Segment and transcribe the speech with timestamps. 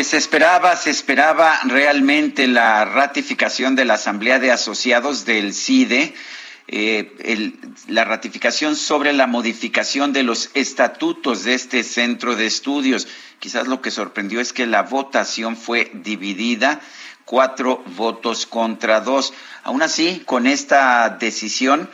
[0.00, 6.14] Pues se esperaba, se esperaba realmente la ratificación de la Asamblea de Asociados del CIDE,
[6.68, 13.08] eh, el- la ratificación sobre la modificación de los estatutos de este centro de estudios.
[13.40, 16.80] Quizás lo que sorprendió es que la votación fue dividida,
[17.26, 19.34] cuatro votos contra dos.
[19.64, 21.90] Aún así, con esta decisión,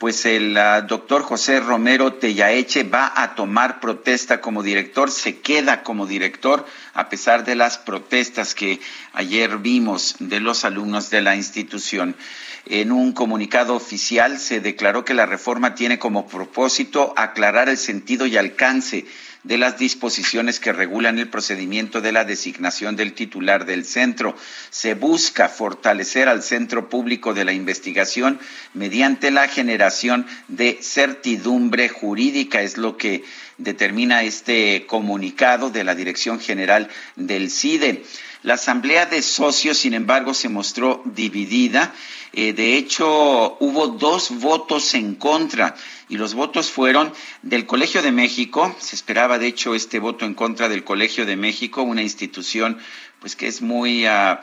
[0.00, 5.82] pues el ah, doctor José Romero Tellaeche va a tomar protesta como director, se queda
[5.82, 8.80] como director a pesar de las protestas que
[9.12, 12.16] ayer vimos de los alumnos de la institución.
[12.64, 18.24] En un comunicado oficial se declaró que la reforma tiene como propósito aclarar el sentido
[18.24, 19.04] y alcance
[19.42, 24.36] de las disposiciones que regulan el procedimiento de la designación del titular del centro.
[24.70, 28.38] Se busca fortalecer al Centro Público de la Investigación
[28.74, 33.24] mediante la generación de certidumbre jurídica, es lo que
[33.56, 38.02] determina este comunicado de la Dirección General del CIDE.
[38.42, 41.92] La Asamblea de Socios, sin embargo, se mostró dividida.
[42.32, 45.74] Eh, de hecho, hubo dos votos en contra
[46.08, 47.12] y los votos fueron
[47.42, 48.74] del Colegio de México.
[48.78, 52.78] Se esperaba, de hecho, este voto en contra del Colegio de México, una institución
[53.20, 54.40] pues que es muy ah,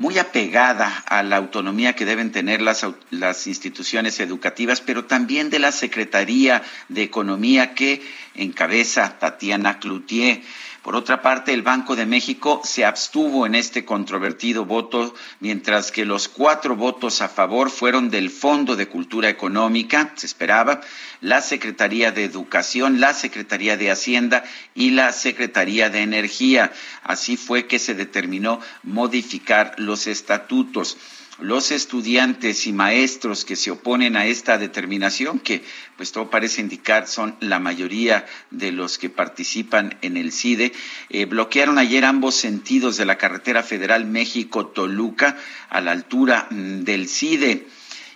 [0.00, 5.58] muy apegada a la autonomía que deben tener las, las instituciones educativas, pero también de
[5.58, 8.02] la Secretaría de Economía que
[8.34, 10.40] encabeza Tatiana Cloutier.
[10.82, 16.06] Por otra parte, el Banco de México se abstuvo en este controvertido voto, mientras que
[16.06, 20.80] los cuatro votos a favor fueron del Fondo de Cultura Económica, se esperaba,
[21.20, 24.42] la Secretaría de Educación, la Secretaría de Hacienda
[24.74, 26.72] y la Secretaría de Energía.
[27.02, 30.96] Así fue que se determinó modificar los estatutos
[31.42, 35.62] los estudiantes y maestros que se oponen a esta determinación, que
[35.96, 40.72] pues todo parece indicar son la mayoría de los que participan en el CIDE,
[41.08, 45.36] eh, bloquearon ayer ambos sentidos de la carretera federal México-Toluca
[45.68, 47.66] a la altura mm, del CIDE.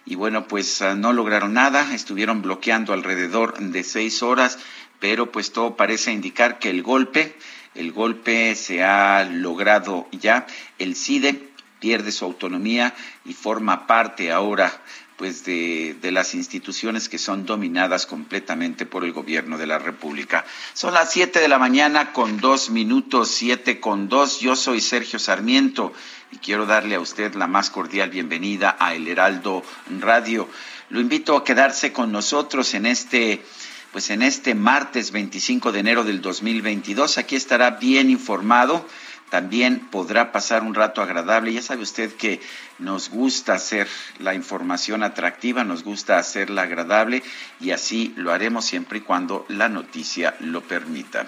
[0.06, 4.58] Y bueno, pues ah, no lograron nada, estuvieron bloqueando alrededor de seis horas,
[5.00, 7.34] pero pues todo parece indicar que el golpe,
[7.74, 10.46] el golpe se ha logrado ya.
[10.78, 11.53] El CIDE
[11.84, 12.94] pierde su autonomía
[13.26, 14.72] y forma parte ahora
[15.18, 20.46] pues de, de, las instituciones que son dominadas completamente por el gobierno de la República.
[20.72, 24.40] Son las siete de la mañana con dos minutos, siete con dos.
[24.40, 25.92] Yo soy Sergio Sarmiento
[26.32, 29.62] y quiero darle a usted la más cordial bienvenida a El Heraldo
[30.00, 30.48] Radio.
[30.88, 33.44] Lo invito a quedarse con nosotros en este
[33.92, 37.18] pues en este martes 25 de enero del 2022.
[37.18, 38.86] Aquí estará bien informado
[39.34, 41.52] también podrá pasar un rato agradable.
[41.52, 42.40] Ya sabe usted que
[42.78, 43.88] nos gusta hacer
[44.20, 47.20] la información atractiva, nos gusta hacerla agradable
[47.58, 51.26] y así lo haremos siempre y cuando la noticia lo permita.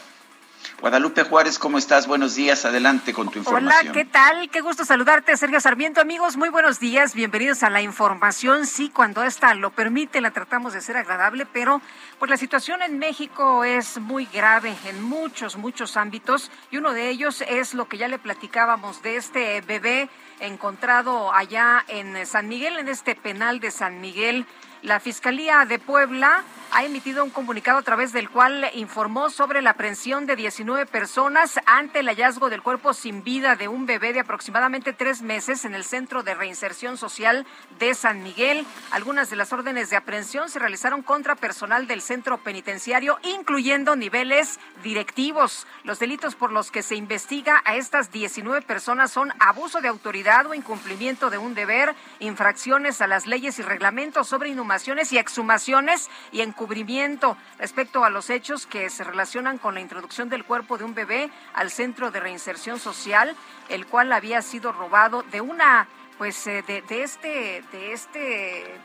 [0.81, 2.06] Guadalupe Juárez, ¿cómo estás?
[2.06, 3.81] Buenos días, adelante con tu información.
[3.81, 4.50] Hola, ¿qué tal?
[4.50, 6.03] Qué gusto saludarte, Sergio Sarmiento.
[6.03, 8.66] Amigos, muy buenos días, bienvenidos a la información.
[8.66, 11.81] Sí, cuando esta lo permite, la tratamos de ser agradable, pero
[12.19, 17.08] pues la situación en México es muy grave en muchos, muchos ámbitos y uno de
[17.08, 22.79] ellos es lo que ya le platicábamos de este bebé encontrado allá en San Miguel,
[22.79, 24.44] en este penal de San Miguel.
[24.82, 29.71] La Fiscalía de Puebla ha emitido un comunicado a través del cual informó sobre la
[29.71, 34.21] aprehensión de 19 personas ante el hallazgo del cuerpo sin vida de un bebé de
[34.21, 37.47] aproximadamente tres meses en el Centro de Reinserción Social
[37.79, 38.67] de San Miguel.
[38.91, 44.61] Algunas de las órdenes de aprehensión se realizaron contra personal del centro penitenciario, incluyendo niveles
[44.83, 45.67] directivos.
[45.85, 50.47] Los delitos por los que se investiga a estas 19 personas son abuso de autoridad
[50.47, 56.11] o incumplimiento de un deber, infracciones a las leyes y reglamentos sobre inhumaciones y exhumaciones
[56.33, 60.79] y encubrimiento encubrimiento respecto a los hechos que se relacionan con la introducción del cuerpo
[60.79, 63.37] de un bebé al Centro de Reinserción Social,
[63.69, 65.87] el cual había sido robado de una
[66.17, 68.81] pues eh, de, de, este de este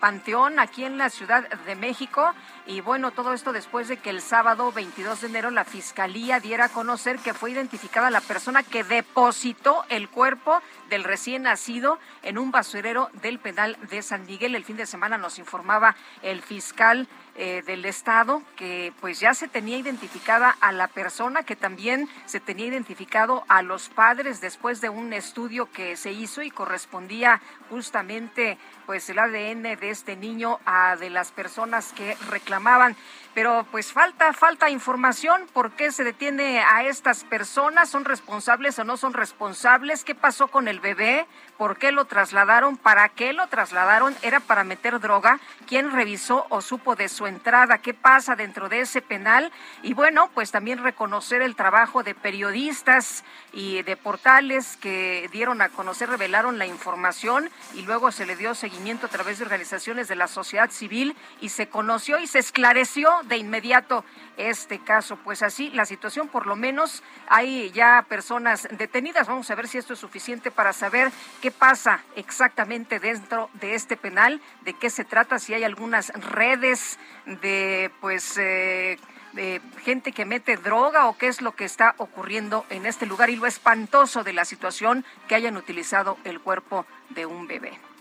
[0.00, 2.32] panteón aquí en la Ciudad de México.
[2.66, 6.66] Y bueno, todo esto después de que el sábado 22 de enero la Fiscalía diera
[6.66, 10.60] a conocer que fue identificada la persona que depositó el cuerpo
[10.92, 14.54] del recién nacido en un basurero del penal de San Miguel.
[14.54, 19.48] El fin de semana nos informaba el fiscal eh, del Estado, que pues ya se
[19.48, 24.90] tenía identificada a la persona, que también se tenía identificado a los padres después de
[24.90, 27.40] un estudio que se hizo y correspondía
[27.70, 32.96] justamente pues el ADN de este niño a de las personas que reclamaban
[33.34, 35.46] pero pues falta, falta información.
[35.52, 37.88] ¿Por qué se detiene a estas personas?
[37.88, 40.04] ¿Son responsables o no son responsables?
[40.04, 41.26] ¿Qué pasó con el bebé?
[41.56, 42.76] ¿Por qué lo trasladaron?
[42.76, 44.14] ¿Para qué lo trasladaron?
[44.22, 45.40] ¿Era para meter droga?
[45.66, 47.78] ¿Quién revisó o supo de su entrada?
[47.78, 49.50] ¿Qué pasa dentro de ese penal?
[49.82, 55.70] Y bueno, pues también reconocer el trabajo de periodistas y de portales que dieron a
[55.70, 60.16] conocer, revelaron la información y luego se le dio seguimiento a través de organizaciones de
[60.16, 64.04] la sociedad civil y se conoció y se esclareció de inmediato
[64.36, 65.16] este caso.
[65.22, 69.28] Pues así, la situación por lo menos hay ya personas detenidas.
[69.28, 73.96] Vamos a ver si esto es suficiente para saber qué pasa exactamente dentro de este
[73.96, 78.98] penal, de qué se trata, si hay algunas redes de pues eh,
[79.32, 83.30] de gente que mete droga o qué es lo que está ocurriendo en este lugar
[83.30, 87.91] y lo espantoso de la situación que hayan utilizado el cuerpo de un bebé.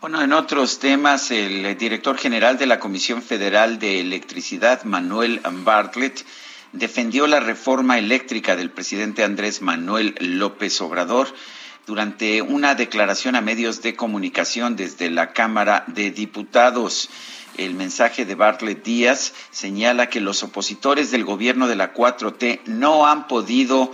[0.00, 6.24] Bueno, en otros temas, el director general de la Comisión Federal de Electricidad, Manuel Bartlett,
[6.70, 11.34] defendió la reforma eléctrica del presidente Andrés Manuel López Obrador
[11.84, 17.10] durante una declaración a medios de comunicación desde la Cámara de Diputados.
[17.56, 23.08] El mensaje de Bartlett Díaz señala que los opositores del gobierno de la 4T no
[23.08, 23.90] han podido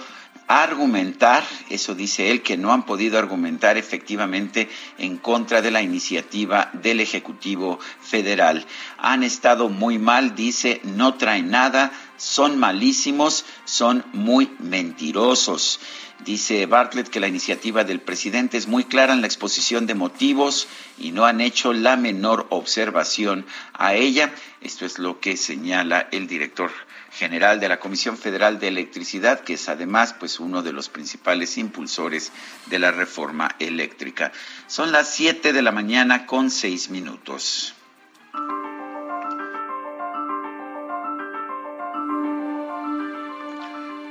[0.47, 4.69] argumentar, eso dice él, que no han podido argumentar efectivamente
[4.99, 8.67] en contra de la iniciativa del Ejecutivo Federal.
[8.99, 15.81] Han estado muy mal, dice, no traen nada, son malísimos, son muy mentirosos.
[16.25, 20.69] Dice Bartlett que la iniciativa del presidente es muy clara en la exposición de motivos
[20.99, 23.45] y no han hecho la menor observación
[23.75, 24.33] a ella.
[24.61, 26.71] Esto es lo que señala el director
[27.15, 31.57] general de la Comisión Federal de Electricidad, que es además pues uno de los principales
[31.59, 32.33] impulsores
[32.67, 34.33] de la reforma eléctrica.
[34.67, 37.75] Son las 7 de la mañana con seis minutos.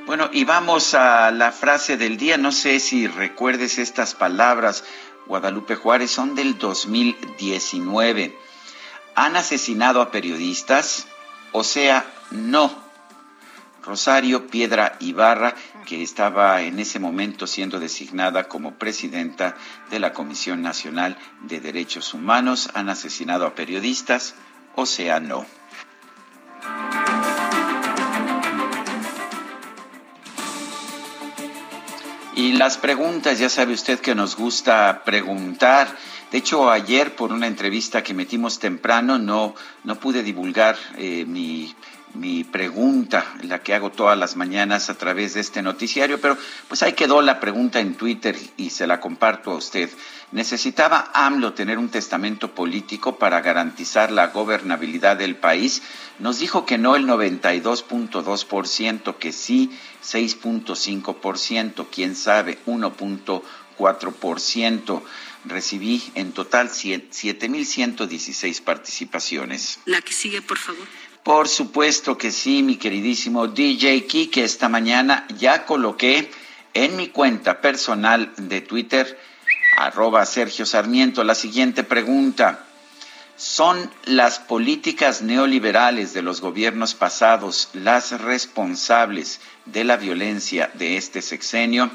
[0.05, 2.37] Bueno, y vamos a la frase del día.
[2.37, 4.83] No sé si recuerdes estas palabras,
[5.25, 8.37] Guadalupe Juárez, son del 2019.
[9.15, 11.07] ¿Han asesinado a periodistas?
[11.51, 12.82] O sea, no.
[13.83, 19.55] Rosario Piedra Ibarra, que estaba en ese momento siendo designada como presidenta
[19.91, 22.69] de la Comisión Nacional de Derechos Humanos.
[22.73, 24.35] Han asesinado a periodistas,
[24.75, 25.45] o sea, no.
[32.35, 35.95] Y las preguntas, ya sabe usted que nos gusta preguntar.
[36.31, 41.75] De hecho, ayer por una entrevista que metimos temprano no, no pude divulgar eh, mi
[42.13, 46.83] mi pregunta, la que hago todas las mañanas a través de este noticiario, pero pues
[46.83, 49.89] ahí quedó la pregunta en Twitter y se la comparto a usted.
[50.31, 55.83] ¿Necesitaba AMLO tener un testamento político para garantizar la gobernabilidad del país?
[56.19, 59.71] Nos dijo que no el 92.2%, que sí
[60.03, 65.01] 6.5%, quién sabe 1.4%.
[65.45, 69.79] Recibí en total 7.116 participaciones.
[69.85, 70.87] La que sigue, por favor.
[71.23, 76.29] Por supuesto que sí, mi queridísimo DJ que esta mañana ya coloqué
[76.73, 79.17] en mi cuenta personal de Twitter,
[79.77, 82.65] arroba Sergio Sarmiento, la siguiente pregunta.
[83.37, 91.21] ¿Son las políticas neoliberales de los gobiernos pasados las responsables de la violencia de este
[91.21, 91.89] sexenio?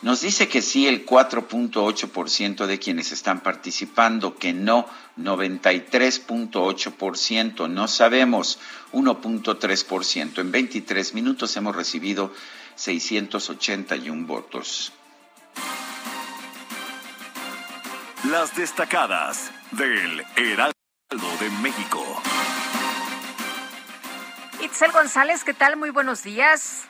[0.00, 4.86] Nos dice que sí el 4.8% de quienes están participando, que no
[5.18, 8.60] 93.8%, no sabemos
[8.92, 10.38] 1.3%.
[10.38, 12.32] En 23 minutos hemos recibido
[12.76, 14.92] 681 votos.
[18.30, 20.74] Las destacadas del Heraldo
[21.40, 22.22] de México.
[24.60, 25.76] Itzel González, ¿qué tal?
[25.76, 26.88] Muy buenos días.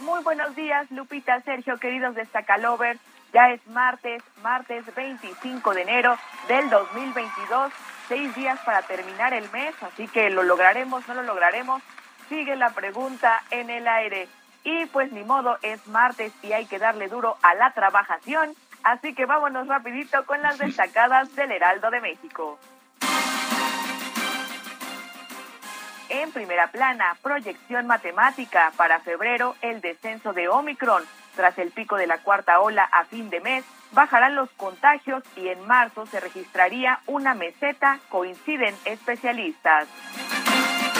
[0.00, 3.00] Muy buenos días, Lupita, Sergio, queridos destacalovers.
[3.32, 7.72] Ya es martes, martes 25 de enero del 2022,
[8.06, 11.82] seis días para terminar el mes, así que lo lograremos, no lo lograremos.
[12.28, 14.28] Sigue la pregunta en el aire.
[14.62, 19.14] Y pues ni modo, es martes y hay que darle duro a la trabajación, así
[19.14, 22.58] que vámonos rapidito con las destacadas del Heraldo de México.
[26.10, 31.04] En primera plana, proyección matemática para febrero, el descenso de Omicron
[31.36, 35.48] tras el pico de la cuarta ola a fin de mes, bajarán los contagios y
[35.48, 39.86] en marzo se registraría una meseta, coinciden especialistas.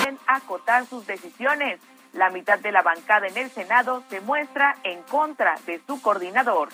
[0.06, 1.80] En acotar sus decisiones,
[2.12, 6.68] la mitad de la bancada en el Senado se muestra en contra de su coordinador.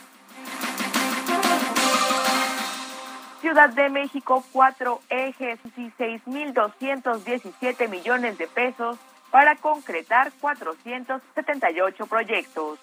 [3.44, 8.96] Ciudad de México, cuatro ejes y 6.217 millones de pesos
[9.30, 12.78] para concretar 478 proyectos.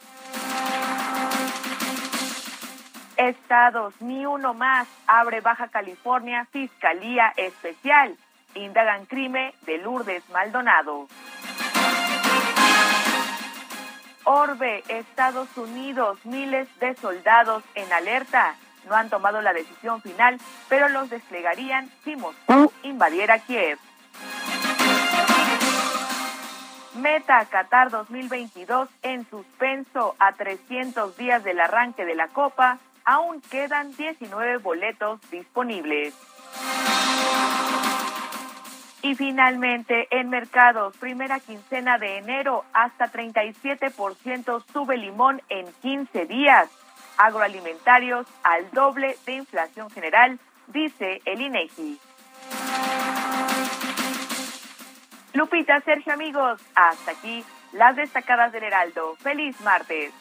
[3.18, 8.16] Estados, ni uno más, abre Baja California Fiscalía Especial.
[8.54, 11.08] Indagan crimen de Lourdes Maldonado.
[14.26, 18.56] Orbe, Estados Unidos, miles de soldados en alerta.
[18.88, 20.38] No han tomado la decisión final,
[20.70, 23.78] pero los desplegarían si Moscú invadiera Kiev.
[26.96, 33.96] Meta Qatar 2022 en suspenso a 300 días del arranque de la Copa aún quedan
[33.96, 36.14] 19 boletos disponibles.
[39.04, 46.70] Y finalmente, en mercados, primera quincena de enero, hasta 37% sube limón en 15 días.
[47.18, 52.00] Agroalimentarios al doble de inflación general, dice el INEGI.
[55.34, 59.16] Lupita, Sergio, amigos, hasta aquí las destacadas del Heraldo.
[59.22, 60.12] Feliz martes.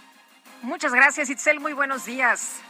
[0.62, 1.58] Muchas gracias, Itzel.
[1.58, 2.60] Muy buenos días.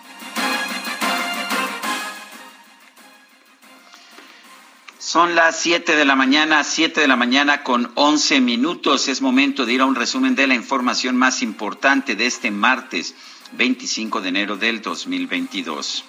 [4.99, 9.09] Son las 7 de la mañana, 7 de la mañana con 11 minutos.
[9.09, 13.17] Es momento de ir a un resumen de la información más importante de este martes
[13.53, 16.05] 25 de enero del 2022.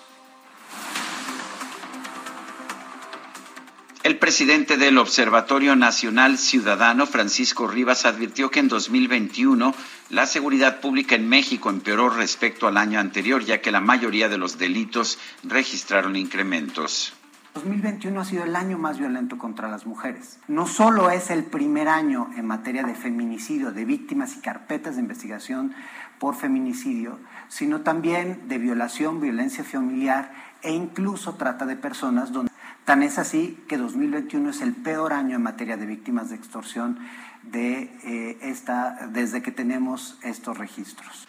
[4.03, 9.75] El presidente del Observatorio Nacional Ciudadano, Francisco Rivas, advirtió que en 2021
[10.09, 14.39] la seguridad pública en México empeoró respecto al año anterior, ya que la mayoría de
[14.39, 17.13] los delitos registraron incrementos.
[17.53, 20.39] 2021 ha sido el año más violento contra las mujeres.
[20.47, 25.01] No solo es el primer año en materia de feminicidio, de víctimas y carpetas de
[25.01, 25.73] investigación
[26.21, 32.31] por feminicidio, sino también de violación, violencia familiar e incluso trata de personas.
[32.31, 32.51] Donde,
[32.85, 36.99] tan es así que 2021 es el peor año en materia de víctimas de extorsión
[37.41, 41.27] de, eh, esta, desde que tenemos estos registros.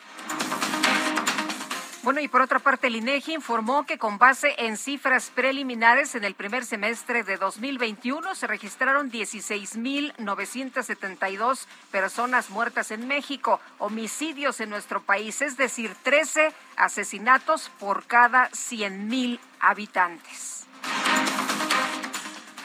[2.03, 6.25] Bueno, y por otra parte, el INEGI informó que con base en cifras preliminares en
[6.25, 15.01] el primer semestre de 2021 se registraron 16.972 personas muertas en México, homicidios en nuestro
[15.01, 20.67] país, es decir, 13 asesinatos por cada 100.000 habitantes.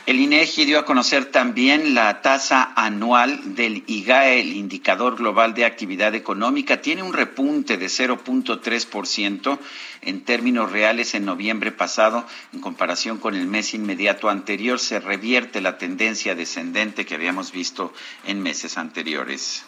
[0.07, 5.65] El INEGI dio a conocer también la tasa anual del IGAE, el indicador global de
[5.65, 6.81] actividad económica.
[6.81, 9.59] Tiene un repunte de 0.3%
[10.03, 12.25] en términos reales en noviembre pasado.
[12.53, 17.93] En comparación con el mes inmediato anterior, se revierte la tendencia descendente que habíamos visto
[18.25, 19.65] en meses anteriores.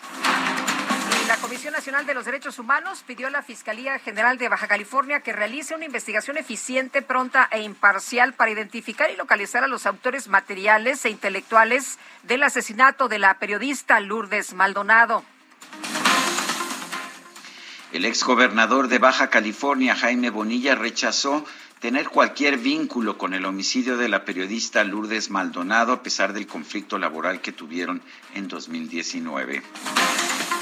[1.41, 5.31] Comisión Nacional de los Derechos Humanos pidió a la Fiscalía General de Baja California que
[5.31, 11.05] realice una investigación eficiente, pronta e imparcial para identificar y localizar a los autores materiales
[11.05, 15.24] e intelectuales del asesinato de la periodista Lourdes Maldonado.
[17.93, 21.46] El exgobernador de Baja California, Jaime Bonilla, rechazó
[21.79, 26.98] tener cualquier vínculo con el homicidio de la periodista Lourdes Maldonado a pesar del conflicto
[26.98, 28.01] laboral que tuvieron
[28.36, 29.63] en 2019.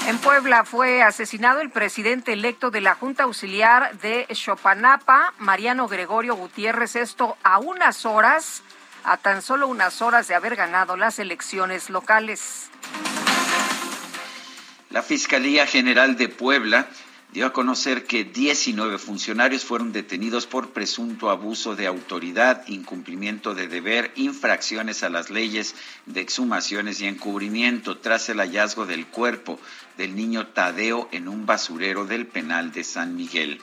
[0.08, 6.34] En Puebla fue asesinado el presidente electo de la Junta Auxiliar de Chopanapa, Mariano Gregorio
[6.34, 8.62] Gutiérrez, esto a unas horas,
[9.04, 12.70] a tan solo unas horas de haber ganado las elecciones locales.
[14.88, 16.88] La Fiscalía General de Puebla
[17.32, 23.68] dio a conocer que 19 funcionarios fueron detenidos por presunto abuso de autoridad, incumplimiento de
[23.68, 25.74] deber, infracciones a las leyes
[26.06, 29.60] de exhumaciones y encubrimiento tras el hallazgo del cuerpo
[29.98, 33.60] del niño Tadeo en un basurero del penal de San Miguel.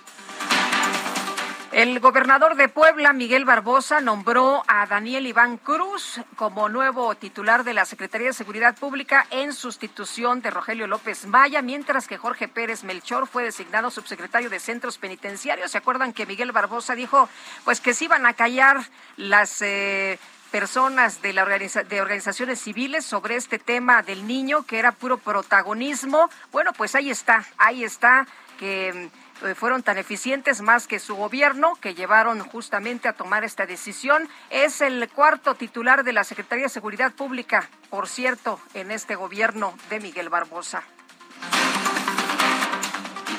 [1.72, 7.74] El gobernador de Puebla, Miguel Barbosa, nombró a Daniel Iván Cruz como nuevo titular de
[7.74, 12.86] la Secretaría de Seguridad Pública en sustitución de Rogelio López Maya, mientras que Jorge Pérez
[12.86, 15.72] Melchor fue designado subsecretario de Centros Penitenciarios.
[15.72, 17.28] ¿Se acuerdan que Miguel Barbosa dijo
[17.66, 18.78] pues que se iban a callar
[19.18, 20.18] las eh,
[20.60, 26.30] personas de, la de organizaciones civiles sobre este tema del niño, que era puro protagonismo?
[26.54, 28.26] Bueno, pues ahí está, ahí está
[28.58, 29.10] que
[29.44, 34.30] eh, fueron tan eficientes más que su gobierno, que llevaron justamente a tomar esta decisión.
[34.50, 39.78] Es el cuarto titular de la Secretaría de Seguridad Pública, por cierto, en este gobierno
[39.90, 40.84] de Miguel Barbosa.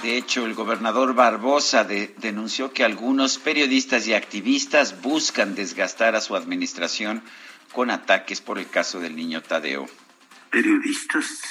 [0.06, 6.36] De hecho, el gobernador Barbosa denunció que algunos periodistas y activistas buscan desgastar a su
[6.36, 7.24] administración
[7.72, 9.88] con ataques por el caso del niño Tadeo.
[10.48, 11.42] Periodistas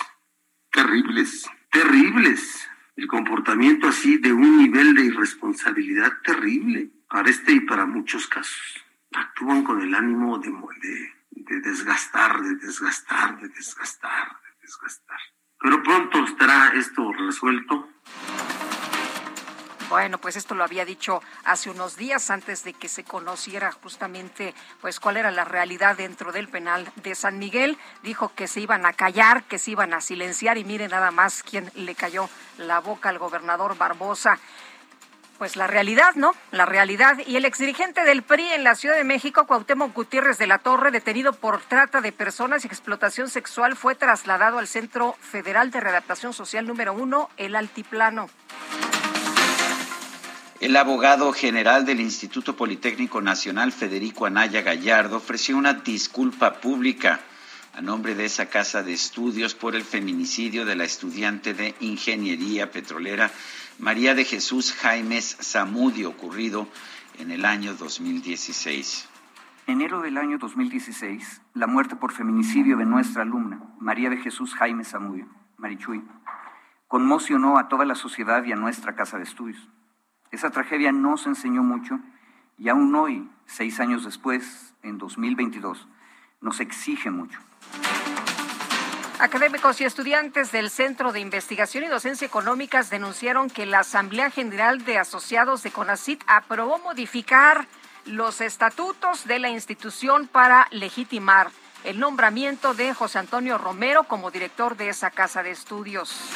[0.71, 7.85] terribles, terribles el comportamiento así de un nivel de irresponsabilidad terrible para este y para
[7.85, 8.85] muchos casos.
[9.11, 15.19] Actúan con el ánimo de, desgastar, de desgastar, de desgastar, de desgastar.
[15.65, 17.89] Pero pronto estará esto resuelto.
[19.89, 24.53] Bueno, pues esto lo había dicho hace unos días antes de que se conociera justamente
[24.79, 27.79] pues cuál era la realidad dentro del penal de San Miguel.
[28.03, 31.41] Dijo que se iban a callar, que se iban a silenciar y mire nada más
[31.41, 32.29] quién le cayó
[32.59, 34.37] la boca al gobernador Barbosa.
[35.37, 36.33] Pues la realidad, ¿no?
[36.51, 37.17] La realidad.
[37.27, 40.91] Y el exdirigente del PRI en la Ciudad de México, Cuauhtémoc Gutiérrez de la Torre,
[40.91, 46.31] detenido por trata de personas y explotación sexual, fue trasladado al Centro Federal de Readaptación
[46.31, 48.29] Social número uno, el Altiplano.
[50.61, 57.19] El abogado general del Instituto Politécnico Nacional, Federico Anaya Gallardo, ofreció una disculpa pública
[57.73, 62.71] a nombre de esa casa de estudios por el feminicidio de la estudiante de Ingeniería
[62.71, 63.29] Petrolera
[63.79, 66.65] María de Jesús Jaimes Zamudio, ocurrido
[67.19, 69.09] en el año 2016.
[69.67, 74.85] Enero del año 2016, la muerte por feminicidio de nuestra alumna, María de Jesús Jaime
[74.85, 75.27] Zamudio,
[75.57, 76.01] Marichuy,
[76.87, 79.67] conmocionó a toda la sociedad y a nuestra casa de estudios.
[80.31, 81.99] Esa tragedia nos enseñó mucho
[82.57, 85.85] y aún hoy, seis años después, en 2022,
[86.39, 87.41] nos exige mucho.
[89.25, 94.85] Académicos y estudiantes del Centro de Investigación y Docencia Económicas denunciaron que la Asamblea General
[94.85, 97.67] de Asociados de CONACIT aprobó modificar
[98.05, 101.49] los estatutos de la institución para legitimar
[101.85, 106.29] el nombramiento de José Antonio Romero como director de esa casa de estudios.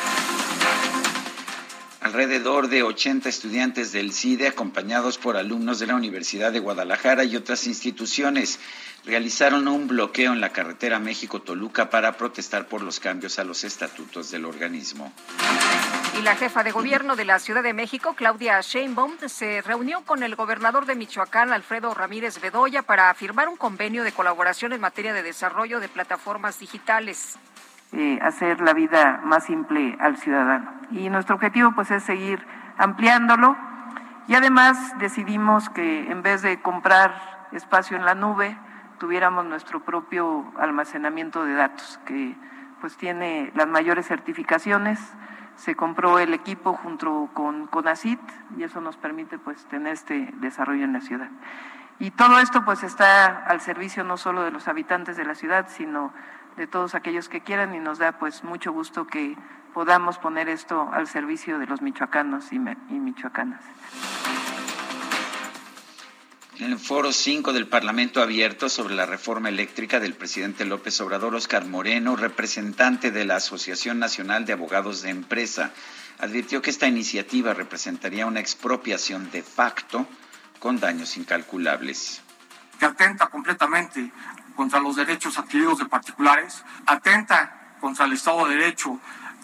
[2.10, 7.36] Alrededor de 80 estudiantes del CIDE, acompañados por alumnos de la Universidad de Guadalajara y
[7.36, 8.60] otras instituciones,
[9.06, 14.32] realizaron un bloqueo en la carretera México-Toluca para protestar por los cambios a los estatutos
[14.32, 15.14] del organismo.
[16.18, 20.24] Y la jefa de gobierno de la Ciudad de México, Claudia Sheinbaum, se reunió con
[20.24, 25.14] el gobernador de Michoacán, Alfredo Ramírez Bedoya, para firmar un convenio de colaboración en materia
[25.14, 27.38] de desarrollo de plataformas digitales.
[27.92, 30.72] Eh, hacer la vida más simple al ciudadano.
[30.92, 32.46] Y nuestro objetivo pues es seguir
[32.78, 33.58] ampliándolo
[34.28, 38.56] y además decidimos que en vez de comprar espacio en la nube,
[39.00, 42.36] tuviéramos nuestro propio almacenamiento de datos, que
[42.80, 45.00] pues tiene las mayores certificaciones.
[45.56, 48.20] Se compró el equipo junto con CONACIT
[48.56, 51.30] y eso nos permite pues tener este desarrollo en la ciudad.
[51.98, 55.66] Y todo esto pues está al servicio no solo de los habitantes de la ciudad,
[55.70, 56.14] sino
[56.58, 59.36] de todos aquellos que quieran y nos da pues mucho gusto que
[59.74, 63.64] podamos poner esto al servicio de los michoacanos y, y michoacanas.
[66.60, 71.34] En el foro 5 del Parlamento abierto sobre la reforma eléctrica del presidente López Obrador,
[71.34, 75.72] Oscar Moreno, representante de la Asociación Nacional de Abogados de Empresa,
[76.18, 80.06] advirtió que esta iniciativa representaría una expropiación de facto
[80.60, 82.22] con daños incalculables.
[82.78, 84.12] Que atenta completamente
[84.56, 89.00] contra los derechos adquiridos de particulares, atenta contra el Estado de Derecho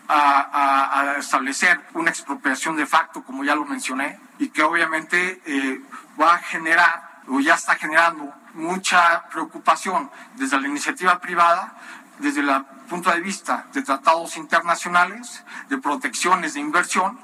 [0.08, 5.82] a, establecer una expropiación de facto, como ya lo mencioné, y que obviamente eh,
[6.20, 11.76] va a generar o ya está generando mucha preocupación desde la iniciativa privada,
[12.20, 17.20] desde el punto de vista de tratados internacionales, de protecciones de inversión,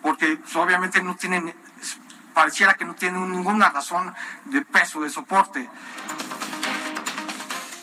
[0.00, 1.54] porque pues, obviamente no tienen,
[2.34, 4.12] pareciera que no tienen ninguna razón
[4.46, 5.68] de peso, de soporte.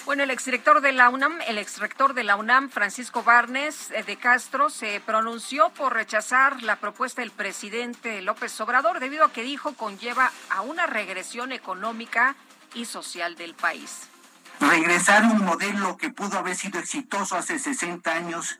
[0.10, 4.18] Bueno, el exdirector de la UNAM, el exrector de la UNAM, Francisco Barnes eh, de
[4.18, 9.76] Castro, se pronunció por rechazar la propuesta del presidente López Obrador debido a que dijo
[9.76, 12.36] conlleva a una regresión económica
[12.74, 14.10] y social del país.
[14.60, 18.60] Regresar un modelo que pudo haber sido exitoso hace 60 años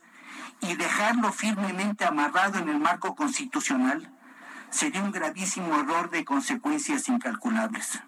[0.60, 4.08] y dejarlo firmemente amarrado en el marco constitucional
[4.70, 7.98] sería un gravísimo error de consecuencias incalculables.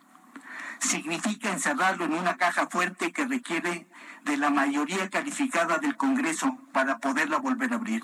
[0.83, 3.87] Significa encerrarlo en una caja fuerte que requiere
[4.25, 8.03] de la mayoría calificada del Congreso para poderla volver a abrir.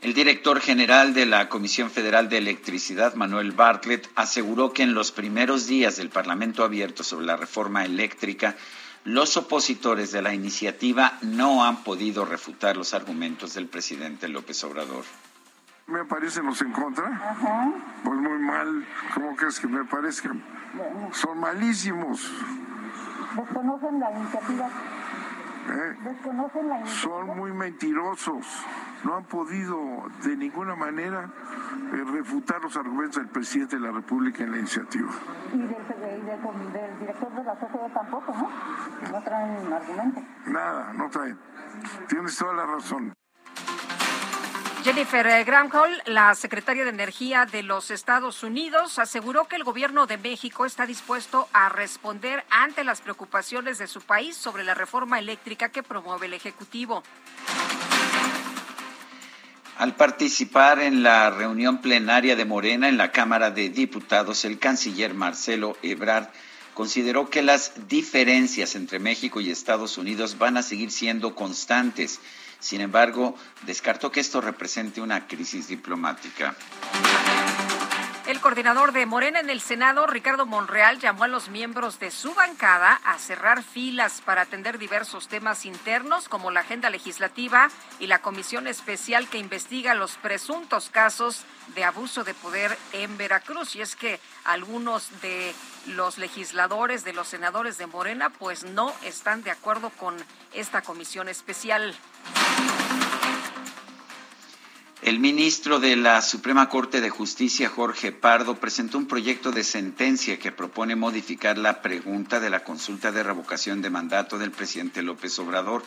[0.00, 5.12] El director general de la Comisión Federal de Electricidad, Manuel Bartlett, aseguró que en los
[5.12, 8.56] primeros días del Parlamento abierto sobre la reforma eléctrica,
[9.04, 15.04] los opositores de la iniciativa no han podido refutar los argumentos del presidente López Obrador.
[15.90, 17.36] Me parecen los en contra.
[18.04, 18.86] Pues muy mal.
[19.14, 20.42] ¿Cómo crees que me parezcan?
[21.12, 22.32] Son malísimos.
[23.36, 24.68] Desconocen la iniciativa.
[25.68, 25.96] ¿Eh?
[26.04, 27.16] Desconocen la iniciativa.
[27.16, 28.66] Son muy mentirosos
[29.04, 29.78] no han podido
[30.22, 31.30] de ninguna manera
[31.92, 35.10] eh, refutar los argumentos del presidente de la República en la iniciativa.
[35.52, 35.68] Y del,
[36.98, 38.50] director de la sociedad tampoco, ¿no?
[39.10, 40.22] No traen argumentos.
[40.46, 41.38] Nada, no traen.
[42.08, 43.12] Tienes toda la razón.
[44.82, 50.06] Jennifer eh, Granholm, la secretaria de Energía de los Estados Unidos, aseguró que el gobierno
[50.06, 55.18] de México está dispuesto a responder ante las preocupaciones de su país sobre la reforma
[55.18, 57.02] eléctrica que promueve el Ejecutivo.
[59.76, 65.12] Al participar en la reunión plenaria de Morena en la Cámara de Diputados, el canciller
[65.12, 66.28] Marcelo Ebrard
[66.72, 72.20] consideró que las diferencias entre México y Estados Unidos van a seguir siendo constantes.
[72.60, 73.34] Sin embargo,
[73.66, 76.54] descartó que esto represente una crisis diplomática.
[78.30, 82.32] El coordinador de Morena en el Senado, Ricardo Monreal, llamó a los miembros de su
[82.32, 88.22] bancada a cerrar filas para atender diversos temas internos como la agenda legislativa y la
[88.22, 93.74] comisión especial que investiga los presuntos casos de abuso de poder en Veracruz.
[93.74, 95.52] Y es que algunos de
[95.86, 100.14] los legisladores, de los senadores de Morena, pues no están de acuerdo con
[100.52, 101.96] esta comisión especial.
[105.02, 110.38] El ministro de la Suprema Corte de Justicia, Jorge Pardo, presentó un proyecto de sentencia
[110.38, 115.38] que propone modificar la pregunta de la consulta de revocación de mandato del presidente López
[115.38, 115.84] Obrador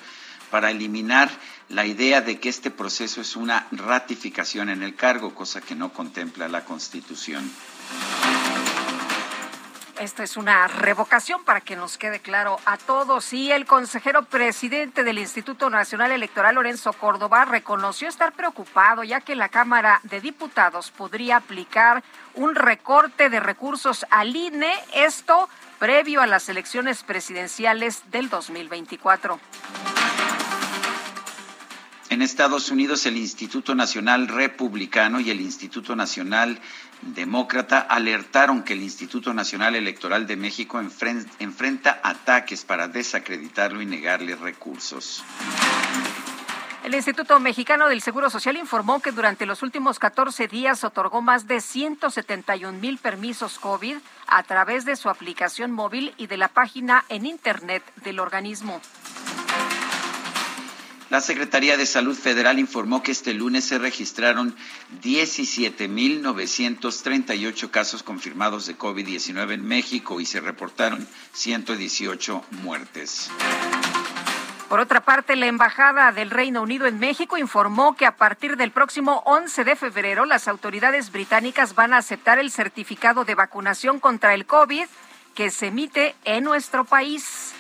[0.50, 1.30] para eliminar
[1.70, 5.94] la idea de que este proceso es una ratificación en el cargo, cosa que no
[5.94, 7.52] contempla la Constitución.
[10.04, 13.32] Esta es una revocación para que nos quede claro a todos.
[13.32, 19.34] Y el consejero presidente del Instituto Nacional Electoral, Lorenzo Córdoba, reconoció estar preocupado ya que
[19.34, 25.48] la Cámara de Diputados podría aplicar un recorte de recursos al INE, esto
[25.80, 29.40] previo a las elecciones presidenciales del 2024.
[32.10, 36.60] En Estados Unidos, el Instituto Nacional Republicano y el Instituto Nacional
[37.08, 44.36] Demócrata alertaron que el Instituto Nacional Electoral de México enfrenta ataques para desacreditarlo y negarle
[44.36, 45.24] recursos.
[46.84, 51.48] El Instituto Mexicano del Seguro Social informó que durante los últimos 14 días otorgó más
[51.48, 57.06] de 171 mil permisos COVID a través de su aplicación móvil y de la página
[57.08, 58.82] en Internet del organismo.
[61.10, 64.56] La Secretaría de Salud Federal informó que este lunes se registraron
[65.02, 73.30] 17.938 casos confirmados de COVID-19 en México y se reportaron 118 muertes.
[74.70, 78.72] Por otra parte, la Embajada del Reino Unido en México informó que a partir del
[78.72, 84.34] próximo 11 de febrero las autoridades británicas van a aceptar el certificado de vacunación contra
[84.34, 84.88] el COVID
[85.36, 87.54] que se emite en nuestro país.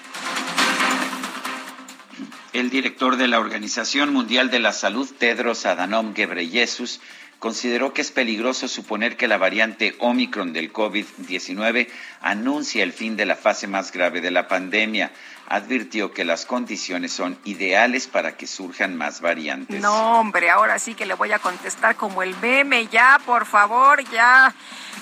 [2.54, 7.02] El director de la Organización Mundial de la Salud, Tedros Adhanom Ghebreyesus,
[7.40, 11.88] consideró que es peligroso suponer que la variante Omicron del COVID-19
[12.22, 15.12] anuncia el fin de la fase más grave de la pandemia.
[15.54, 19.80] Advirtió que las condiciones son ideales para que surjan más variantes.
[19.80, 24.04] No, hombre, ahora sí que le voy a contestar como el meme, ya, por favor,
[24.10, 24.52] ya.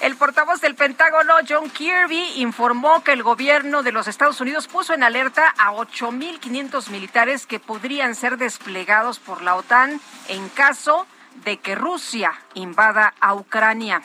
[0.02, 4.94] El portavoz del Pentágono, John Kirby, informó que el gobierno de los Estados Unidos puso
[4.94, 11.08] en alerta a 8.500 militares que podrían ser desplegados por la OTAN en caso
[11.46, 14.02] de que Rusia invada a Ucrania.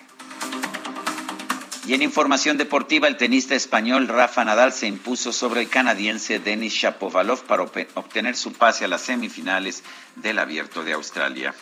[1.87, 6.73] Y en información deportiva, el tenista español Rafa Nadal se impuso sobre el canadiense Denis
[6.73, 9.85] Shapovalov para obtener su pase a las semifinales
[10.17, 11.55] del Abierto de Australia.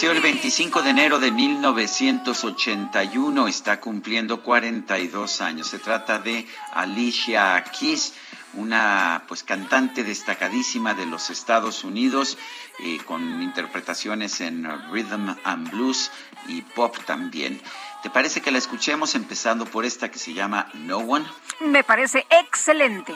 [0.00, 5.68] Nació el 25 de enero de 1981, está cumpliendo 42 años.
[5.68, 8.14] Se trata de Alicia Keys,
[8.54, 12.38] una pues cantante destacadísima de los Estados Unidos,
[12.78, 16.10] eh, con interpretaciones en rhythm and blues
[16.48, 17.60] y pop también.
[18.02, 21.26] ¿Te parece que la escuchemos empezando por esta que se llama No One?
[21.60, 23.14] Me parece excelente.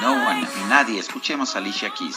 [0.00, 0.98] No One, nadie.
[0.98, 2.16] Escuchemos a Alicia Keys.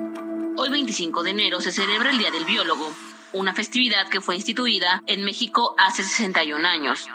[0.63, 2.93] Hoy 25 de enero se celebra el Día del Biólogo,
[3.33, 7.07] una festividad que fue instituida en México hace 61 años.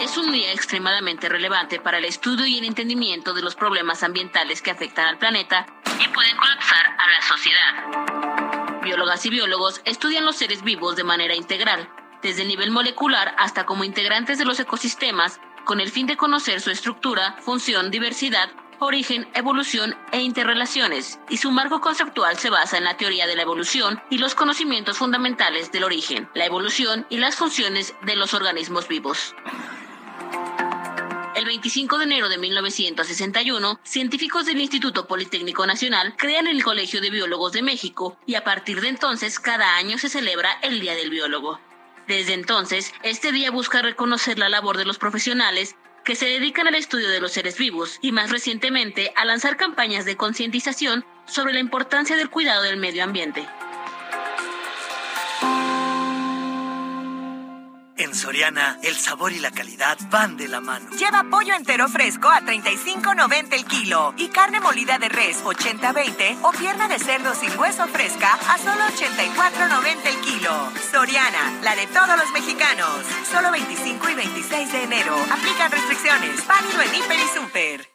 [0.00, 4.62] Es un día extremadamente relevante para el estudio y el entendimiento de los problemas ambientales
[4.62, 5.66] que afectan al planeta
[5.98, 8.80] y pueden colapsar a la sociedad.
[8.84, 11.90] Biólogas y biólogos estudian los seres vivos de manera integral,
[12.22, 16.60] desde el nivel molecular hasta como integrantes de los ecosistemas, con el fin de conocer
[16.60, 22.84] su estructura, función, diversidad origen, evolución e interrelaciones, y su marco conceptual se basa en
[22.84, 27.36] la teoría de la evolución y los conocimientos fundamentales del origen, la evolución y las
[27.36, 29.34] funciones de los organismos vivos.
[31.34, 37.10] El 25 de enero de 1961, científicos del Instituto Politécnico Nacional crean el Colegio de
[37.10, 41.10] Biólogos de México y a partir de entonces cada año se celebra el Día del
[41.10, 41.60] Biólogo.
[42.06, 46.74] Desde entonces, este día busca reconocer la labor de los profesionales que se dedican al
[46.74, 51.60] estudio de los seres vivos y más recientemente a lanzar campañas de concientización sobre la
[51.60, 53.46] importancia del cuidado del medio ambiente.
[57.96, 60.90] En Soriana, el sabor y la calidad van de la mano.
[60.98, 66.50] Lleva pollo entero fresco a 35.90 el kilo y carne molida de res 80-20 o
[66.50, 70.72] pierna de cerdo sin hueso fresca a solo 84.90 el kilo.
[70.90, 72.98] Soriana, la de todos los mexicanos.
[73.30, 75.16] Solo 25 y 26 de enero.
[75.30, 76.44] Aplican restricciones.
[76.48, 77.88] Válido en Hiper y Super.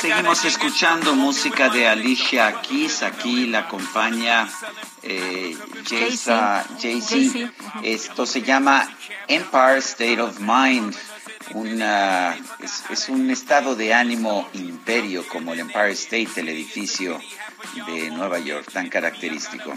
[0.00, 3.02] Seguimos escuchando música de Alicia Keys.
[3.02, 4.48] Aquí la acompaña
[5.02, 5.56] eh,
[5.88, 6.66] Jay-Z.
[7.82, 8.88] Esto se llama
[9.28, 10.96] Empire State of Mind.
[11.54, 17.20] Una, es, es un estado de ánimo imperio como el Empire State, el edificio
[17.86, 19.76] de Nueva York, tan característico.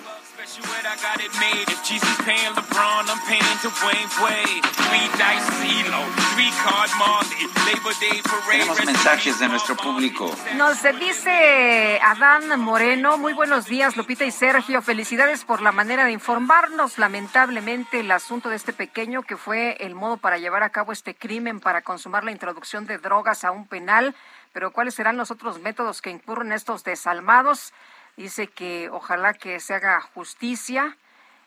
[8.50, 10.32] Tenemos mensajes de nuestro público.
[10.56, 16.12] Nos dice Adán Moreno, muy buenos días Lupita y Sergio, felicidades por la manera de
[16.12, 17.00] informarnos.
[17.00, 21.16] Lamentablemente el asunto de este pequeño que fue el modo para llevar a cabo este
[21.16, 24.16] crimen, para consumar la introducción de drogas a un penal,
[24.52, 27.74] pero cuáles serán los otros métodos que incurren estos desalmados.
[28.18, 30.98] Dice que ojalá que se haga justicia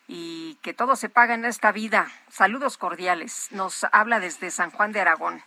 [0.09, 2.11] y que todo se paga en esta vida.
[2.31, 3.49] Saludos cordiales.
[3.51, 5.43] Nos habla desde San Juan de Aragón.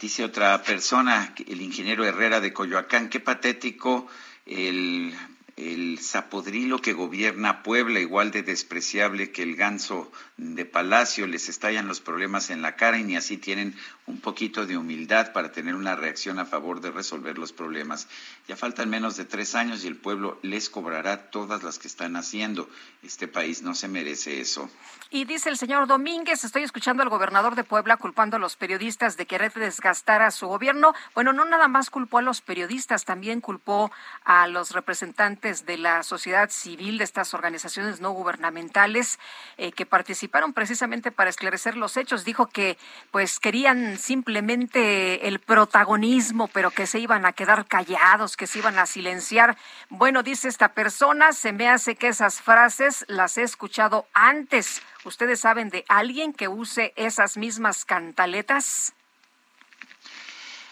[0.00, 4.06] Dice otra persona, el ingeniero Herrera de Coyoacán, qué patético
[4.46, 5.14] el
[5.58, 11.88] el zapodrilo que gobierna Puebla, igual de despreciable que el ganso de Palacio, les estallan
[11.88, 15.74] los problemas en la cara y ni así tienen un poquito de humildad para tener
[15.74, 18.08] una reacción a favor de resolver los problemas.
[18.46, 22.14] Ya faltan menos de tres años y el pueblo les cobrará todas las que están
[22.14, 22.70] haciendo.
[23.02, 24.70] Este país no se merece eso.
[25.10, 29.16] Y dice el señor Domínguez, estoy escuchando al gobernador de Puebla culpando a los periodistas
[29.16, 30.94] de querer desgastar a su gobierno.
[31.14, 33.90] Bueno, no nada más culpó a los periodistas, también culpó
[34.24, 39.18] a los representantes de la sociedad civil, de estas organizaciones no gubernamentales
[39.56, 39.86] eh, que
[40.28, 42.24] participaron precisamente para esclarecer los hechos.
[42.24, 42.76] Dijo que
[43.10, 48.78] pues querían simplemente el protagonismo, pero que se iban a quedar callados, que se iban
[48.78, 49.56] a silenciar.
[49.88, 54.82] Bueno, dice esta persona, se me hace que esas frases las he escuchado antes.
[55.04, 58.92] ¿Ustedes saben de alguien que use esas mismas cantaletas?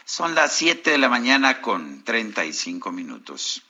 [0.04, 3.65] Son las 7 de la mañana con 35 minutos.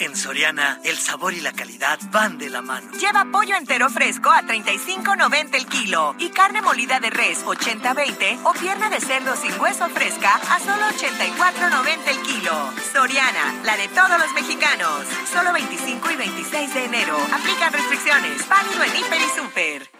[0.00, 2.90] En Soriana, el sabor y la calidad van de la mano.
[2.92, 8.54] Lleva pollo entero fresco a 35.90 el kilo y carne molida de res 80-20 o
[8.54, 12.72] pierna de cerdo sin hueso fresca a solo 84.90 el kilo.
[12.94, 15.04] Soriana, la de todos los mexicanos.
[15.30, 17.18] Solo 25 y 26 de enero.
[17.34, 18.48] Aplican restricciones.
[18.48, 19.99] Válido en Hiper y Super.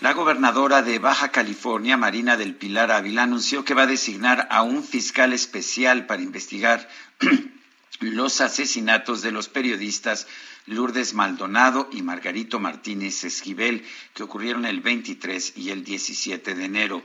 [0.00, 4.60] La gobernadora de Baja California, Marina del Pilar Ávila, anunció que va a designar a
[4.60, 6.86] un fiscal especial para investigar
[8.00, 10.26] los asesinatos de los periodistas
[10.66, 17.02] Lourdes Maldonado y Margarito Martínez Esquivel, que ocurrieron el 23 y el 17 de enero.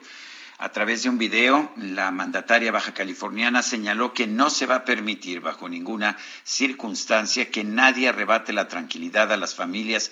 [0.58, 4.86] A través de un video, la mandataria baja californiana señaló que no se va a
[4.86, 10.12] permitir bajo ninguna circunstancia que nadie arrebate la tranquilidad a las familias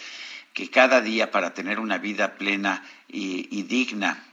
[0.60, 4.26] que cada día para tener una vida plena y, digna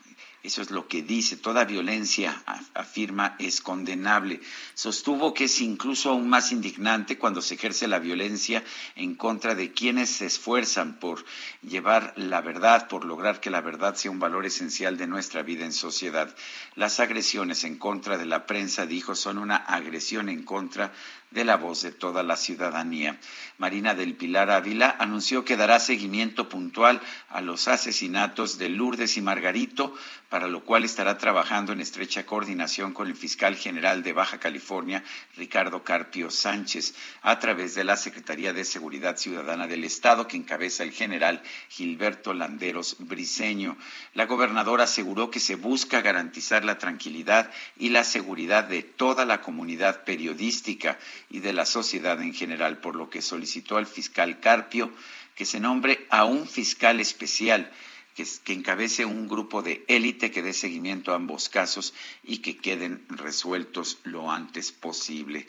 [0.42, 1.36] eso es lo que dice.
[1.36, 2.40] Toda violencia,
[2.74, 4.40] afirma, es condenable.
[4.74, 8.62] Sostuvo que es incluso aún más indignante cuando se ejerce la violencia
[8.94, 11.24] en contra de quienes se esfuerzan por
[11.62, 15.64] llevar la verdad, por lograr que la verdad sea un valor esencial de nuestra vida
[15.64, 16.32] en sociedad.
[16.76, 20.92] Las agresiones en contra de la prensa, dijo, son una agresión en contra
[21.30, 23.18] de la voz de toda la ciudadanía.
[23.58, 29.22] Marina del Pilar Ávila anunció que dará seguimiento puntual a los asesinatos de Lourdes y
[29.22, 29.94] Margarito,
[30.28, 35.04] para lo cual estará trabajando en estrecha coordinación con el fiscal general de Baja California,
[35.36, 40.82] Ricardo Carpio Sánchez, a través de la Secretaría de Seguridad Ciudadana del Estado, que encabeza
[40.82, 43.76] el general Gilberto Landeros Briceño.
[44.14, 49.40] La gobernadora aseguró que se busca garantizar la tranquilidad y la seguridad de toda la
[49.40, 50.98] comunidad periodística
[51.30, 54.92] y de la sociedad en general, por lo que solicitó al fiscal Carpio
[55.34, 57.70] que se nombre a un fiscal especial
[58.16, 61.92] que, encabece un grupo de élite que dé seguimiento a ambos casos
[62.24, 65.46] y que queden resueltos lo antes posible.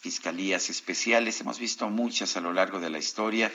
[0.00, 3.50] Fiscalías especiales, hemos visto muchas a lo largo de la historia.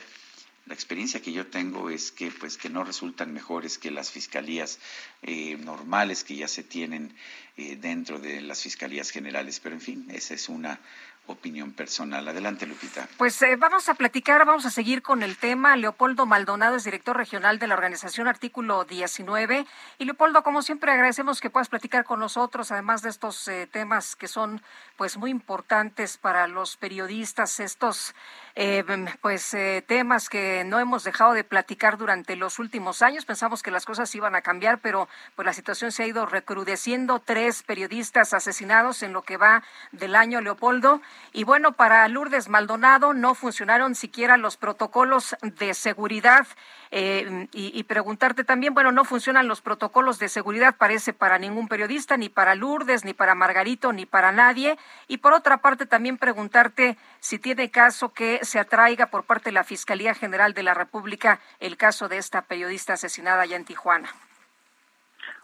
[0.65, 4.79] La experiencia que yo tengo es que, pues, que no resultan mejores que las fiscalías
[5.21, 7.15] eh, normales que ya se tienen
[7.55, 9.61] eh, dentro de las fiscalías generales.
[9.61, 10.81] Pero, en fin, esa es una
[11.31, 12.27] opinión personal.
[12.27, 13.07] Adelante, Lupita.
[13.17, 15.75] Pues eh, vamos a platicar, vamos a seguir con el tema.
[15.75, 19.65] Leopoldo Maldonado es director regional de la organización Artículo 19.
[19.97, 24.15] Y Leopoldo, como siempre, agradecemos que puedas platicar con nosotros, además de estos eh, temas
[24.15, 24.61] que son
[24.99, 28.13] pues muy importantes para los periodistas, estos
[28.55, 28.83] eh,
[29.21, 29.55] pues
[29.87, 33.23] temas que no hemos dejado de platicar durante los últimos años.
[33.23, 35.07] Pensamos que las cosas iban a cambiar, pero
[35.37, 37.19] pues la situación se ha ido recrudeciendo.
[37.19, 41.01] Tres periodistas asesinados en lo que va del año, Leopoldo.
[41.31, 46.45] Y bueno, para Lourdes Maldonado no funcionaron siquiera los protocolos de seguridad.
[46.91, 52.17] Eh, y, preguntarte también, bueno, no funcionan los protocolos de seguridad, parece, para ningún periodista,
[52.17, 54.77] ni para Lourdes, ni para Margarito, ni para nadie.
[55.07, 59.53] Y por otra parte, también preguntarte si tiene caso que se atraiga por parte de
[59.53, 64.09] la Fiscalía General de la República el caso de esta periodista asesinada allá en Tijuana.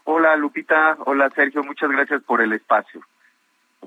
[0.04, 3.00] Hola Lupita, hola Sergio, muchas gracias por el espacio.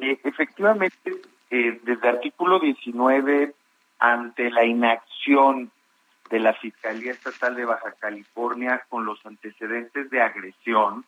[0.01, 3.53] Eh, efectivamente, eh, desde artículo 19,
[3.99, 5.71] ante la inacción
[6.29, 11.05] de la Fiscalía Estatal de Baja California con los antecedentes de agresión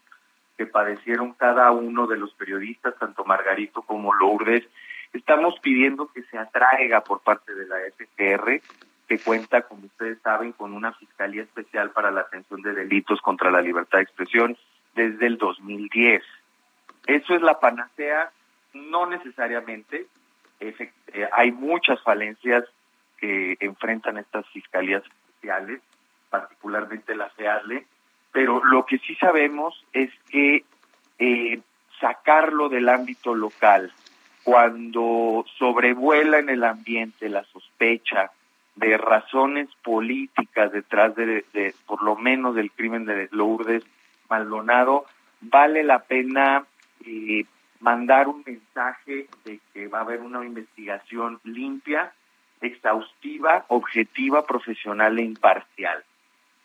[0.61, 4.63] que padecieron cada uno de los periodistas, tanto Margarito como Lourdes,
[5.11, 8.61] estamos pidiendo que se atraiga por parte de la FGR,
[9.07, 13.49] que cuenta, como ustedes saben, con una Fiscalía Especial para la Atención de Delitos contra
[13.49, 14.55] la Libertad de Expresión
[14.93, 16.21] desde el 2010.
[17.07, 18.31] Eso es la panacea,
[18.75, 20.05] no necesariamente,
[20.59, 20.93] eh,
[21.31, 22.65] hay muchas falencias
[23.17, 25.81] que enfrentan estas fiscalías especiales.
[26.29, 27.87] particularmente la FEADLE,
[28.31, 30.63] pero lo que sí sabemos es que
[31.19, 31.59] eh,
[31.99, 33.91] sacarlo del ámbito local,
[34.43, 38.31] cuando sobrevuela en el ambiente la sospecha
[38.75, 43.83] de razones políticas detrás de, por lo menos del crimen de Lourdes
[44.29, 45.05] Maldonado,
[45.41, 46.65] vale la pena
[47.05, 47.45] eh,
[47.79, 52.13] mandar un mensaje de que va a haber una investigación limpia,
[52.61, 56.03] exhaustiva, objetiva, profesional e imparcial.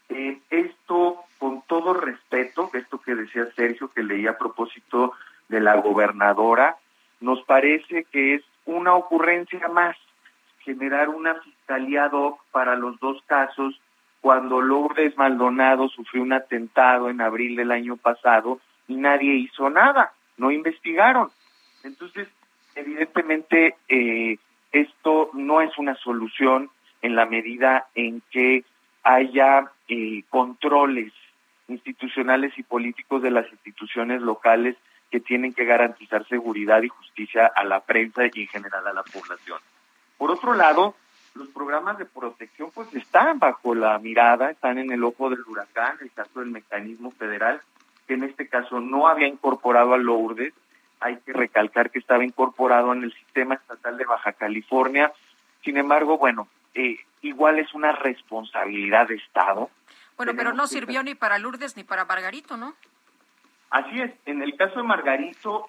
[0.09, 5.13] Eh, esto, con todo respeto, esto que decía Sergio, que leía a propósito
[5.49, 6.77] de la gobernadora,
[7.21, 9.97] nos parece que es una ocurrencia más,
[10.61, 13.81] generar una fiscalía ad hoc para los dos casos,
[14.21, 20.13] cuando Lourdes Maldonado sufrió un atentado en abril del año pasado y nadie hizo nada,
[20.37, 21.31] no investigaron.
[21.85, 22.29] Entonces,
[22.75, 24.39] evidentemente, eh,
[24.73, 26.71] esto no es una solución
[27.03, 28.65] en la medida en que
[29.07, 31.13] haya eh, controles
[31.69, 34.77] institucionales y políticos de las instituciones locales
[35.13, 39.05] que tienen que garantizar seguridad y justicia a la prensa y en general a la
[39.05, 39.61] población.
[40.19, 40.97] Por otro lado,
[41.37, 45.97] los programas de protección pues están bajo la mirada, están en el ojo del huracán,
[46.01, 47.61] el caso del mecanismo federal,
[48.09, 50.53] que en este caso no había incorporado a Lourdes,
[50.99, 55.13] hay que recalcar que estaba incorporado en el sistema estatal de Baja California,
[55.63, 59.71] sin embargo, bueno, eh, igual es una responsabilidad de Estado.
[60.17, 62.75] Bueno, pero no sirvió ni para Lourdes ni para Margarito, ¿no?
[63.71, 65.67] Así es, en el caso de Margarito,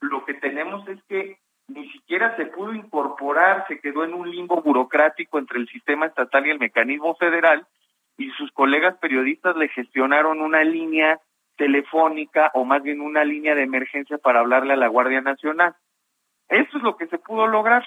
[0.00, 4.62] lo que tenemos es que ni siquiera se pudo incorporar, se quedó en un limbo
[4.62, 7.66] burocrático entre el sistema estatal y el mecanismo federal,
[8.16, 11.20] y sus colegas periodistas le gestionaron una línea
[11.56, 15.74] telefónica o más bien una línea de emergencia para hablarle a la Guardia Nacional.
[16.48, 17.84] Eso es lo que se pudo lograr,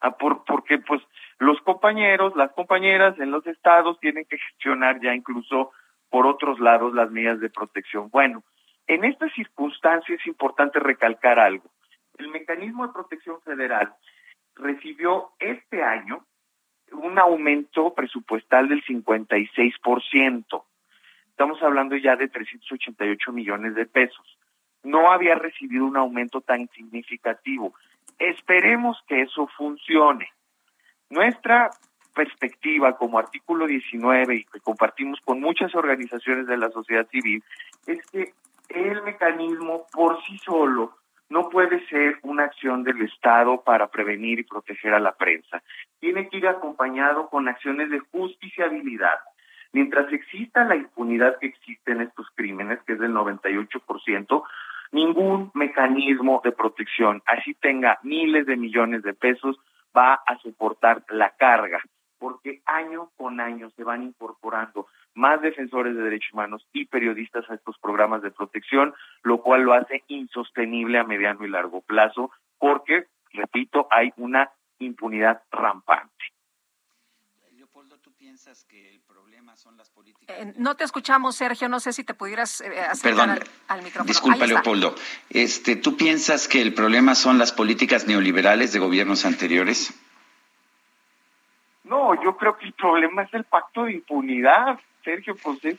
[0.00, 1.00] ah, por, porque pues
[1.38, 5.72] los compañeros, las compañeras en los estados tienen que gestionar ya incluso
[6.10, 8.08] por otros lados las medidas de protección.
[8.10, 8.42] Bueno,
[8.86, 11.64] en esta circunstancia es importante recalcar algo.
[12.18, 13.94] El mecanismo de protección federal
[14.54, 16.24] recibió este año
[16.92, 20.64] un aumento presupuestal del 56%.
[21.30, 24.38] Estamos hablando ya de 388 millones de pesos.
[24.84, 27.74] No había recibido un aumento tan significativo.
[28.18, 30.28] Esperemos que eso funcione.
[31.14, 31.70] Nuestra
[32.12, 37.40] perspectiva como artículo 19 y que compartimos con muchas organizaciones de la sociedad civil
[37.86, 38.32] es que
[38.68, 40.96] el mecanismo por sí solo
[41.28, 45.62] no puede ser una acción del Estado para prevenir y proteger a la prensa.
[46.00, 49.20] Tiene que ir acompañado con acciones de justiciabilidad.
[49.72, 54.42] Mientras exista la impunidad que existe en estos crímenes, que es del 98%,
[54.90, 59.56] ningún mecanismo de protección, así tenga miles de millones de pesos,
[59.96, 61.80] va a soportar la carga,
[62.18, 67.54] porque año con año se van incorporando más defensores de derechos humanos y periodistas a
[67.54, 73.06] estos programas de protección, lo cual lo hace insostenible a mediano y largo plazo, porque,
[73.32, 76.24] repito, hay una impunidad rampante.
[77.52, 79.00] Leopoldo, ¿tú piensas que
[80.26, 84.08] Eh, no te escuchamos, Sergio, no sé si te pudieras eh, acercar al, al, micrófono.
[84.08, 84.94] Disculpa, Leopoldo.
[85.30, 89.92] Este, ¿Tú piensas que el problema son las políticas neoliberales de gobiernos anteriores?
[91.84, 94.80] No, yo creo que el problema es el pacto de impunidad.
[95.04, 95.78] Sergio, pues es,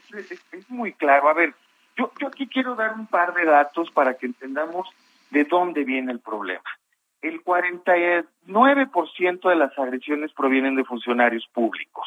[0.52, 1.28] es, muy claro.
[1.28, 1.54] A ver,
[1.96, 4.88] yo, yo aquí quiero dar un par de datos para que entendamos
[5.30, 6.62] de dónde viene el problema.
[7.20, 12.06] El 49% de las agresiones provienen de funcionarios públicos.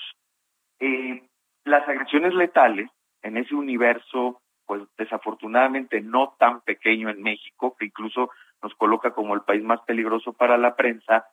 [0.79, 1.21] Eh,
[1.69, 2.89] las agresiones letales,
[3.21, 8.29] en ese universo, pues desafortunadamente no tan pequeño en México, que incluso
[8.61, 11.27] nos coloca como el país más peligroso para la prensa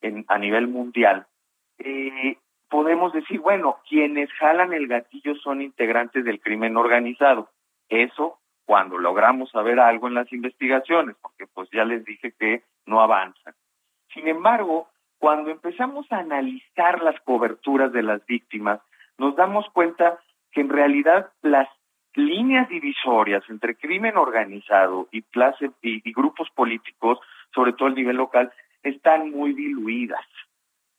[0.00, 1.26] en, a nivel mundial,
[1.78, 2.36] eh,
[2.68, 7.50] podemos decir, bueno, quienes jalan el gatillo son integrantes del crimen organizado.
[7.88, 13.00] Eso cuando logramos saber algo en las investigaciones, porque pues ya les dije que no
[13.00, 13.54] avanzan.
[14.14, 14.88] Sin embargo,
[15.18, 18.80] cuando empezamos a analizar las coberturas de las víctimas,
[19.18, 20.18] nos damos cuenta
[20.50, 21.68] que en realidad las
[22.14, 27.18] líneas divisorias entre crimen organizado y, clase, y, grupos políticos,
[27.54, 28.52] sobre todo a nivel local,
[28.82, 30.26] están muy diluidas.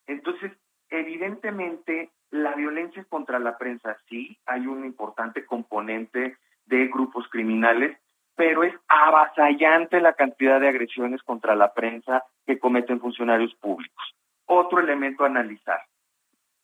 [0.07, 0.51] Entonces,
[0.93, 6.37] Evidentemente, la violencia contra la prensa sí, hay un importante componente
[6.67, 7.97] de grupos criminales,
[8.35, 14.15] pero es avasallante la cantidad de agresiones contra la prensa que cometen funcionarios públicos.
[14.45, 15.79] Otro elemento a analizar.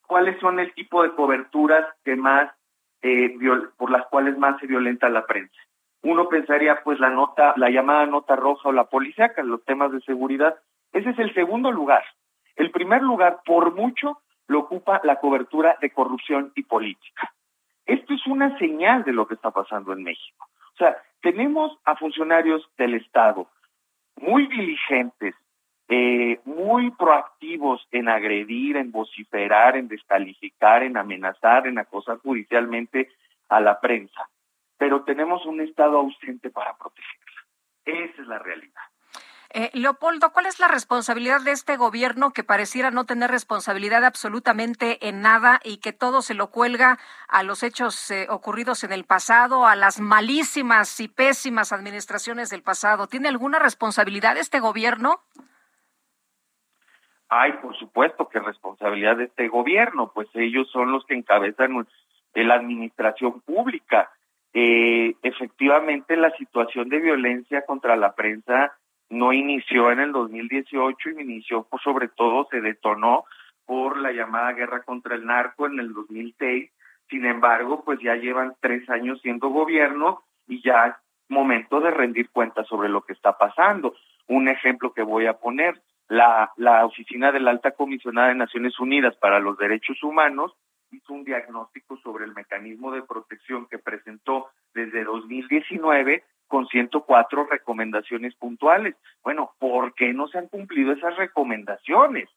[0.10, 2.52] ¿Cuáles son el tipo de coberturas que más,
[3.04, 3.38] eh,
[3.78, 5.56] por las cuales más se violenta la prensa?
[6.02, 10.02] Uno pensaría, pues, la nota, la llamada nota roja o la policíaca, los temas de
[10.02, 10.58] seguridad.
[10.94, 12.04] Ese es el segundo lugar.
[12.56, 17.32] El primer lugar, por mucho, lo ocupa la cobertura de corrupción y política.
[17.86, 20.48] Esto es una señal de lo que está pasando en México.
[20.74, 23.48] O sea, tenemos a funcionarios del Estado
[24.20, 25.36] muy diligentes,
[25.92, 33.10] eh, muy proactivos en agredir, en vociferar, en descalificar, en amenazar, en acosar judicialmente
[33.50, 34.30] a la prensa.
[34.78, 37.42] Pero tenemos un Estado ausente para protegerla.
[37.86, 38.84] Esa es la realidad.
[39.52, 45.08] Eh, Leopoldo, ¿cuál es la responsabilidad de este gobierno que pareciera no tener responsabilidad absolutamente
[45.08, 49.06] en nada y que todo se lo cuelga a los hechos eh, ocurridos en el
[49.06, 53.08] pasado, a las malísimas y pésimas administraciones del pasado?
[53.08, 55.24] ¿Tiene alguna responsabilidad este gobierno?
[57.30, 61.88] Hay, por supuesto, que responsabilidad de este gobierno, pues ellos son los que encabezan
[62.34, 64.10] la administración pública.
[64.54, 68.74] Eh, efectivamente, la situación de violencia contra la prensa
[69.10, 73.26] no inició en el 2018 y inició, pues, sobre todo, se detonó
[73.66, 76.72] por la llamada guerra contra el narco en el 2006.
[77.10, 80.96] Sin embargo, pues ya llevan tres años siendo gobierno y ya es
[81.28, 83.94] momento de rendir cuentas sobre lo que está pasando.
[84.28, 88.80] Un ejemplo que voy a poner, la, la Oficina de la Alta Comisionada de Naciones
[88.80, 90.54] Unidas para los Derechos Humanos
[90.92, 98.36] hizo un diagnóstico sobre el mecanismo de protección que presentó desde 2019 con 104 recomendaciones
[98.36, 98.96] puntuales.
[99.24, 102.28] Bueno, ¿por qué no se han cumplido esas recomendaciones?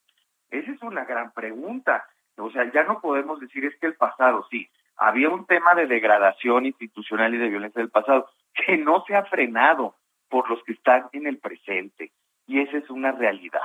[0.51, 2.05] Esa es una gran pregunta.
[2.37, 4.69] O sea, ya no podemos decir es que el pasado, sí,
[4.99, 9.25] había un tema de degradación institucional y de violencia del pasado que no se ha
[9.25, 9.97] frenado
[10.29, 12.13] por los que están en el presente.
[12.53, 13.63] Y esa es una realidad.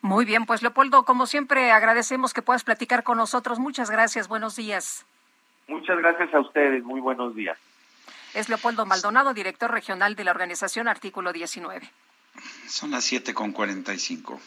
[0.00, 3.58] Muy bien, pues Leopoldo, como siempre, agradecemos que puedas platicar con nosotros.
[3.58, 5.04] Muchas gracias, buenos días.
[5.66, 7.58] Muchas gracias a ustedes, muy buenos días.
[8.32, 11.90] Es Leopoldo Maldonado, director regional de la organización Artículo 19.
[12.68, 14.40] Son las 7 con 45.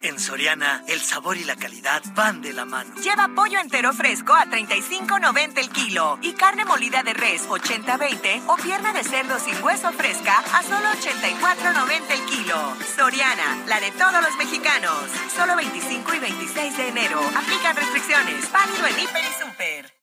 [0.00, 2.94] En Soriana, el sabor y la calidad van de la mano.
[3.02, 8.56] Lleva pollo entero fresco a 35.90 el kilo y carne molida de res 80-20 o
[8.58, 12.76] pierna de cerdo sin hueso fresca a solo 84.90 el kilo.
[12.96, 15.10] Soriana, la de todos los mexicanos.
[15.34, 17.20] Solo 25 y 26 de enero.
[17.34, 18.52] Aplican restricciones.
[18.52, 19.94] Válido en Hiper y Super.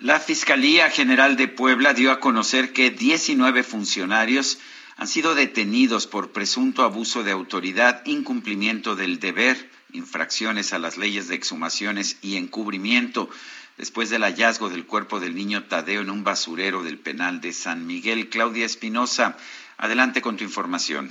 [0.00, 4.58] La Fiscalía General de Puebla dio a conocer que 19 funcionarios
[5.00, 11.26] han sido detenidos por presunto abuso de autoridad, incumplimiento del deber, infracciones a las leyes
[11.26, 13.30] de exhumaciones y encubrimiento
[13.78, 17.86] después del hallazgo del cuerpo del niño Tadeo en un basurero del penal de San
[17.86, 18.28] Miguel.
[18.28, 19.38] Claudia Espinosa,
[19.78, 21.10] adelante con tu información.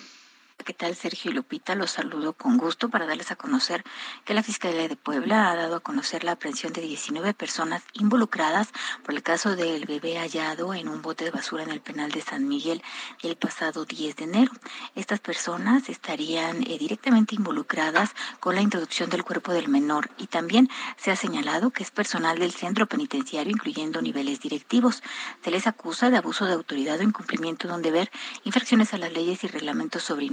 [0.65, 1.73] ¿Qué tal, Sergio y Lupita?
[1.73, 3.83] Los saludo con gusto para darles a conocer
[4.25, 8.67] que la Fiscalía de Puebla ha dado a conocer la aprehensión de 19 personas involucradas
[9.03, 12.21] por el caso del bebé hallado en un bote de basura en el penal de
[12.21, 12.83] San Miguel
[13.23, 14.51] el pasado 10 de enero.
[14.95, 20.69] Estas personas estarían eh, directamente involucradas con la introducción del cuerpo del menor y también
[20.97, 25.01] se ha señalado que es personal del centro penitenciario, incluyendo niveles directivos.
[25.43, 28.11] Se les acusa de abuso de autoridad o incumplimiento de un deber,
[28.43, 30.25] infracciones a las leyes y reglamentos sobre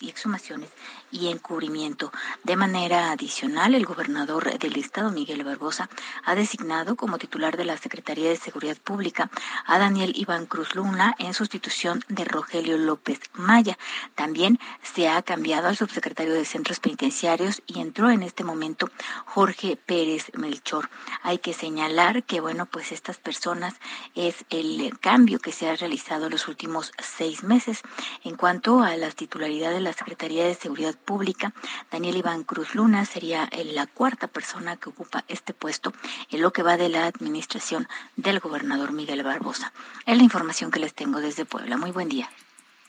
[0.00, 0.70] y exhumaciones
[1.12, 2.10] y encubrimiento.
[2.42, 5.88] De manera adicional, el gobernador del estado, Miguel Barbosa,
[6.24, 9.30] ha designado como titular de la Secretaría de Seguridad Pública
[9.64, 13.78] a Daniel Iván Cruz Luna en sustitución de Rogelio López Maya.
[14.16, 18.90] También se ha cambiado al subsecretario de Centros Penitenciarios y entró en este momento
[19.26, 20.90] Jorge Pérez Melchor.
[21.22, 23.74] Hay que señalar que, bueno, pues estas personas
[24.16, 27.82] es el cambio que se ha realizado en los últimos seis meses.
[28.24, 31.52] En cuanto a las titularidades de la Secretaría de Seguridad Pública,
[31.90, 35.92] Daniel Iván Cruz Luna sería la cuarta persona que ocupa este puesto
[36.30, 37.86] en lo que va de la administración
[38.16, 39.72] del gobernador Miguel Barbosa.
[40.06, 41.76] Es la información que les tengo desde Puebla.
[41.76, 42.30] Muy buen día.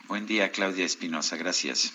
[0.08, 1.36] Buen día, Claudia Espinosa.
[1.36, 1.94] Gracias.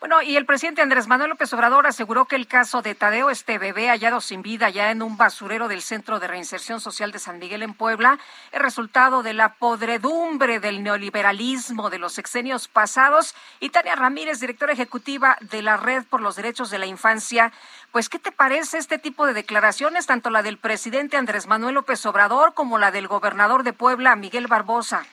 [0.00, 3.58] Bueno, y el presidente Andrés Manuel López Obrador aseguró que el caso de Tadeo, este
[3.58, 7.38] bebé hallado sin vida ya en un basurero del Centro de Reinserción Social de San
[7.38, 8.18] Miguel en Puebla,
[8.50, 13.34] es resultado de la podredumbre del neoliberalismo de los sexenios pasados.
[13.60, 17.52] Y Tania Ramírez, directora ejecutiva de la Red por los Derechos de la Infancia,
[17.92, 22.06] pues, ¿qué te parece este tipo de declaraciones, tanto la del presidente Andrés Manuel López
[22.06, 25.04] Obrador como la del gobernador de Puebla, Miguel Barbosa?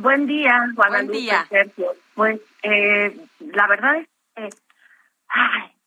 [0.00, 1.44] Buen día, Buen día.
[1.48, 1.92] Sergio.
[2.14, 4.48] Pues eh, la verdad es que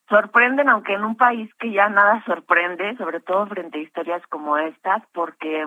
[0.09, 4.57] sorprenden, aunque en un país que ya nada sorprende, sobre todo frente a historias como
[4.57, 5.66] estas, porque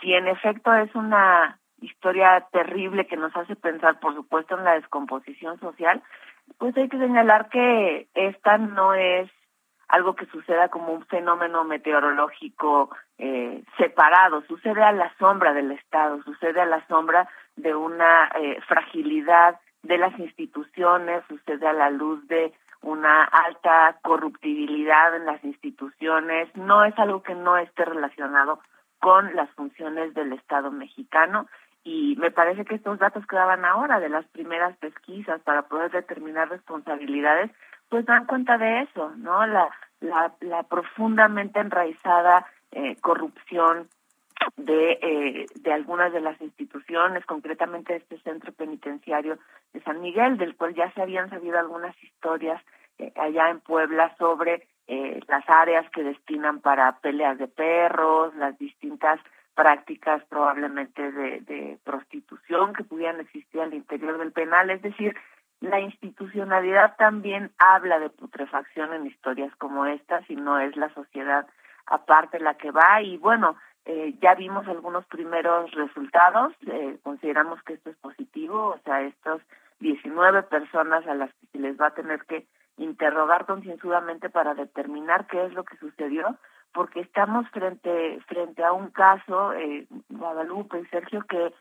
[0.00, 4.74] si en efecto es una historia terrible que nos hace pensar, por supuesto, en la
[4.74, 6.02] descomposición social,
[6.58, 9.30] pues hay que señalar que esta no es
[9.92, 16.22] algo que suceda como un fenómeno meteorológico eh, separado, sucede a la sombra del Estado,
[16.22, 22.26] sucede a la sombra de una eh, fragilidad de las instituciones, sucede a la luz
[22.26, 28.60] de una alta corruptibilidad en las instituciones, no es algo que no esté relacionado
[28.98, 31.48] con las funciones del Estado mexicano
[31.84, 35.90] y me parece que estos datos que daban ahora de las primeras pesquisas para poder
[35.90, 37.50] determinar responsabilidades,
[37.92, 39.46] pues dan cuenta de eso, ¿no?
[39.46, 39.68] La,
[40.00, 43.86] la, la profundamente enraizada eh, corrupción
[44.56, 49.36] de, eh, de algunas de las instituciones, concretamente este centro penitenciario
[49.74, 52.62] de San Miguel, del cual ya se habían sabido algunas historias
[52.98, 58.58] eh, allá en Puebla sobre eh, las áreas que destinan para peleas de perros, las
[58.58, 59.20] distintas
[59.54, 65.14] prácticas probablemente de, de prostitución que pudieran existir al interior del penal, es decir,
[65.62, 71.46] la institucionalidad también habla de putrefacción en historias como estas y no es la sociedad
[71.86, 73.00] aparte la que va.
[73.00, 78.78] Y bueno, eh, ya vimos algunos primeros resultados, eh, consideramos que esto es positivo, o
[78.84, 79.40] sea, estos
[79.78, 82.44] 19 personas a las que se les va a tener que
[82.76, 86.36] interrogar concienzudamente para determinar qué es lo que sucedió,
[86.72, 91.52] porque estamos frente frente a un caso, eh, Guadalupe y Sergio, que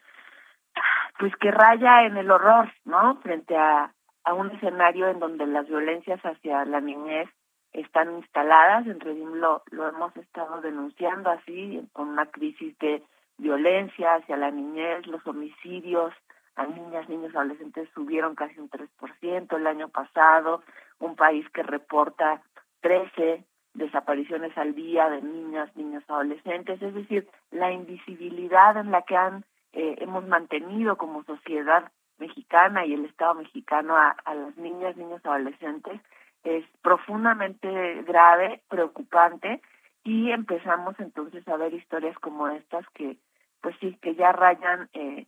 [1.20, 3.18] pues que raya en el horror, ¿no?
[3.22, 3.94] Frente a,
[4.24, 7.30] a un escenario en donde las violencias hacia la niñez
[7.74, 13.04] están instaladas, en Redim lo, lo hemos estado denunciando así, con una crisis de
[13.38, 16.14] violencia hacia la niñez, los homicidios
[16.56, 20.62] a niñas, niños, adolescentes subieron casi un 3% el año pasado,
[21.00, 22.42] un país que reporta
[22.82, 29.16] 13 desapariciones al día de niñas, niños, adolescentes, es decir, la invisibilidad en la que
[29.16, 35.26] han eh, hemos mantenido como sociedad mexicana y el Estado mexicano a, las niñas, niños,
[35.26, 36.00] adolescentes
[36.44, 39.62] es profundamente grave, preocupante
[40.04, 43.18] y empezamos entonces a ver historias como estas que
[43.62, 45.28] pues sí que ya rayan eh,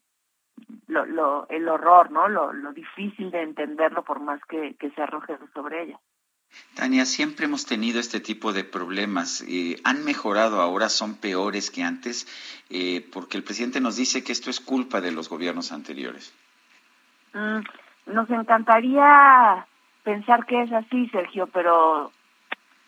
[0.87, 2.27] lo, lo, el horror, ¿no?
[2.27, 5.99] Lo, lo difícil de entenderlo por más que, que se arroje sobre ella.
[6.75, 9.43] Tania, siempre hemos tenido este tipo de problemas.
[9.47, 10.89] Eh, ¿Han mejorado ahora?
[10.89, 12.27] ¿Son peores que antes?
[12.69, 16.33] Eh, porque el presidente nos dice que esto es culpa de los gobiernos anteriores.
[17.33, 17.59] Mm,
[18.13, 19.65] nos encantaría
[20.03, 22.11] pensar que es así, Sergio, pero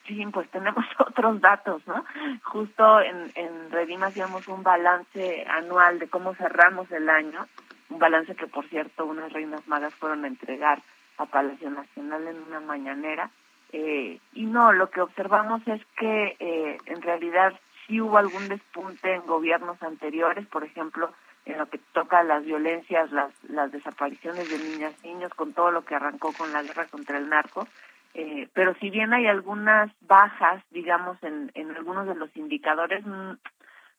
[0.07, 2.03] sí, pues tenemos otros datos, ¿no?
[2.43, 7.47] Justo en, en Redim hacíamos un balance anual de cómo cerramos el año,
[7.89, 10.81] un balance que, por cierto, unas reinas magas fueron a entregar
[11.17, 13.29] a Palacio Nacional en una mañanera.
[13.77, 17.53] Eh, y no, lo que observamos es que eh, en realidad
[17.85, 21.11] sí hubo algún despunte en gobiernos anteriores, por ejemplo,
[21.43, 25.83] en lo que toca las violencias, las, las desapariciones de niñas, niños, con todo lo
[25.83, 27.67] que arrancó con la guerra contra el narco.
[28.13, 33.33] Eh, pero si bien hay algunas bajas, digamos, en, en algunos de los indicadores, mm,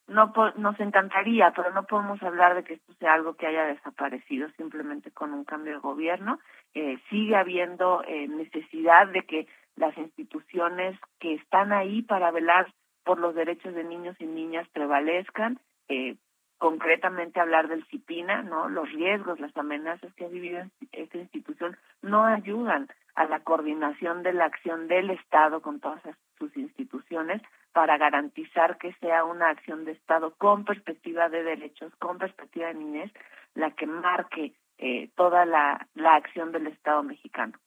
[0.09, 4.49] no nos encantaría, pero no podemos hablar de que esto sea algo que haya desaparecido
[4.57, 6.39] simplemente con un cambio de gobierno.
[6.75, 9.47] Eh, sigue habiendo eh, necesidad de que
[9.77, 12.73] las instituciones que están ahí para velar
[13.05, 15.59] por los derechos de niños y niñas prevalezcan.
[15.89, 16.17] Eh,
[16.59, 18.69] concretamente hablar del CIPINA, ¿no?
[18.69, 24.33] Los riesgos, las amenazas que ha vivido esta institución no ayudan a la coordinación de
[24.33, 26.01] la acción del Estado con todas
[26.39, 32.19] sus instituciones para garantizar que sea una acción de Estado con perspectiva de derechos, con
[32.19, 33.13] perspectiva de niñez,
[33.55, 37.59] la que marque eh, toda la, la acción del Estado mexicano.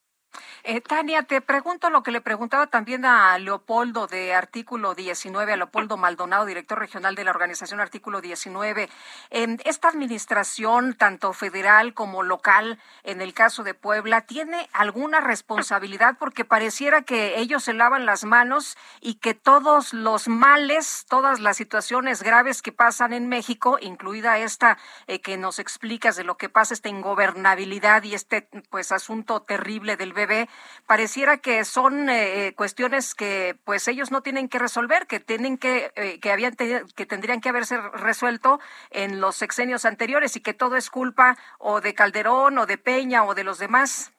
[0.64, 5.58] Eh, Tania, te pregunto lo que le preguntaba también a Leopoldo de Artículo 19, a
[5.58, 8.90] Leopoldo Maldonado, director regional de la organización Artículo 19.
[9.30, 16.18] En esta administración, tanto federal como local, en el caso de Puebla, ¿tiene alguna responsabilidad?
[16.20, 21.56] Porque pareciera que ellos se lavan las manos y que todos los males, todas las
[21.56, 26.50] situaciones graves que pasan en México, incluida esta eh, que nos explicas de lo que
[26.50, 30.49] pasa, esta ingobernabilidad y este pues asunto terrible del bebé,
[30.86, 35.58] pareciera que son eh, eh, cuestiones que pues ellos no tienen que resolver, que tienen
[35.58, 40.54] que eh, que habían que tendrían que haberse resuelto en los sexenios anteriores y que
[40.54, 44.12] todo es culpa o de Calderón o de Peña o de los demás.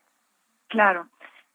[0.68, 1.08] Claro.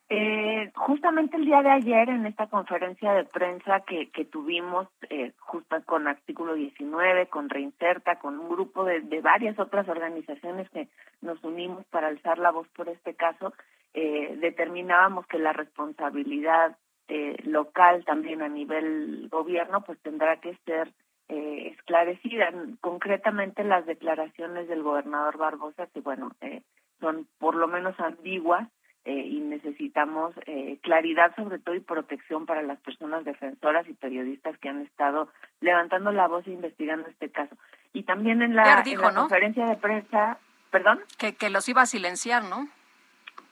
[0.07, 5.33] Eh, justamente el día de ayer en esta conferencia de prensa que, que tuvimos eh,
[5.39, 10.89] justo con Artículo 19, con Reinserta, con un grupo de, de varias otras organizaciones que
[11.21, 13.53] nos unimos para alzar la voz por este caso,
[13.95, 16.77] eh, determinábamos que la responsabilidad
[17.07, 20.91] eh, local también a nivel gobierno pues tendrá que ser
[21.29, 22.51] eh, esclarecida.
[22.81, 26.61] Concretamente las declaraciones del gobernador Barbosa que bueno eh,
[26.99, 28.67] son por lo menos ambiguas
[29.05, 34.57] eh, y necesitamos eh, claridad sobre todo y protección para las personas defensoras y periodistas
[34.57, 35.29] que han estado
[35.61, 37.55] levantando la voz e investigando este caso.
[37.93, 40.37] Y también en la, dijo, en la conferencia de prensa,
[40.71, 42.67] perdón, que, que los iba a silenciar, ¿no?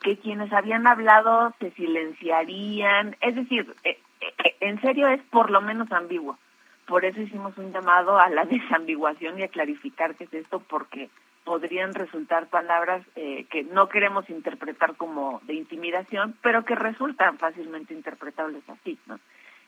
[0.03, 5.61] que quienes habían hablado se silenciarían, es decir, eh, eh, en serio es por lo
[5.61, 6.37] menos ambiguo.
[6.85, 11.09] Por eso hicimos un llamado a la desambiguación y a clarificar qué es esto, porque
[11.43, 17.93] podrían resultar palabras eh, que no queremos interpretar como de intimidación, pero que resultan fácilmente
[17.93, 19.19] interpretables así, ¿no?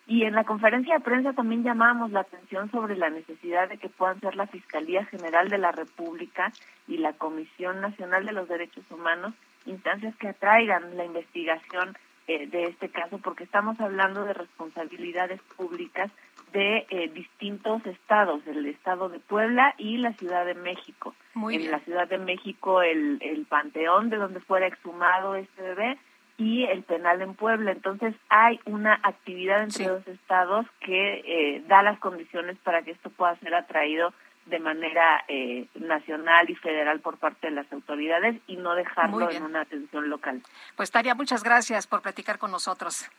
[0.08, 3.90] Y en la conferencia de prensa también llamamos la atención sobre la necesidad de que
[3.90, 6.52] puedan ser la Fiscalía General de la República
[6.88, 9.34] y la Comisión Nacional de los Derechos Humanos
[9.66, 11.98] instancias que atraigan la investigación
[12.28, 16.12] eh, de este caso, porque estamos hablando de responsabilidades públicas
[16.56, 21.14] de eh, distintos estados, el estado de Puebla y la Ciudad de México.
[21.36, 25.98] en la Ciudad de México el, el panteón de donde fuera exhumado este bebé
[26.38, 27.74] y el penal en Puebla.
[27.74, 33.10] Entonces hay una actividad entre los estados que eh, da las condiciones para que esto
[33.10, 34.14] pueda ser atraído
[34.46, 39.44] de manera eh, nacional y federal por parte de las autoridades y no dejarlo en
[39.44, 40.42] una atención local.
[40.78, 43.10] Pues Taria, muchas gracias por platicar con nosotros.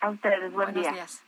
[0.00, 0.92] A ustedes, buen Buenos día.
[0.92, 1.27] días.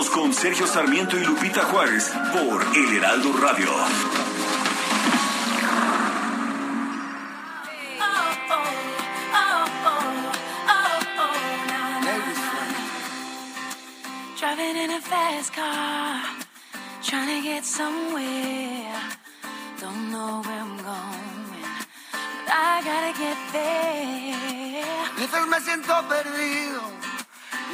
[0.00, 3.68] Continuamos con Sergio Sarmiento y Lupita Juárez por El Heraldo Radio.
[14.38, 16.22] Driving in a fast car,
[17.02, 18.94] trying to get somewhere.
[19.80, 21.50] Don't know where I'm going,
[22.46, 24.84] but I gotta get there.
[25.10, 26.80] A veces me siento perdido,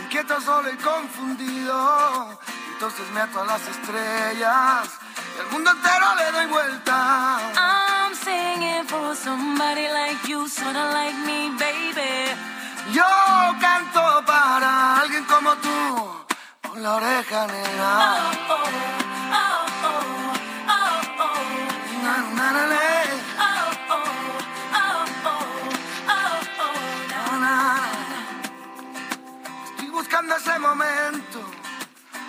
[0.02, 2.38] inquieto, solo y confundido.
[2.72, 4.88] Entonces me ato a las estrellas
[5.36, 7.38] y al mundo entero le doy vuelta.
[7.56, 12.34] I'm singing for somebody like you, sorta like me, baby.
[12.92, 13.04] Yo
[13.60, 16.26] canto para alguien como tú,
[16.68, 18.16] con la oreja negra.
[18.48, 18.68] Oh, oh,
[19.32, 19.66] oh,
[20.68, 22.85] oh, oh, Na, na, na,
[30.06, 31.40] buscando ese momento,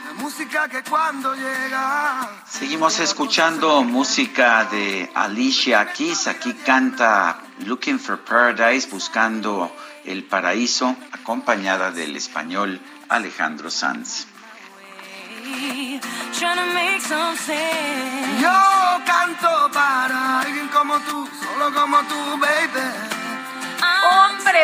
[0.07, 2.28] la música que cuando llega.
[2.49, 6.25] Seguimos escuchando música de Alicia Keys.
[6.25, 9.71] Aquí canta Looking for Paradise, buscando
[10.05, 14.25] el paraíso, acompañada del español Alejandro Sanz.
[15.43, 18.41] Trying to make some sense.
[18.41, 23.16] Yo canto para alguien como tú, solo como tú, baby.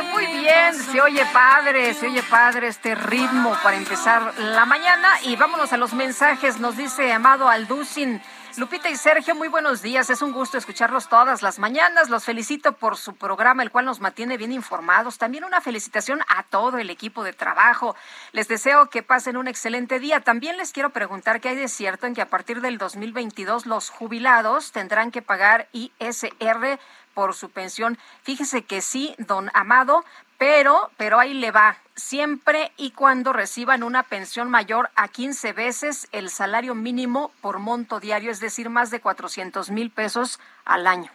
[0.02, 5.36] Muy bien, se oye padre, se oye padre este ritmo para empezar la mañana y
[5.36, 8.20] vámonos a los mensajes, nos dice Amado Alducin.
[8.56, 10.12] Lupita y Sergio, muy buenos días.
[10.12, 12.12] Es un gusto escucharlos todas las mañanas.
[12.12, 15.18] Los felicito por su programa, el cual nos mantiene bien informados.
[15.18, 17.96] También una felicitación a todo el equipo de trabajo.
[18.32, 20.20] Les deseo que pasen un excelente día.
[20.20, 23.90] También les quiero preguntar qué hay de cierto en que a partir del 2022 los
[23.90, 26.80] jubilados tendrán que pagar ISR
[27.16, 27.98] por su pensión.
[28.22, 30.06] Fíjese que sí, don Amado,
[30.38, 31.78] pero, pero ahí le va.
[31.96, 38.00] Siempre y cuando reciban una pensión mayor a 15 veces el salario mínimo por monto
[38.00, 41.12] diario, es decir, más de 400 mil pesos al año.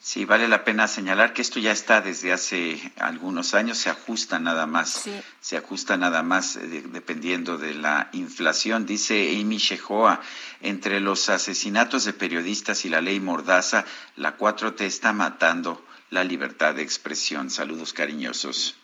[0.00, 4.40] Sí, vale la pena señalar que esto ya está desde hace algunos años, se ajusta
[4.40, 5.22] nada más, Sí.
[5.40, 8.84] se ajusta nada más eh, dependiendo de la inflación.
[8.84, 10.20] Dice Amy Shehoa,
[10.60, 13.84] entre los asesinatos de periodistas y la ley Mordaza,
[14.16, 17.48] la 4T está matando la libertad de expresión.
[17.48, 18.74] Saludos cariñosos.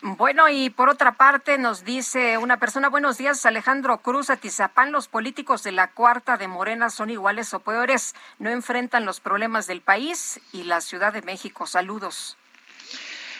[0.00, 5.08] Bueno, y por otra parte nos dice una persona, buenos días, Alejandro Cruz, Atizapán, los
[5.08, 9.80] políticos de la cuarta de Morena son iguales o peores, no enfrentan los problemas del
[9.80, 11.66] país y la Ciudad de México.
[11.66, 12.36] Saludos.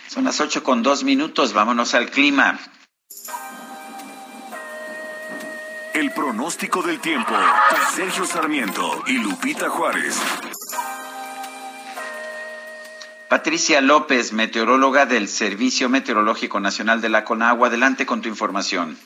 [0.09, 2.59] Son las ocho con dos minutos, vámonos al clima.
[5.95, 7.35] El pronóstico del tiempo.
[7.95, 10.21] Sergio Sarmiento y Lupita Juárez.
[13.29, 18.97] Patricia López, meteoróloga del Servicio Meteorológico Nacional de la CONAGUA, adelante con tu información.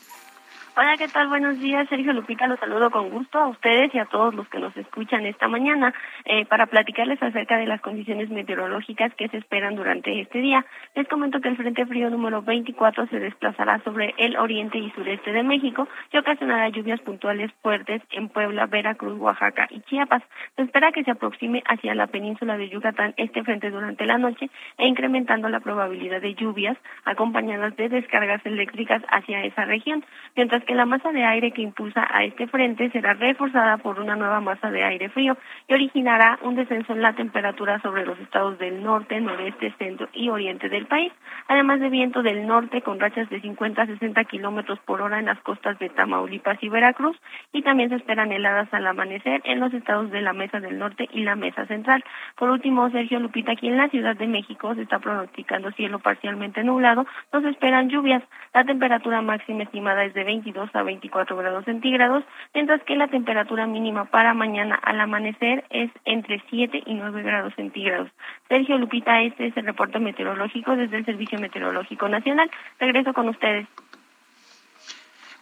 [0.75, 1.29] Hola, ¿qué tal?
[1.29, 2.47] Buenos días, Sergio Lupita.
[2.47, 5.93] Los saludo con gusto a ustedes y a todos los que nos escuchan esta mañana
[6.25, 10.65] eh, para platicarles acerca de las condiciones meteorológicas que se esperan durante este día.
[10.95, 15.33] Les comento que el Frente Frío número 24 se desplazará sobre el oriente y sureste
[15.33, 20.23] de México y ocasionará lluvias puntuales fuertes en Puebla, Veracruz, Oaxaca y Chiapas.
[20.57, 24.49] Se espera que se aproxime hacia la península de Yucatán este frente durante la noche
[24.79, 30.03] e incrementando la probabilidad de lluvias acompañadas de descargas eléctricas hacia esa región,
[30.35, 34.17] mientras que la masa de aire que impulsa a este frente será reforzada por una
[34.17, 35.37] nueva masa de aire frío
[35.69, 40.29] y originará un descenso en la temperatura sobre los estados del norte, noreste, centro y
[40.29, 41.13] oriente del país,
[41.49, 45.27] además de viento del norte con rachas de 50 a 60 kilómetros por hora en
[45.27, 47.17] las costas de Tamaulipas y Veracruz,
[47.53, 51.09] y también se esperan heladas al amanecer en los estados de la Mesa del Norte
[51.13, 52.05] y la Mesa Central.
[52.37, 56.65] Por último, Sergio Lupita, aquí en la Ciudad de México se está pronosticando cielo parcialmente
[56.65, 58.23] nublado, no se esperan lluvias.
[58.55, 62.25] La temperatura máxima estimada es de 22 a 24 grados centígrados,
[62.55, 67.55] mientras que la temperatura mínima para mañana al amanecer es entre 7 y 9 grados
[67.55, 68.11] centígrados.
[68.49, 72.51] Sergio Lupita, este es el reporte meteorológico desde el Servicio Meteorológico Nacional.
[72.79, 73.67] Regreso con ustedes.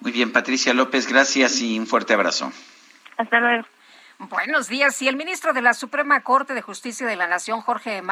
[0.01, 2.51] Muy bien, Patricia López, gracias y un fuerte abrazo.
[3.19, 3.67] Hasta luego.
[4.29, 5.01] Buenos días.
[5.01, 8.03] Y el ministro de la Suprema Corte de Justicia de la Nación, Jorge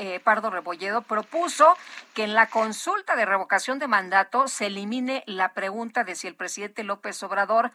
[0.00, 1.76] eh, Pardo Rebolledo, propuso
[2.14, 6.34] que en la consulta de revocación de mandato se elimine la pregunta de si el
[6.34, 7.70] presidente López Obrador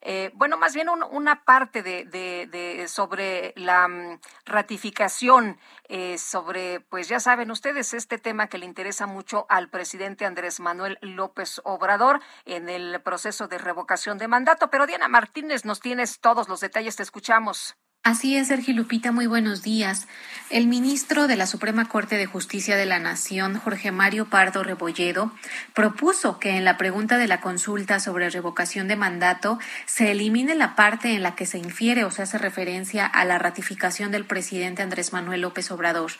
[0.00, 7.20] eh, bueno, más bien una parte de, sobre la mm, ratificación, eh, sobre, pues ya
[7.20, 12.68] saben ustedes, este tema que le interesa mucho al presidente Andrés Manuel López Obrador en
[12.68, 14.70] el proceso de revocación de mandato.
[14.70, 17.76] Pero Diana Martínez, nos tienes todos los detalles, te escuchamos.
[18.04, 20.06] Así es, Sergio Lupita, muy buenos días.
[20.50, 25.30] El ministro de la Suprema Corte de Justicia de la Nación, Jorge Mario Pardo Rebolledo,
[25.74, 30.74] propuso que en la pregunta de la consulta sobre revocación de mandato se elimine la
[30.74, 34.82] parte en la que se infiere o se hace referencia a la ratificación del presidente
[34.82, 36.12] Andrés Manuel López Obrador.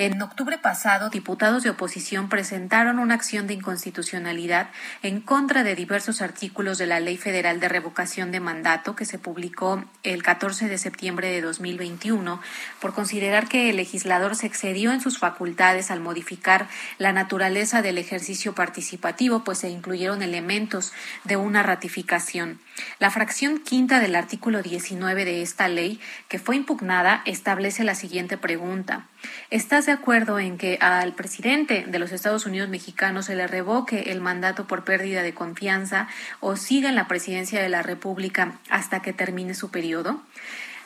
[0.00, 4.70] En octubre pasado, diputados de oposición presentaron una acción de inconstitucionalidad
[5.02, 9.18] en contra de diversos artículos de la Ley Federal de Revocación de Mandato que se
[9.18, 12.40] publicó el 14 de septiembre de 2021
[12.80, 17.98] por considerar que el legislador se excedió en sus facultades al modificar la naturaleza del
[17.98, 20.94] ejercicio participativo, pues se incluyeron elementos
[21.24, 22.58] de una ratificación.
[22.98, 28.36] La fracción quinta del artículo 19 de esta ley, que fue impugnada, establece la siguiente
[28.36, 29.06] pregunta.
[29.50, 34.12] ¿Estás de acuerdo en que al presidente de los Estados Unidos mexicanos se le revoque
[34.12, 36.08] el mandato por pérdida de confianza
[36.40, 40.22] o siga en la presidencia de la República hasta que termine su periodo?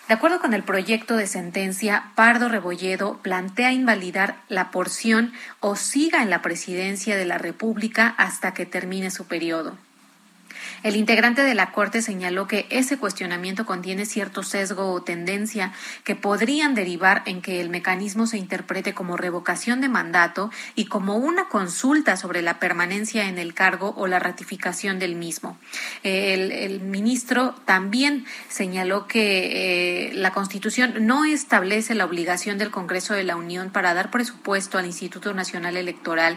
[0.08, 6.22] De acuerdo con el proyecto de sentencia, Pardo Rebolledo plantea invalidar la porción o siga
[6.22, 9.78] en la presidencia de la República hasta que termine su periodo.
[10.84, 15.72] El integrante de la Corte señaló que ese cuestionamiento contiene cierto sesgo o tendencia
[16.04, 21.16] que podrían derivar en que el mecanismo se interprete como revocación de mandato y como
[21.16, 25.56] una consulta sobre la permanencia en el cargo o la ratificación del mismo.
[26.02, 33.24] El, ministro también señaló que eh, la Constitución no establece la obligación del Congreso de
[33.24, 36.36] la Unión para dar presupuesto al Instituto Nacional Electoral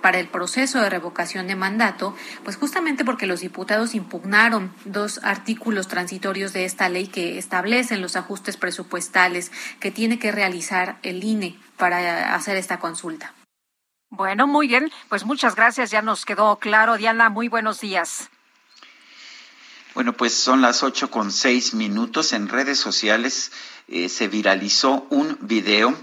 [0.00, 5.88] para el proceso de revocación de mandato, pues justamente porque los diputados impugnaron dos artículos
[5.88, 11.58] transitorios de esta ley que establecen los ajustes presupuestales que tiene que realizar el INE
[11.76, 13.34] para hacer esta consulta.
[14.10, 16.96] Bueno, muy bien, pues muchas gracias, ya nos quedó claro.
[16.96, 18.30] Diana, muy buenos días.
[19.94, 22.32] Bueno, pues son las ocho con seis minutos.
[22.32, 23.52] En redes sociales
[23.88, 25.94] eh, se viralizó un video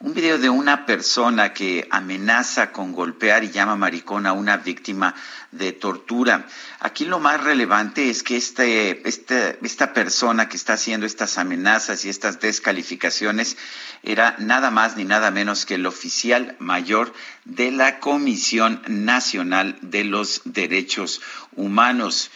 [0.00, 5.14] un video de una persona que amenaza con golpear y llama maricón a una víctima
[5.52, 6.46] de tortura.
[6.80, 12.04] Aquí lo más relevante es que este, este, esta persona que está haciendo estas amenazas
[12.04, 13.56] y estas descalificaciones
[14.02, 17.12] era nada más ni nada menos que el oficial mayor
[17.44, 21.20] de la Comisión Nacional de los Derechos
[21.54, 22.30] Humanos.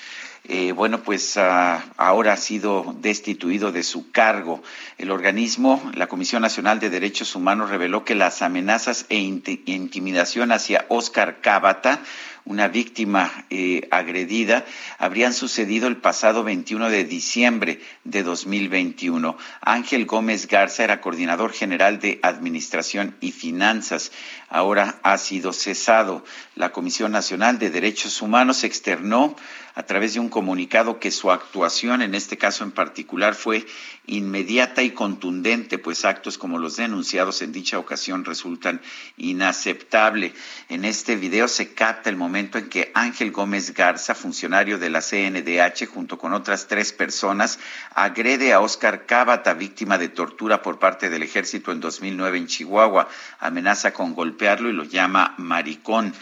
[0.50, 4.62] Eh, bueno, pues ah, ahora ha sido destituido de su cargo.
[4.96, 10.86] El organismo, la Comisión Nacional de Derechos Humanos, reveló que las amenazas e intimidación hacia
[10.88, 12.00] Oscar Cábata
[12.48, 14.64] una víctima eh, agredida,
[14.98, 19.36] habrían sucedido el pasado 21 de diciembre de 2021.
[19.60, 24.12] Ángel Gómez Garza era coordinador general de Administración y Finanzas.
[24.48, 26.24] Ahora ha sido cesado.
[26.54, 29.36] La Comisión Nacional de Derechos Humanos externó
[29.78, 33.64] a través de un comunicado que su actuación, en este caso en particular, fue
[34.06, 38.80] inmediata y contundente, pues actos como los denunciados en dicha ocasión resultan
[39.16, 40.32] inaceptables.
[40.68, 45.00] En este video se capta el momento en que Ángel Gómez Garza, funcionario de la
[45.00, 47.60] CNDH, junto con otras tres personas,
[47.94, 53.08] agrede a Oscar Cábata, víctima de tortura por parte del ejército en 2009 en Chihuahua.
[53.38, 56.14] Amenaza con y lo llama maricón.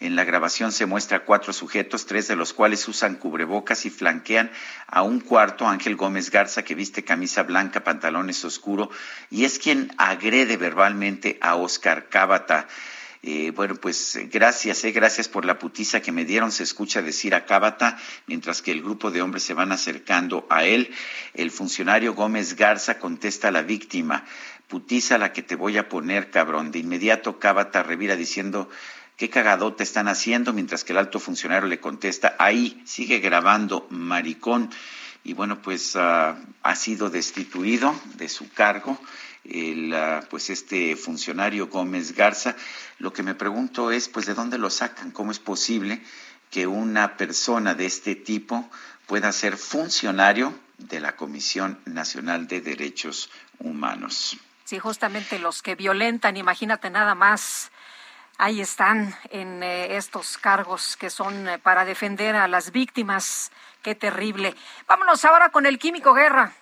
[0.00, 4.50] En la grabación se muestra cuatro sujetos, tres de los cuales usan cubrebocas y flanquean
[4.86, 8.88] a un cuarto, Ángel Gómez Garza, que viste camisa blanca, pantalones oscuros,
[9.30, 12.68] y es quien agrede verbalmente a Oscar Cábata.
[13.26, 16.52] Eh, bueno, pues gracias, eh, gracias por la putiza que me dieron.
[16.52, 17.96] Se escucha decir a Cábata,
[18.26, 20.92] mientras que el grupo de hombres se van acercando a él.
[21.32, 24.26] El funcionario Gómez Garza contesta a la víctima,
[24.74, 26.72] putiza la que te voy a poner, cabrón.
[26.72, 28.68] De inmediato Cábata revira diciendo,
[29.16, 34.70] qué cagadota están haciendo, mientras que el alto funcionario le contesta, ahí sigue grabando, maricón.
[35.22, 38.98] Y bueno, pues ah, ha sido destituido de su cargo
[39.44, 42.56] el, ah, pues este funcionario Gómez Garza.
[42.98, 45.12] Lo que me pregunto es, pues, ¿de dónde lo sacan?
[45.12, 46.02] ¿Cómo es posible
[46.50, 48.68] que una persona de este tipo
[49.06, 54.36] pueda ser funcionario de la Comisión Nacional de Derechos Humanos?
[54.64, 57.70] Sí, justamente los que violentan, imagínate nada más.
[58.38, 63.52] Ahí están en eh, estos cargos que son eh, para defender a las víctimas.
[63.82, 64.54] Qué terrible.
[64.88, 66.52] Vámonos ahora con el Químico Guerra.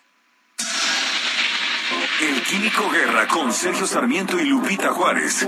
[2.20, 5.46] El Químico Guerra con Sergio Sarmiento y Lupita Juárez.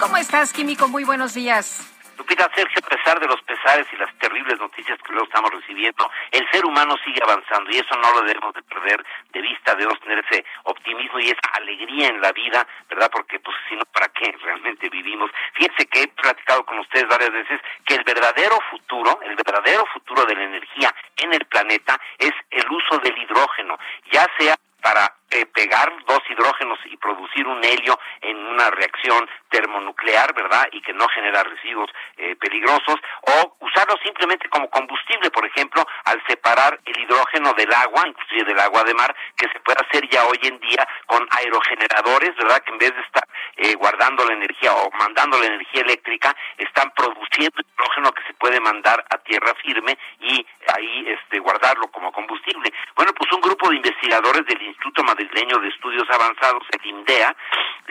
[0.00, 0.88] ¿Cómo estás, Químico?
[0.88, 1.80] Muy buenos días.
[2.16, 6.10] Lupita, Sergio, a pesar de los pesares y las terribles noticias que luego estamos recibiendo,
[6.30, 10.00] el ser humano sigue avanzando y eso no lo debemos de perder de vista, debemos
[10.00, 13.10] tener ese optimismo y esa alegría en la vida, ¿verdad?
[13.10, 15.30] Porque pues si no, ¿para qué realmente vivimos?
[15.54, 20.24] Fíjense que he platicado con ustedes varias veces que el verdadero futuro, el verdadero futuro
[20.24, 23.78] de la energía en el planeta es el uso del hidrógeno,
[24.10, 30.34] ya sea para eh, pegar dos hidrógenos y producir un helio en una reacción termonuclear,
[30.34, 30.68] ¿verdad?
[30.72, 36.22] Y que no genera residuos eh, peligrosos, o usarlo simplemente como combustible, por ejemplo, al
[36.26, 40.24] separar el hidrógeno del agua, inclusive del agua de mar, que se puede hacer ya
[40.26, 42.62] hoy en día con aerogeneradores, ¿verdad?
[42.64, 43.26] Que en vez de estar
[43.56, 48.60] eh, guardando la energía o mandando la energía eléctrica, están produciendo hidrógeno que se puede
[48.60, 52.72] mandar a tierra firme y ahí este, guardarlo como combustible.
[52.96, 57.34] Bueno, pues un grupo de investigadores del Instituto Madrid de Estudios Avanzados, el INDEA,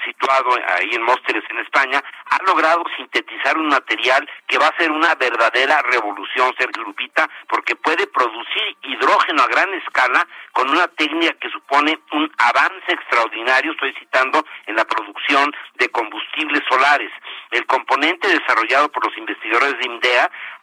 [0.06, 4.92] situado ahí en Mósteres, en España, ha logrado sintetizar un material que va a ser
[4.92, 11.34] una verdadera revolución, Sergio Lupita, porque puede producir hidrógeno a gran escala con una técnica
[11.40, 17.12] que supone un avance extraordinario, estoy citando, en la producción de combustibles solares.
[17.52, 19.88] El componente desarrollado por los investigadores de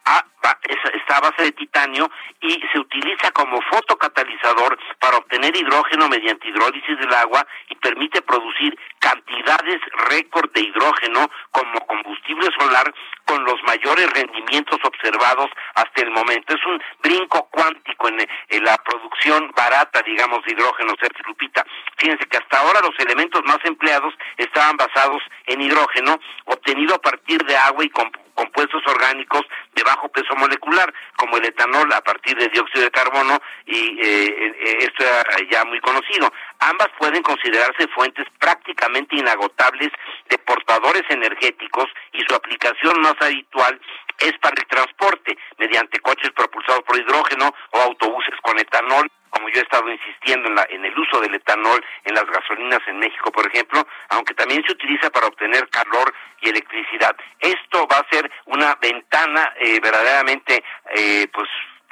[0.09, 0.25] INDEA
[0.93, 2.09] está a base de titanio
[2.41, 8.77] y se utiliza como fotocatalizador para obtener hidrógeno mediante hidrólisis del agua y permite producir
[8.99, 12.93] cantidades récord de hidrógeno como combustible solar
[13.29, 16.55] con los mayores rendimientos observados hasta el momento.
[16.55, 18.17] Es un brinco cuántico en,
[18.63, 21.35] la producción barata, digamos, de hidrógeno, Sergio.
[21.97, 27.43] Fíjense que hasta ahora los elementos más empleados estaban basados en hidrógeno obtenido a partir
[27.45, 29.41] de agua y compuestos orgánicos
[29.75, 34.53] de bajo peso molecular, como el etanol a partir de dióxido de carbono, y eh,
[34.59, 35.03] eh, esto
[35.37, 36.31] es ya muy conocido.
[36.59, 39.89] Ambas pueden considerarse fuentes prácticamente inagotables
[40.29, 43.79] de portadores energéticos y su aplicación más habitual
[44.19, 49.59] es para el transporte, mediante coches propulsados por hidrógeno o autobuses con etanol, como yo
[49.59, 53.31] he estado insistiendo en, la, en el uso del etanol en las gasolinas en México,
[53.31, 57.15] por ejemplo, aunque también se utiliza para obtener calor y electricidad.
[57.39, 60.63] Esto va a ser una ventana eh, verdaderamente,
[60.95, 61.47] eh, pues,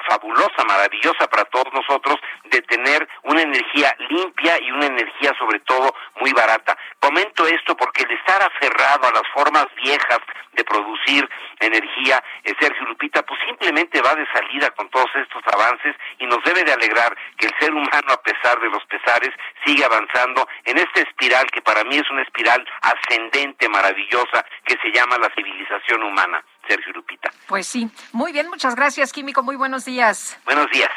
[0.08, 5.94] fabulosa, maravillosa para todos nosotros de tener una energía limpia y una energía sobre todo
[6.20, 6.76] muy barata.
[7.00, 10.18] Comento esto porque el estar aferrado a las formas viejas
[10.52, 11.28] de producir
[11.60, 16.42] energía, eh, Sergio Lupita, pues simplemente va de salida con todos estos avances y nos
[16.44, 19.30] debe de alegrar que el ser humano, a pesar de los pesares,
[19.64, 24.90] sigue avanzando en esta espiral que para mí es una espiral ascendente, maravillosa, que se
[24.90, 26.42] llama la civilización humana.
[26.68, 27.32] Sergio Lupita.
[27.48, 30.36] Pues sí, muy bien, muchas gracias, Químico, muy buenos días.
[30.44, 30.90] Buenos días.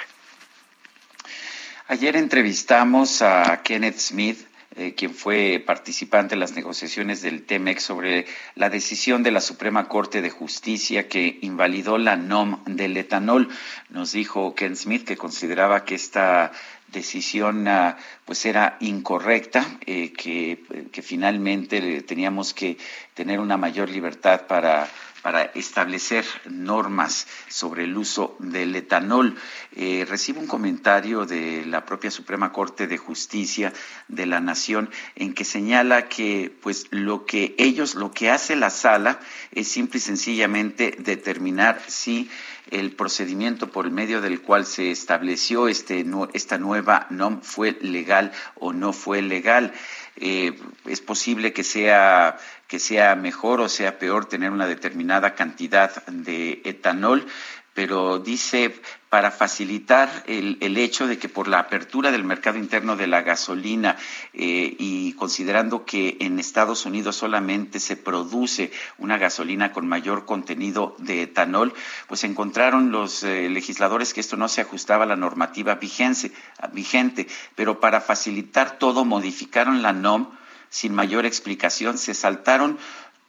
[1.88, 4.40] Ayer entrevistamos a Kenneth Smith,
[4.76, 9.88] eh, quien fue participante en las negociaciones del TEMEX sobre la decisión de la Suprema
[9.88, 13.50] Corte de Justicia que invalidó la NOM del etanol.
[13.90, 16.54] Nos dijo Ken Smith que consideraba que esta
[16.88, 22.78] decisión ah, pues era incorrecta, eh, que, que, finalmente teníamos que
[23.14, 24.90] tener una mayor libertad para
[25.22, 29.36] para establecer normas sobre el uso del etanol.
[29.76, 33.74] Eh, recibo un comentario de la propia Suprema Corte de Justicia
[34.08, 38.70] de la Nación en que señala que pues lo que ellos, lo que hace la
[38.70, 39.20] sala
[39.52, 42.30] es simple y sencillamente determinar si
[42.70, 48.74] el procedimiento por medio del cual se estableció este, esta nueva NOM fue legal o
[48.74, 49.74] no fue legal.
[50.18, 50.54] Eh,
[50.86, 52.38] es posible que sea,
[52.68, 57.26] que sea mejor o sea peor tener una determinada cantidad de etanol,
[57.74, 58.76] pero dice
[59.12, 63.24] para facilitar el, el, hecho de que por la apertura del mercado interno de la
[63.24, 63.98] gasolina
[64.32, 70.96] eh, y considerando que en Estados Unidos solamente se produce una gasolina con mayor contenido
[70.98, 71.74] de etanol,
[72.08, 76.32] pues encontraron los eh, legisladores que esto no se ajustaba a la normativa vigente,
[76.72, 80.30] vigente, pero para facilitar todo modificaron la NOM
[80.70, 82.80] sin mayor explicación, se saltaron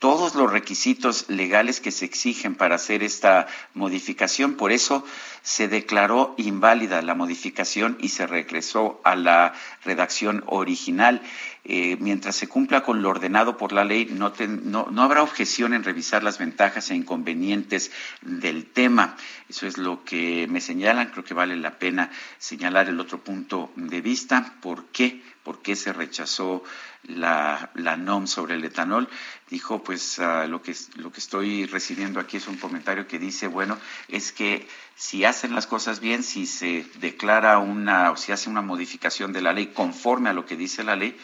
[0.03, 4.55] todos los requisitos legales que se exigen para hacer esta modificación.
[4.55, 5.07] Por eso
[5.43, 11.23] se declaró inválida la modificación y se regresó a la redacción original.
[11.65, 14.33] Eh, mientras se cumpla con lo ordenado por la ley, no,
[14.65, 17.93] no, habrá objeción en revisar las ventajas e inconvenientes
[18.23, 19.17] del tema.
[19.49, 21.11] Eso es lo que me señalan.
[21.13, 24.57] Creo que vale la pena señalar el otro punto de vista.
[24.61, 25.23] ¿Por qué?
[25.45, 26.65] ¿Por qué se rechazó
[27.05, 29.09] la, la NOM sobre el etanol?
[29.51, 33.47] Dijo, pues uh, lo, que, lo que estoy recibiendo aquí es un comentario que dice,
[33.47, 33.79] bueno,
[34.09, 38.63] es que si hacen las cosas bien, si se declara una o si hace una
[38.63, 41.19] modificación de la ley conforme a lo que dice la ley,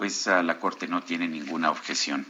[0.00, 2.24] pues la Corte no tiene ninguna objeción.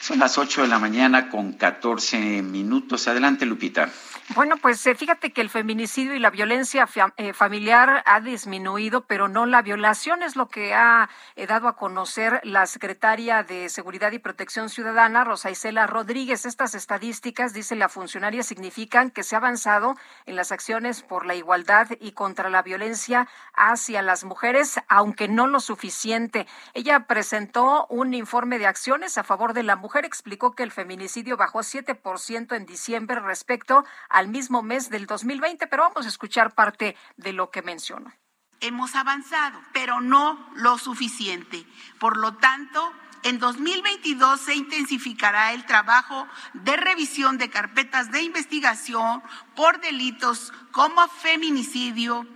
[0.00, 3.08] Son las 8 de la mañana con 14 minutos.
[3.08, 3.90] Adelante, Lupita.
[4.34, 9.26] Bueno, pues eh, fíjate que el feminicidio y la violencia eh, familiar ha disminuido, pero
[9.26, 14.12] no la violación, es lo que ha eh, dado a conocer la secretaria de Seguridad
[14.12, 16.44] y Protección Ciudadana, Rosa Isela Rodríguez.
[16.44, 19.96] Estas estadísticas, dice la funcionaria, significan que se ha avanzado
[20.26, 25.46] en las acciones por la igualdad y contra la violencia hacia las mujeres, aunque no
[25.46, 26.46] lo suficiente.
[26.74, 31.36] Ella presentó un informe de acciones a favor de la mujer, explicó que el feminicidio
[31.36, 36.96] bajó 7% en diciembre respecto al mismo mes del 2020, pero vamos a escuchar parte
[37.16, 38.12] de lo que mencionó.
[38.60, 41.64] Hemos avanzado, pero no lo suficiente.
[41.98, 42.92] Por lo tanto,
[43.22, 49.22] en 2022 se intensificará el trabajo de revisión de carpetas de investigación
[49.56, 52.26] por delitos como feminicidio,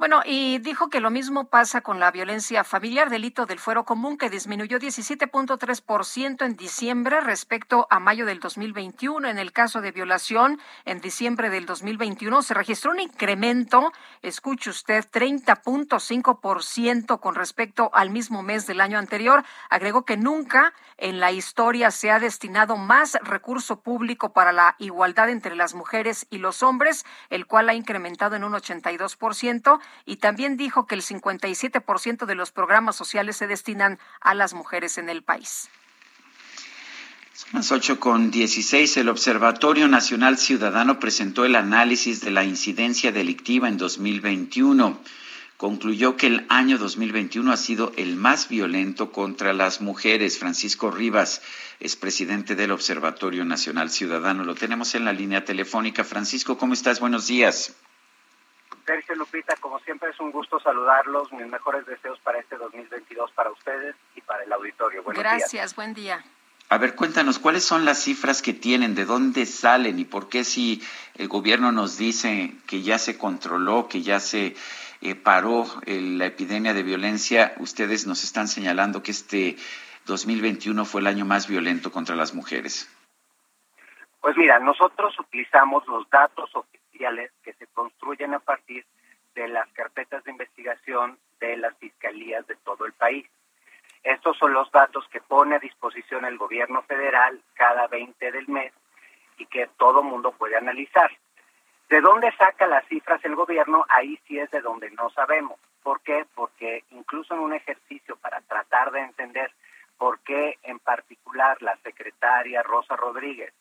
[0.00, 4.16] bueno, y dijo que lo mismo pasa con la violencia familiar, delito del fuero común,
[4.16, 9.28] que disminuyó 17.3% en diciembre respecto a mayo del 2021.
[9.28, 13.92] En el caso de violación, en diciembre del 2021 se registró un incremento,
[14.22, 19.44] escuche usted, 30.5% con respecto al mismo mes del año anterior.
[19.68, 25.28] Agregó que nunca en la historia se ha destinado más recurso público para la igualdad
[25.28, 30.56] entre las mujeres y los hombres, el cual ha incrementado en un 82% y también
[30.56, 35.22] dijo que el 57% de los programas sociales se destinan a las mujeres en el
[35.22, 35.68] país.
[37.32, 38.98] Son las 8 con 16.
[38.98, 45.00] El Observatorio Nacional Ciudadano presentó el análisis de la incidencia delictiva en 2021.
[45.56, 50.38] Concluyó que el año 2021 ha sido el más violento contra las mujeres.
[50.38, 51.40] Francisco Rivas
[51.80, 54.44] es presidente del Observatorio Nacional Ciudadano.
[54.44, 56.04] Lo tenemos en la línea telefónica.
[56.04, 57.00] Francisco, ¿cómo estás?
[57.00, 57.74] Buenos días.
[58.84, 61.32] Sergio Lupita, como siempre es un gusto saludarlos.
[61.32, 65.02] Mis mejores deseos para este 2022 para ustedes y para el auditorio.
[65.04, 66.24] Gracias, buen día.
[66.68, 68.94] A ver, cuéntanos, ¿cuáles son las cifras que tienen?
[68.94, 69.98] ¿De dónde salen?
[69.98, 70.80] ¿Y por qué si
[71.16, 74.54] el gobierno nos dice que ya se controló, que ya se
[75.00, 79.56] eh, paró la epidemia de violencia, ustedes nos están señalando que este
[80.06, 82.88] 2021 fue el año más violento contra las mujeres?
[84.20, 86.50] Pues mira, nosotros utilizamos los datos
[87.42, 88.84] que se construyen a partir
[89.34, 93.26] de las carpetas de investigación de las fiscalías de todo el país.
[94.02, 98.72] Estos son los datos que pone a disposición el gobierno federal cada 20 del mes
[99.38, 101.10] y que todo mundo puede analizar.
[101.88, 103.86] ¿De dónde saca las cifras el gobierno?
[103.88, 105.58] Ahí sí es de donde no sabemos.
[105.82, 106.26] ¿Por qué?
[106.34, 109.50] Porque incluso en un ejercicio para tratar de entender
[109.96, 113.54] por qué en particular la secretaria Rosa Rodríguez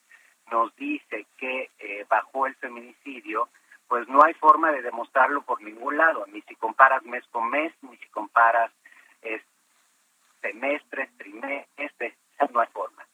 [0.51, 3.49] nos dice que eh, bajó el feminicidio,
[3.87, 7.73] pues no hay forma de demostrarlo por ningún lado, ni si comparas mes con mes,
[7.81, 8.71] ni si comparas
[10.41, 12.13] semestres, trimestres,
[12.51, 13.05] no hay forma.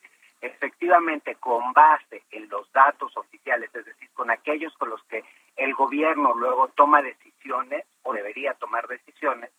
[0.41, 5.23] Efectivamente, con base en los datos oficiales, es decir, con aquellos con los que
[5.55, 9.49] el gobierno luego toma decisiones o debería tomar decisiones,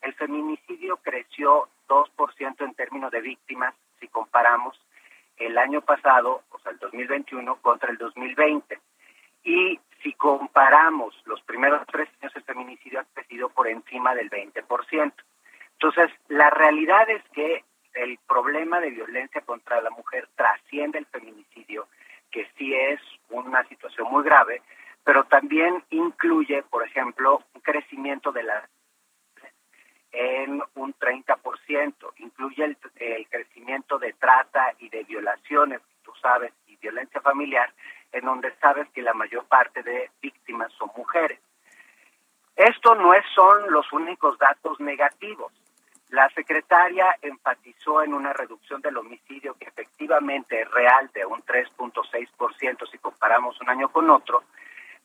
[0.00, 4.78] el feminicidio creció 2% en términos de víctimas si comparamos
[5.38, 8.78] el año pasado, o sea, el 2021, contra el 2020.
[9.44, 15.12] Y si comparamos los primeros tres años, el feminicidio ha crecido por encima del 20%.
[15.72, 21.88] Entonces, la realidad es que el problema de violencia contra la mujer trasciende el feminicidio,
[22.30, 23.00] que sí es
[23.30, 24.62] una situación muy grave,
[25.04, 28.68] pero también incluye, por ejemplo, un crecimiento de la
[30.14, 32.76] en un 30%, incluye el,
[33.28, 37.72] crecimiento de trata y de violaciones, tú sabes, y violencia familiar,
[38.12, 41.40] en donde sabes que la mayor parte de víctimas son mujeres.
[42.54, 45.52] Esto no es, son los únicos datos negativos.
[46.10, 52.88] La secretaria enfatizó en una reducción del homicidio que efectivamente es real de un 3.6%
[52.88, 54.44] si comparamos un año con otro,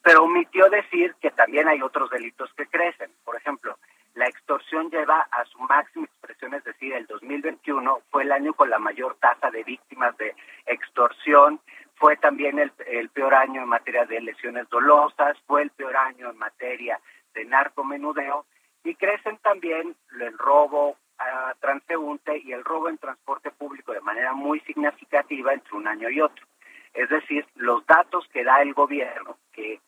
[0.04, 3.10] pero omitió decir que también hay otros delitos que crecen.
[3.26, 3.80] Por ejemplo,
[4.20, 8.70] la extorsión lleva a su máxima expresión, es decir, el 2021 fue el año con
[8.70, 10.36] la mayor tasa de víctimas de
[10.66, 11.62] extorsión,
[11.96, 16.38] fue también el, peor año en materia de lesiones dolosas, fue el peor año en
[16.38, 17.00] materia
[17.34, 18.46] de narcomenudeo
[18.84, 24.34] y crecen también el robo a transeúnte y el robo en transporte público de manera
[24.34, 26.46] muy significativa entre un año y otro.
[26.94, 29.80] Es decir, los datos que da el gobierno, que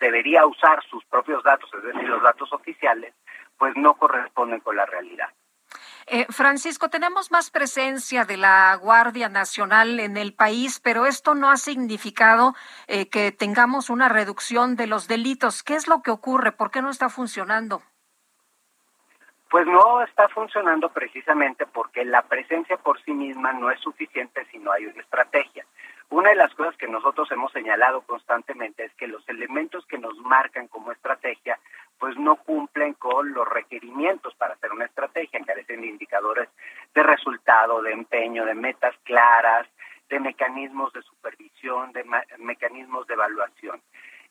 [0.00, 3.14] debería usar sus propios datos, es decir, los datos oficiales,
[3.58, 5.28] pues no corresponden con la realidad.
[6.08, 11.50] Eh, Francisco, tenemos más presencia de la Guardia Nacional en el país, pero esto no
[11.50, 12.54] ha significado
[12.86, 15.64] eh, que tengamos una reducción de los delitos.
[15.64, 16.52] ¿Qué es lo que ocurre?
[16.52, 17.82] ¿Por qué no está funcionando?
[19.50, 24.58] Pues no está funcionando precisamente porque la presencia por sí misma no es suficiente si
[24.58, 25.66] no hay una estrategia.
[26.08, 30.16] Una de las cosas que nosotros hemos señalado constantemente es que los elementos que nos
[30.18, 31.58] marcan como estrategia
[31.98, 36.48] pues no cumplen con los requerimientos para hacer una estrategia, carecen de indicadores
[36.94, 39.66] de resultado, de empeño, de metas claras,
[40.08, 42.04] de mecanismos de supervisión, de
[42.38, 43.80] mecanismos de evaluación.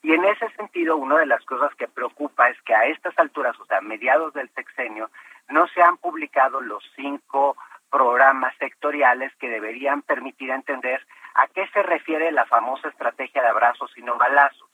[0.02, 3.58] Y en ese sentido, una de las cosas que preocupa es que a estas alturas,
[3.58, 5.10] o sea, mediados del sexenio,
[5.48, 7.56] no se han publicado los cinco
[7.90, 13.90] programas sectoriales que deberían permitir entender a qué se refiere la famosa estrategia de abrazos
[13.96, 14.70] y no balazos.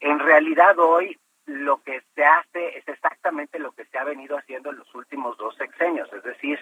[0.00, 4.70] En realidad hoy lo que se hace es exactamente lo que se ha venido haciendo
[4.70, 6.58] en los últimos dos sexenios, es decir,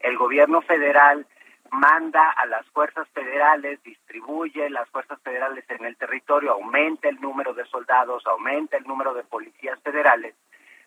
[0.00, 1.26] el gobierno federal
[1.70, 7.54] manda a las fuerzas federales, distribuye las fuerzas federales en el territorio, aumenta el número
[7.54, 10.34] de soldados, aumenta el número de policías federales,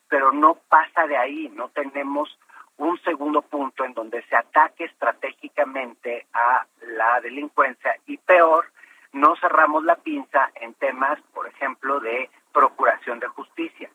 [0.07, 2.37] pero no pasa de ahí, no tenemos
[2.77, 8.65] un segundo punto en donde se ataque estratégicamente a la delincuencia y peor,
[9.13, 13.89] no cerramos la pinza en temas, por ejemplo, de procuración de justicia.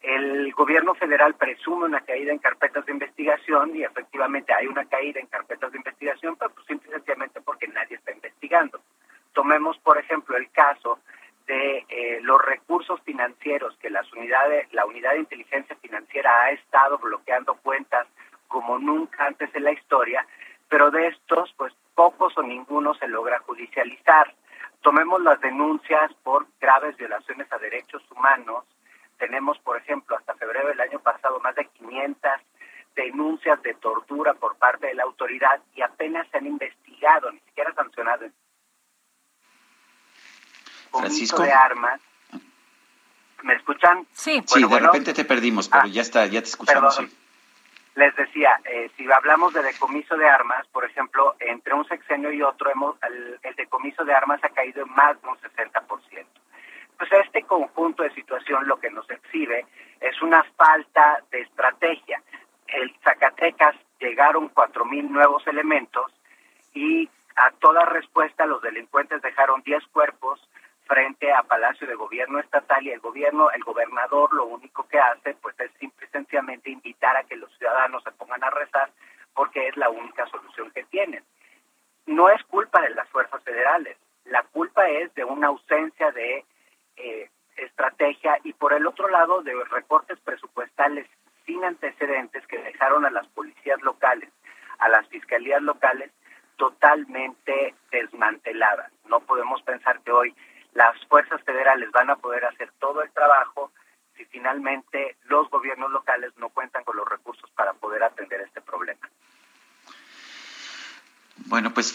[0.00, 5.20] El gobierno federal presume una caída en carpetas de investigación y efectivamente hay una caída
[5.20, 8.80] en carpetas de investigación, pero pues simple y sencillamente porque nadie está investigando.
[9.32, 10.98] Tomemos, por ejemplo, el caso
[11.46, 16.98] de eh, los recursos financieros que las unidades, la unidad de inteligencia financiera ha estado
[16.98, 18.06] bloqueando cuentas
[18.48, 20.26] como nunca antes en la historia,
[20.68, 24.34] pero de estos, pues pocos o ninguno se logra judicializar.
[24.80, 28.64] Tomemos las denuncias por graves violaciones a derechos humanos.
[29.18, 32.32] Tenemos, por ejemplo, hasta febrero del año pasado más de 500
[32.94, 37.72] denuncias de tortura por parte de la autoridad y apenas se han investigado, ni siquiera
[37.74, 38.26] sancionado.
[40.98, 41.42] Francisco.
[41.42, 42.00] de armas.
[43.42, 44.06] ¿Me escuchan?
[44.46, 44.64] Sí.
[44.66, 46.96] de repente te perdimos, pero Ah, ya está, ya te escuchamos.
[46.96, 47.10] perdón.
[47.10, 47.18] sí.
[47.96, 52.42] Les decía, eh, si hablamos de decomiso de armas, por ejemplo, entre un sexenio y
[52.42, 56.26] otro, hemos, el, el decomiso de armas ha caído en más de un 60%.
[56.98, 59.66] Pues este conjunto de situación lo que nos exhibe
[60.00, 62.20] es una falta de estrategia.
[62.66, 66.12] El Zacatecas llegaron 4.000 nuevos elementos
[66.72, 70.40] y a toda respuesta los delincuentes dejaron 10 cuerpos
[70.86, 75.34] frente a Palacio de Gobierno Estatal y el gobierno, el gobernador lo único que hace
[75.34, 78.90] pues es simple y sencillamente invitar a que los ciudadanos se pongan a rezar
[79.34, 81.24] porque es la única solución que tienen.
[82.06, 83.96] No es culpa de las fuerzas federales,
[84.26, 86.44] la culpa es de una ausencia de
[86.96, 91.08] eh, estrategia y por el otro lado de recortes presupuestales
[91.46, 94.30] sin antecedentes que dejaron a las policías locales,
[94.78, 96.10] a las fiscalías locales
[96.56, 98.90] totalmente desmanteladas.
[99.06, 100.34] No podemos pensar que hoy
[100.74, 103.72] las fuerzas federales van a poder hacer todo el trabajo
[104.16, 109.08] si finalmente los gobiernos locales no cuentan con los recursos para poder atender este problema.
[111.46, 111.92] Bueno, pues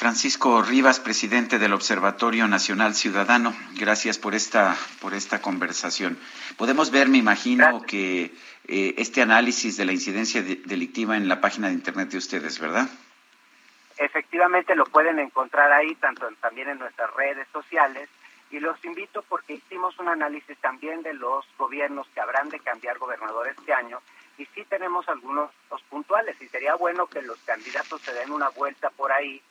[0.80, 6.18] Rivas, presidente del Observatorio Nacional Ciudadano, gracias por esta, por esta conversación.
[6.56, 8.34] Podemos ver, me imagino, que
[8.65, 12.60] eh, este análisis de la incidencia de- delictiva en la página de internet de ustedes,
[12.60, 12.88] ¿verdad?
[13.97, 18.07] efectivamente lo pueden encontrar ahí, tanto también en nuestras redes sociales.
[18.49, 22.97] Y los invito porque hicimos un análisis también de los gobiernos que habrán de cambiar
[22.99, 23.99] gobernador este año
[24.38, 28.47] y sí tenemos algunos los puntuales y sería bueno que los candidatos se den una
[28.47, 29.41] vuelta por ahí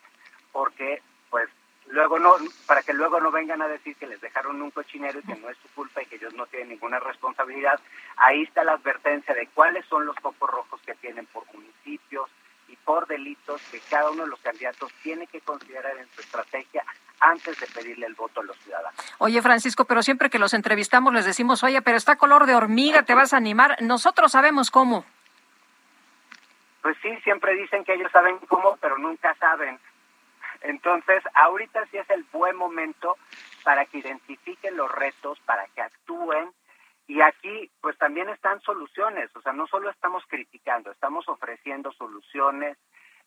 [0.52, 1.46] porque pues
[1.88, 2.36] luego no
[2.66, 5.50] para que luego no vengan a decir que les dejaron un cochinero y que no
[5.50, 7.78] es su culpa y que ellos no tienen ninguna responsabilidad
[8.16, 12.30] ahí está la advertencia de cuáles son los focos rojos que tienen por municipios
[12.66, 14.40] y por delitos que cada uno de los
[14.78, 16.84] candidatos tiene que considerar en su estrategia
[17.20, 18.98] antes de pedirle el voto a los ciudadanos.
[19.18, 23.02] Oye, Francisco, pero siempre que los entrevistamos les decimos, oye, pero está color de hormiga,
[23.02, 23.76] te vas a animar.
[23.82, 25.04] Nosotros sabemos cómo.
[26.82, 29.78] Pues sí, siempre dicen que ellos saben cómo, pero nunca saben.
[30.62, 33.16] Entonces, ahorita sí es el buen momento
[33.64, 36.50] para que identifiquen los retos, para que actúen.
[37.08, 39.34] Y aquí, pues también están soluciones.
[39.34, 42.76] O sea, no solo estamos criticando, estamos ofreciendo soluciones,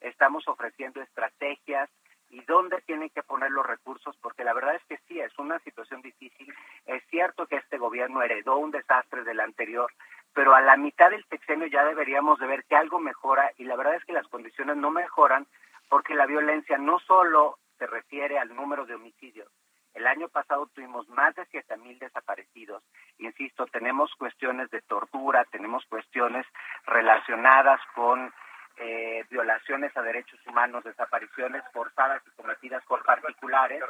[0.02, 1.90] estamos ofreciendo estrategias
[2.30, 5.60] y dónde tienen que poner los recursos, porque la verdad es que sí, es una
[5.60, 6.54] situación difícil.
[6.86, 9.92] Es cierto que este gobierno heredó un desastre del anterior,
[10.34, 13.76] pero a la mitad del sexenio ya deberíamos de ver que algo mejora y la
[13.76, 15.46] verdad es que las condiciones no mejoran
[15.90, 19.52] porque la violencia no solo se refiere al número de homicidios.
[19.94, 22.82] El año pasado tuvimos más de siete mil desaparecidos.
[23.18, 26.46] Insisto, tenemos cuestiones de tortura, tenemos cuestiones
[26.86, 28.34] relacionadas con
[28.82, 33.84] eh, violaciones a derechos humanos, desapariciones forzadas y cometidas por particulares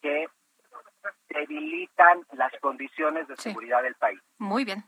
[0.00, 0.26] que
[1.28, 4.20] debilitan las condiciones de seguridad del país.
[4.38, 4.84] Muy bien.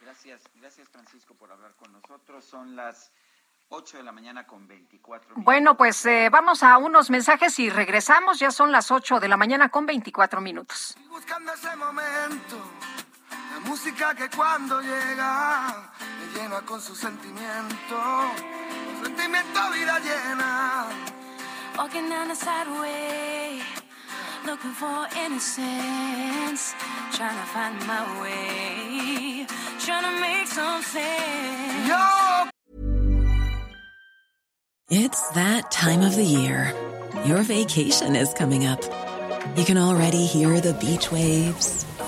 [0.00, 2.44] Gracias, gracias Francisco por hablar con nosotros.
[2.44, 3.12] Son las
[3.68, 5.44] 8 de la mañana con 24 minutos.
[5.44, 8.38] Bueno, pues eh, vamos a unos mensajes y regresamos.
[8.38, 10.96] Ya son las 8 de la mañana con 24 minutos.
[11.08, 12.56] Buscando ese momento,
[13.54, 17.96] la música que cuando llega me llena con su sentimiento.
[19.02, 20.86] Sentimiento vida llena.
[21.76, 23.60] Walking down the sideway,
[24.46, 26.74] looking for innocence,
[27.12, 29.46] trying to find my way,
[29.80, 31.88] trying to make some sense.
[31.88, 32.48] Yo.
[34.90, 36.72] It's that time of the year.
[37.24, 38.80] Your vacation is coming up.
[39.56, 41.84] You can already hear the beach waves,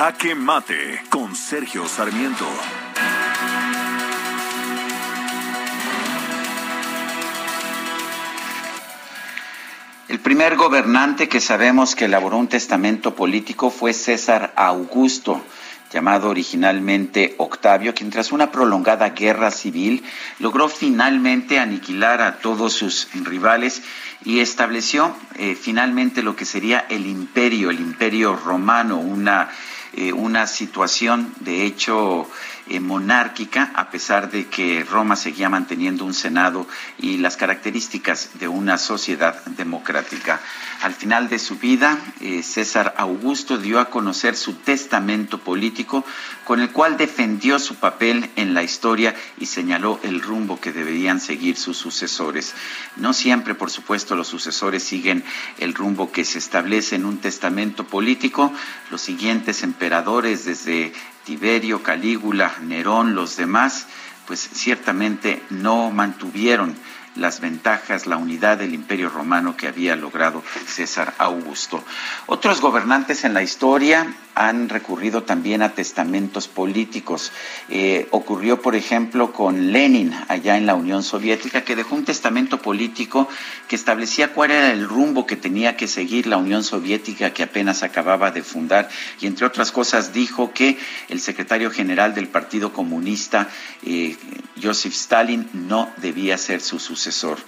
[0.00, 2.46] Jaque Mate con Sergio Sarmiento.
[10.08, 15.44] El primer gobernante que sabemos que elaboró un testamento político fue César Augusto,
[15.92, 20.02] llamado originalmente Octavio, quien tras una prolongada guerra civil
[20.38, 23.82] logró finalmente aniquilar a todos sus rivales
[24.24, 29.50] y estableció eh, finalmente lo que sería el imperio, el imperio romano, una,
[30.00, 32.26] eh, una situación de hecho
[32.70, 36.66] eh, monárquica, a pesar de que Roma seguía manteniendo un Senado
[36.98, 40.40] y las características de una sociedad democrática.
[40.82, 46.04] Al final de su vida, eh, César Augusto dio a conocer su testamento político
[46.44, 51.20] con el cual defendió su papel en la historia y señaló el rumbo que deberían
[51.20, 52.54] seguir sus sucesores.
[52.96, 55.24] No siempre, por supuesto, los sucesores siguen
[55.58, 58.52] el rumbo que se establece en un testamento político.
[58.90, 60.92] Los siguientes emperadores, desde
[61.24, 63.86] Tiberio, Calígula, Nerón, los demás,
[64.26, 66.76] pues ciertamente no mantuvieron
[67.16, 71.82] las ventajas, la unidad del imperio romano que había logrado César Augusto.
[72.26, 77.32] Otros gobernantes en la historia han recurrido también a testamentos políticos.
[77.68, 82.62] Eh, ocurrió, por ejemplo, con Lenin allá en la Unión Soviética, que dejó un testamento
[82.62, 83.28] político
[83.68, 87.82] que establecía cuál era el rumbo que tenía que seguir la Unión Soviética que apenas
[87.82, 88.88] acababa de fundar
[89.20, 90.78] y, entre otras cosas, dijo que
[91.08, 93.48] el secretario general del Partido Comunista,
[93.84, 94.16] eh,
[94.62, 97.38] Joseph Stalin, no debía ser su sucesor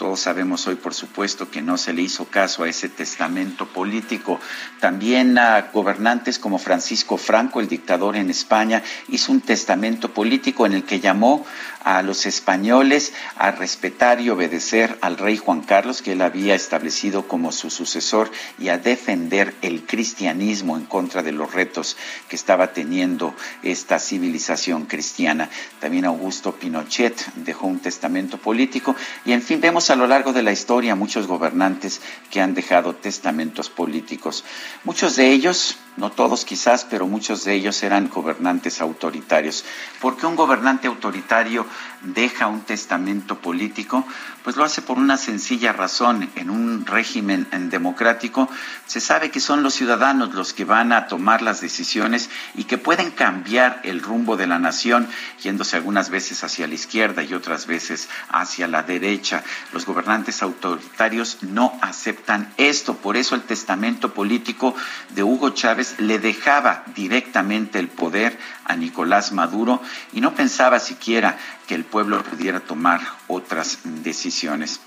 [0.00, 4.40] Todos sabemos hoy, por supuesto, que no se le hizo caso a ese testamento político.
[4.80, 10.72] También a gobernantes como Francisco Franco, el dictador en España, hizo un testamento político en
[10.72, 11.44] el que llamó
[11.80, 17.26] a los españoles a respetar y obedecer al rey Juan Carlos, que él había establecido
[17.26, 21.96] como su sucesor, y a defender el cristianismo en contra de los retos
[22.28, 25.48] que estaba teniendo esta civilización cristiana.
[25.80, 28.94] También Augusto Pinochet dejó un testamento político
[29.24, 32.00] y en fin vemos a lo largo de la historia muchos gobernantes
[32.30, 34.44] que han dejado testamentos políticos.
[34.84, 39.64] Muchos de ellos, no todos quizás, pero muchos de ellos eran gobernantes autoritarios.
[40.00, 41.66] ¿Por qué un gobernante autoritario
[42.02, 44.06] deja un testamento político?
[44.42, 46.30] Pues lo hace por una sencilla razón.
[46.36, 48.48] En un régimen democrático
[48.86, 52.78] se sabe que son los ciudadanos los que van a tomar las decisiones y que
[52.78, 55.08] pueden cambiar el rumbo de la nación,
[55.42, 59.42] yéndose algunas veces hacia la izquierda y otras veces hacia la derecha.
[59.72, 62.94] Los gobernantes autoritarios no aceptan esto.
[62.96, 64.74] Por eso el testamento político
[65.10, 68.38] de Hugo Chávez le dejaba directamente el poder
[68.70, 69.82] a Nicolás Maduro
[70.12, 71.36] y no pensaba siquiera
[71.66, 74.80] que el pueblo pudiera tomar otras decisiones.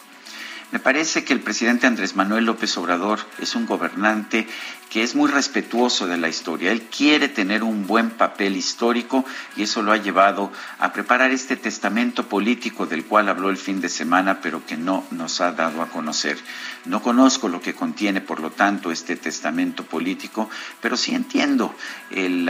[0.72, 4.48] Me parece que el presidente Andrés Manuel López Obrador es un gobernante
[4.94, 6.72] que es muy respetuoso de la historia.
[6.72, 9.26] Él quiere tener un buen papel histórico
[9.56, 13.82] y eso lo ha llevado a preparar este testamento político del cual habló el fin
[13.82, 16.38] de semana, pero que no nos ha dado a conocer.
[16.86, 20.48] No conozco lo que contiene, por lo tanto, este testamento político,
[20.80, 21.74] pero sí entiendo
[22.12, 22.48] el,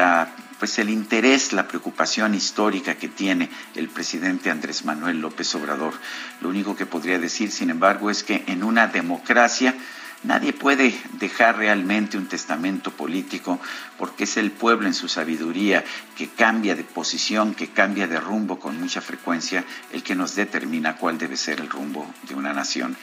[0.60, 5.94] pues el interés, la preocupación histórica que tiene el presidente Andrés Manuel López Obrador.
[6.42, 9.74] Lo único que podría decir, sin embargo, es que en una democracia
[10.24, 13.60] nadie puede dejar realmente un testamento político
[13.98, 15.84] porque es el pueblo en su sabiduría
[16.16, 20.96] que cambia de posición, que cambia de rumbo con mucha frecuencia, el que nos determina
[20.96, 22.96] cuál debe ser el rumbo de una nación.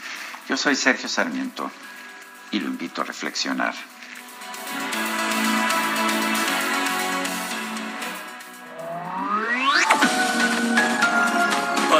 [0.48, 1.70] Yo soy Sergio Sarmiento
[2.51, 3.74] y lo invito a reflexionar.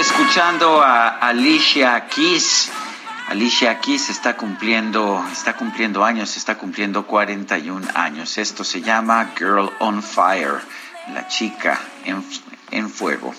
[0.00, 2.70] escuchando a Alicia Keys.
[3.28, 8.38] Alicia Keys está cumpliendo, está cumpliendo años, está cumpliendo 41 años.
[8.38, 10.60] Esto se llama Girl on Fire,
[11.12, 12.24] la chica en,
[12.70, 13.34] en fuego.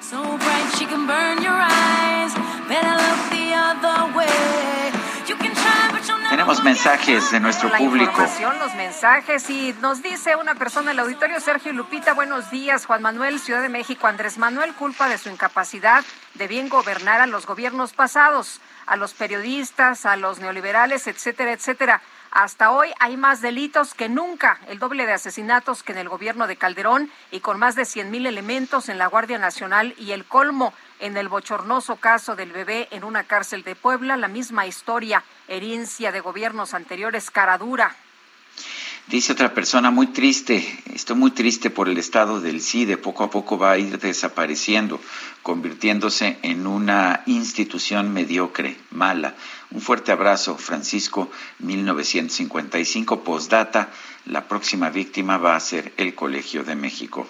[0.00, 2.34] So bright she can burn your eyes.
[2.68, 4.79] Better look the other way.
[6.40, 8.12] Tenemos mensajes de nuestro la público.
[8.12, 12.86] información, los mensajes y nos dice una persona en el auditorio, Sergio Lupita, buenos días,
[12.86, 16.02] Juan Manuel, Ciudad de México, Andrés Manuel culpa de su incapacidad
[16.32, 22.00] de bien gobernar a los gobiernos pasados, a los periodistas, a los neoliberales, etcétera, etcétera.
[22.30, 26.46] Hasta hoy hay más delitos que nunca, el doble de asesinatos que en el gobierno
[26.46, 30.24] de Calderón y con más de 100 mil elementos en la Guardia Nacional y el
[30.24, 35.24] colmo en el bochornoso caso del bebé en una cárcel de Puebla, la misma historia,
[35.48, 37.96] herencia de gobiernos anteriores, cara dura.
[39.06, 43.30] Dice otra persona, muy triste, estoy muy triste por el estado del CIDE, poco a
[43.30, 45.00] poco va a ir desapareciendo,
[45.42, 49.34] convirtiéndose en una institución mediocre, mala.
[49.72, 51.28] Un fuerte abrazo, Francisco,
[51.58, 53.88] 1955, postdata,
[54.26, 57.26] la próxima víctima va a ser el Colegio de México.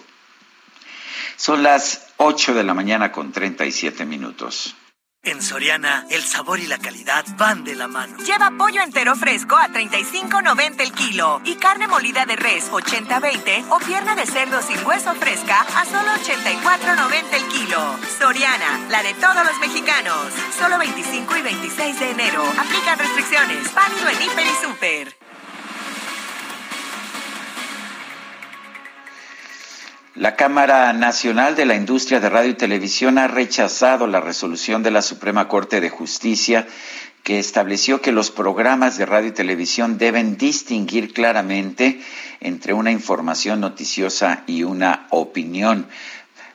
[1.36, 4.76] Son las 8 de la mañana con 37 minutos.
[5.22, 8.18] En Soriana, el sabor y la calidad van de la mano.
[8.18, 13.78] Lleva pollo entero fresco a 35.90 el kilo y carne molida de res 80-20 o
[13.78, 17.96] pierna de cerdo sin hueso fresca a solo 84.90 el kilo.
[18.18, 20.26] Soriana, la de todos los mexicanos.
[20.58, 22.42] Solo 25 y 26 de enero.
[22.58, 23.74] Aplican restricciones.
[23.74, 25.19] Válido en Hiper y Super.
[30.16, 34.90] La Cámara Nacional de la Industria de Radio y Televisión ha rechazado la resolución de
[34.90, 36.66] la Suprema Corte de Justicia
[37.22, 42.00] que estableció que los programas de radio y televisión deben distinguir claramente
[42.40, 45.86] entre una información noticiosa y una opinión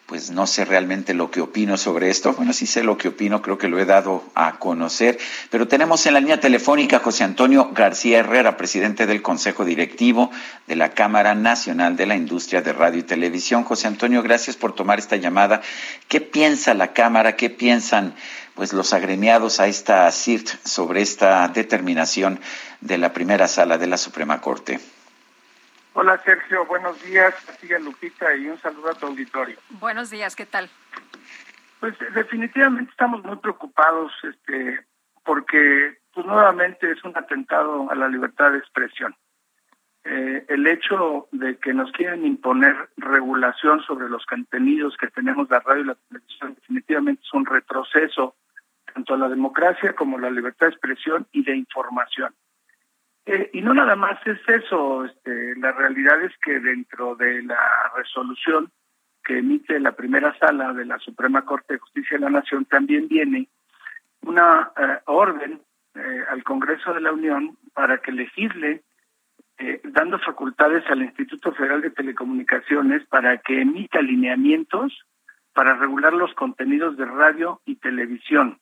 [0.06, 2.34] pues no sé realmente lo que opino sobre esto.
[2.34, 5.18] Bueno, sí sé lo que opino, creo que lo he dado a conocer.
[5.50, 10.30] Pero tenemos en la línea telefónica a José Antonio García Herrera, presidente del Consejo Directivo
[10.68, 13.64] de la Cámara Nacional de la Industria de Radio y Televisión.
[13.64, 15.62] José Antonio, gracias por tomar esta llamada.
[16.08, 17.36] ¿Qué piensa la Cámara?
[17.36, 18.14] ¿Qué piensan
[18.54, 22.40] pues los agremiados a esta CIRT sobre esta determinación
[22.80, 24.80] de la primera sala de la Suprema Corte?
[25.98, 29.58] Hola Sergio, buenos días, sigue Lupita y un saludo a tu auditorio.
[29.80, 30.70] Buenos días, ¿qué tal?
[31.80, 34.86] Pues definitivamente estamos muy preocupados este
[35.24, 39.16] porque pues nuevamente es un atentado a la libertad de expresión.
[40.04, 45.62] Eh, el hecho de que nos quieran imponer regulación sobre los contenidos que tenemos la
[45.62, 48.36] radio y la televisión definitivamente es un retroceso
[48.94, 52.36] tanto a la democracia como a la libertad de expresión y de información.
[53.26, 57.92] Eh, y no nada más es eso, este, la realidad es que dentro de la
[57.96, 58.72] resolución
[59.24, 63.08] que emite la primera sala de la Suprema Corte de Justicia de la Nación también
[63.08, 63.48] viene
[64.22, 65.60] una eh, orden
[65.96, 68.84] eh, al Congreso de la Unión para que legisle
[69.86, 74.92] dando facultades al Instituto Federal de Telecomunicaciones para que emita lineamientos
[75.54, 78.60] para regular los contenidos de radio y televisión.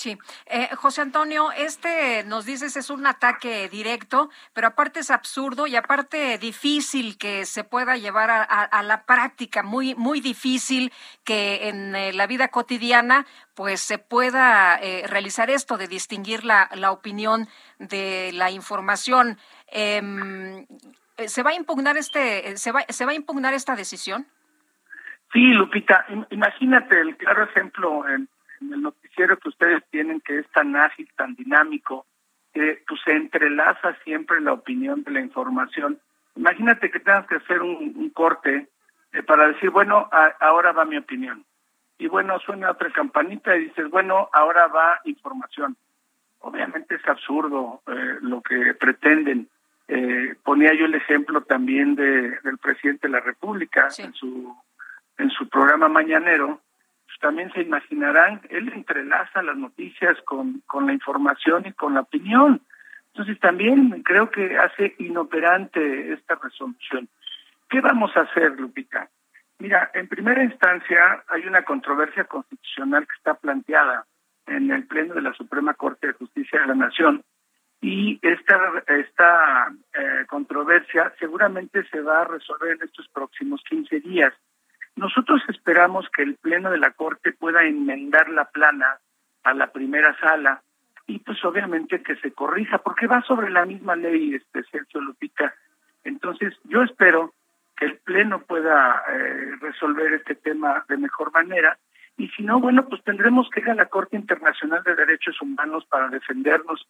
[0.00, 0.16] Sí.
[0.46, 5.76] Eh, José Antonio, este nos dices es un ataque directo, pero aparte es absurdo y
[5.76, 10.90] aparte difícil que se pueda llevar a, la práctica, muy, muy difícil
[11.22, 16.70] que en eh, la vida cotidiana pues se pueda eh, realizar esto de distinguir la,
[16.76, 17.46] la, opinión
[17.78, 19.36] de la información.
[19.66, 20.66] Em,
[21.26, 24.26] ¿Se va a impugnar este, se va, se va a impugnar esta decisión?
[25.30, 28.02] Sí, Lupita, imagínate el claro ejemplo
[28.60, 32.06] en el noticiero que ustedes tienen, que es tan ágil, tan dinámico,
[32.52, 35.98] que pues, se entrelaza siempre la opinión de la información.
[36.36, 38.68] Imagínate que tengas que hacer un, corte
[39.12, 40.08] eh, para decir, bueno,
[40.40, 41.44] ahora va mi opinión.
[41.98, 45.76] Y bueno, suena otra campanita y dices, bueno, ahora va información.
[46.40, 49.48] Obviamente es absurdo eh, lo que pretenden.
[49.88, 54.56] Eh, ponía yo el ejemplo también de, del presidente de la República en su
[55.20, 56.60] en su programa mañanero,
[57.20, 62.60] también se imaginarán, él entrelaza las noticias con, con la información y con la opinión.
[63.12, 67.08] Entonces también creo que hace inoperante esta resolución.
[67.68, 69.08] ¿Qué vamos a hacer, Lupita?
[69.58, 74.06] Mira, en primera instancia hay una controversia constitucional que está planteada
[74.46, 77.22] en el Pleno de la Suprema Corte de Justicia de la Nación
[77.80, 84.34] y esta, esta eh, controversia seguramente se va a resolver en estos próximos 15 días.
[84.96, 88.98] Nosotros esperamos que el Pleno de la Corte pueda enmendar la plana
[89.42, 90.62] a la primera sala
[91.06, 95.54] y pues obviamente que se corrija, porque va sobre la misma ley, este Sergio Lupita.
[96.04, 97.34] Entonces yo espero
[97.76, 101.78] que el Pleno pueda eh, resolver este tema de mejor manera
[102.16, 105.86] y si no, bueno, pues tendremos que ir a la Corte Internacional de Derechos Humanos
[105.86, 106.86] para defendernos.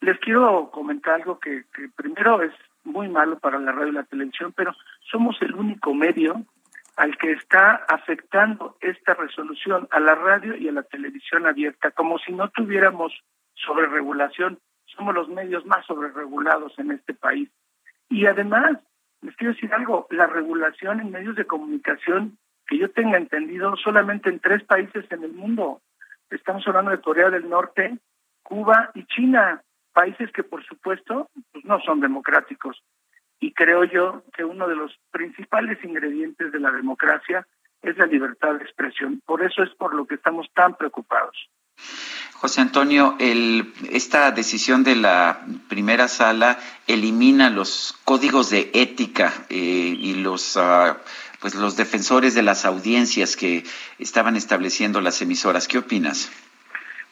[0.00, 2.52] les quiero comentar algo que, que primero es
[2.82, 4.74] muy malo para la radio y la televisión, pero
[5.10, 6.44] somos el único medio
[7.00, 12.18] al que está afectando esta resolución a la radio y a la televisión abierta, como
[12.18, 13.10] si no tuviéramos
[13.54, 14.58] sobreregulación.
[14.84, 17.48] Somos los medios más sobreregulados en este país.
[18.10, 18.76] Y además,
[19.22, 22.36] les quiero decir algo, la regulación en medios de comunicación,
[22.66, 25.80] que yo tenga entendido, solamente en tres países en el mundo.
[26.28, 27.96] Estamos hablando de Corea del Norte,
[28.42, 29.62] Cuba y China,
[29.94, 32.82] países que por supuesto pues, no son democráticos
[33.40, 37.46] y creo yo que uno de los principales ingredientes de la democracia
[37.82, 39.22] es la libertad de expresión.
[39.24, 41.48] Por eso es por lo que estamos tan preocupados.
[42.34, 49.56] José Antonio, el, esta decisión de la primera sala elimina los códigos de ética eh,
[49.56, 50.94] y los uh,
[51.40, 53.64] pues los defensores de las audiencias que
[53.98, 55.68] estaban estableciendo las emisoras.
[55.68, 56.30] ¿Qué opinas?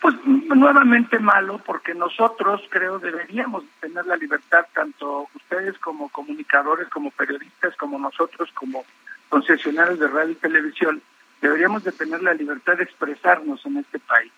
[0.01, 7.11] Pues nuevamente malo, porque nosotros creo deberíamos tener la libertad, tanto ustedes como comunicadores, como
[7.11, 8.85] periodistas, como nosotros como
[9.29, 11.03] concesionarios de radio y televisión,
[11.41, 14.33] deberíamos de tener la libertad de expresarnos en este país.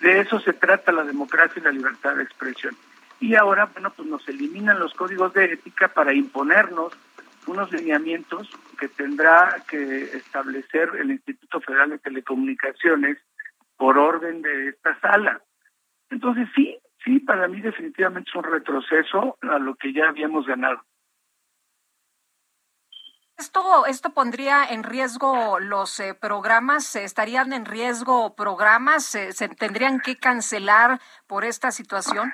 [0.00, 2.76] De eso se trata la democracia y la libertad de expresión.
[3.20, 6.92] Y ahora, bueno, pues nos eliminan los códigos de ética para imponernos
[7.46, 13.18] unos lineamientos que tendrá que establecer el Instituto Federal de Telecomunicaciones
[13.76, 15.40] por orden de esta sala.
[16.10, 20.82] Entonces sí, sí, para mí definitivamente es un retroceso a lo que ya habíamos ganado.
[23.38, 30.16] Esto, esto pondría en riesgo los eh, programas, estarían en riesgo programas, se tendrían que
[30.16, 32.32] cancelar por esta situación.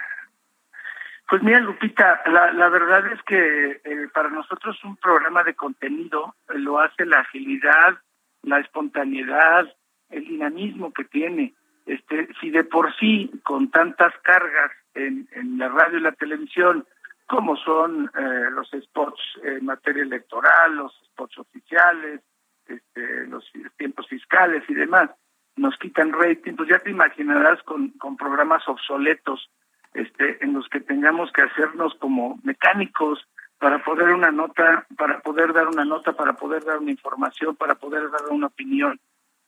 [1.33, 6.37] Pues mira, Lupita, la, la verdad es que eh, para nosotros un programa de contenido
[6.49, 7.99] lo hace la agilidad,
[8.43, 9.75] la espontaneidad,
[10.13, 11.55] el dinamismo que tiene.
[11.87, 15.27] Este, si de por sí, con tantas cargas en,
[15.59, 16.87] la radio y la televisión,
[17.27, 22.21] como son eh, los spots en materia electoral, los spots oficiales,
[22.67, 23.45] este, los
[23.77, 25.11] tiempos fiscales y demás,
[25.57, 29.51] nos quitan rating, pues ya te imaginarás con, con programas obsoletos
[29.95, 33.27] este, en los que tengamos que hacernos como mecánicos
[33.59, 37.75] para poder una nota, para poder dar una nota, para poder dar una información, para
[37.75, 38.99] poder dar una opinión.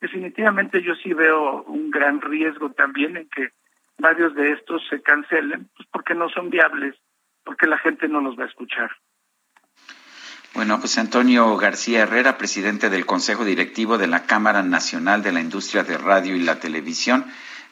[0.04, 3.54] Definitivamente yo sí veo un gran riesgo también en que
[3.96, 6.94] varios de estos se cancelen, pues porque no son viables,
[7.42, 8.90] porque la gente no los va a escuchar.
[10.52, 15.40] Bueno, pues Antonio García Herrera, presidente del Consejo Directivo de la Cámara Nacional de la
[15.40, 17.24] Industria de Radio y la Televisión,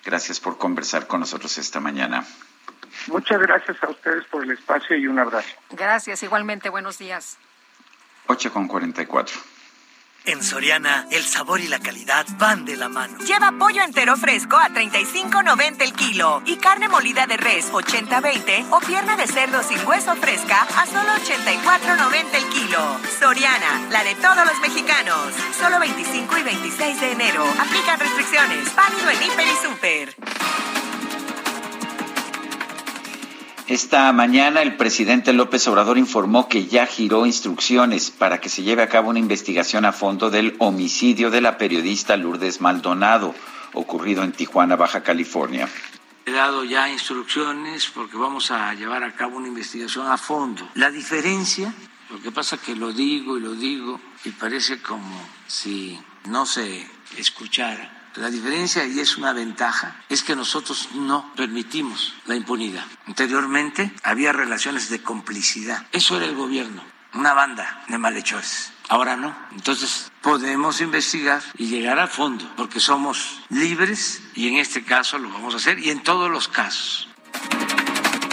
[0.02, 2.24] gracias por conversar con nosotros esta mañana.
[3.08, 5.54] Muchas gracias a ustedes por el espacio y un abrazo.
[5.72, 7.36] Gracias, igualmente, buenos días.
[8.26, 9.51] 8 con 44.
[10.24, 13.18] En Soriana, el sabor y la calidad van de la mano.
[13.18, 18.78] Lleva pollo entero fresco a 35.90 el kilo y carne molida de res 80-20 o
[18.78, 23.00] pierna de cerdo sin hueso fresca a solo 84.90 el kilo.
[23.18, 25.34] Soriana, la de todos los mexicanos.
[25.58, 27.44] Solo 25 y 26 de enero.
[27.58, 28.76] Aplican restricciones.
[28.76, 30.61] Válido en Hiper y Super.
[33.68, 38.82] Esta mañana el presidente López Obrador informó que ya giró instrucciones para que se lleve
[38.82, 43.34] a cabo una investigación a fondo del homicidio de la periodista Lourdes Maldonado,
[43.72, 45.68] ocurrido en Tijuana, Baja California.
[46.26, 50.68] He dado ya instrucciones porque vamos a llevar a cabo una investigación a fondo.
[50.74, 51.72] La diferencia,
[52.10, 56.84] lo que pasa que lo digo y lo digo y parece como si no se
[57.16, 62.84] escuchara la diferencia, y es una ventaja, es que nosotros no permitimos la impunidad.
[63.06, 65.86] Anteriormente había relaciones de complicidad.
[65.92, 66.82] Eso era el gobierno,
[67.14, 68.72] una banda de malhechores.
[68.88, 69.34] Ahora no.
[69.52, 75.30] Entonces podemos investigar y llegar a fondo, porque somos libres y en este caso lo
[75.30, 77.08] vamos a hacer y en todos los casos.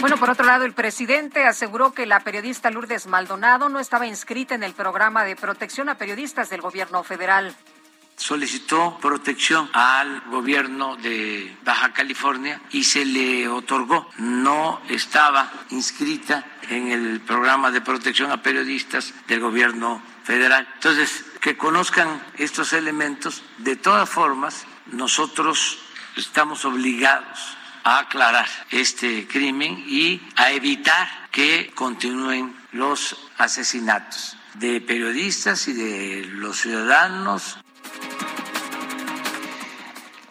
[0.00, 4.54] Bueno, por otro lado, el presidente aseguró que la periodista Lourdes Maldonado no estaba inscrita
[4.54, 7.54] en el programa de protección a periodistas del gobierno federal
[8.20, 14.10] solicitó protección al gobierno de Baja California y se le otorgó.
[14.18, 20.68] No estaba inscrita en el programa de protección a periodistas del gobierno federal.
[20.74, 25.78] Entonces, que conozcan estos elementos, de todas formas, nosotros
[26.14, 35.68] estamos obligados a aclarar este crimen y a evitar que continúen los asesinatos de periodistas
[35.68, 37.56] y de los ciudadanos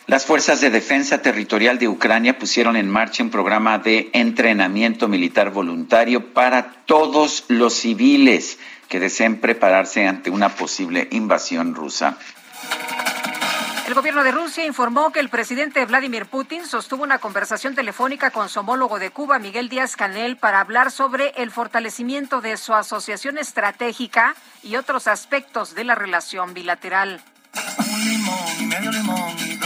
[0.09, 5.51] las Fuerzas de Defensa Territorial de Ucrania pusieron en marcha un programa de entrenamiento militar
[5.51, 8.57] voluntario para todos los civiles
[8.87, 12.17] que deseen prepararse ante una posible invasión rusa.
[13.85, 18.49] El gobierno de Rusia informó que el presidente Vladimir Putin sostuvo una conversación telefónica con
[18.49, 23.37] su homólogo de Cuba, Miguel Díaz Canel, para hablar sobre el fortalecimiento de su asociación
[23.37, 27.21] estratégica y otros aspectos de la relación bilateral.
[27.77, 29.58] Un limón y medio limón y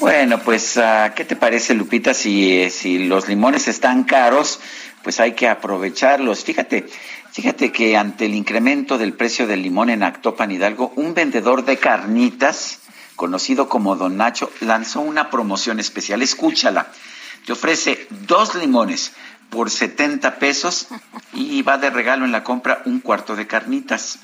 [0.00, 2.14] Bueno, pues, uh, ¿qué te parece, Lupita?
[2.14, 4.58] Si, eh, si los limones están caros,
[5.02, 6.44] pues hay que aprovecharlos.
[6.44, 6.86] Fíjate,
[7.30, 11.76] fíjate que ante el incremento del precio del limón en Actopan Hidalgo, un vendedor de
[11.76, 12.80] carnitas,
[13.16, 16.22] conocido como Don Nacho, lanzó una promoción especial.
[16.22, 16.88] Escúchala.
[17.44, 19.12] Te ofrece dos limones
[19.50, 20.88] por 70 pesos
[21.34, 24.18] y va de regalo en la compra un cuarto de carnitas.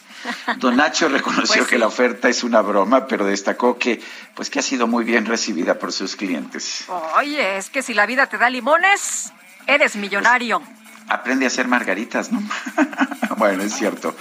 [0.59, 1.81] Don Nacho reconoció Pues que sí.
[1.81, 4.01] la oferta es una broma, pero destacó que
[4.35, 6.85] pues que ha sido muy bien recibida por sus clientes.
[7.16, 9.32] Oye, es que si la vida te da limones,
[9.66, 10.62] eres millonario.
[11.09, 12.43] Aprende a hacer margaritas, ¿no?
[13.36, 14.15] bueno, es cierto.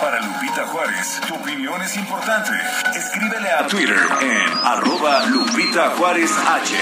[0.00, 1.20] Para Lupita Lupita Juárez.
[1.26, 2.50] Tu opinión es importante.
[2.94, 6.74] Escríbele a Twitter en arroba Lupita Juárez H.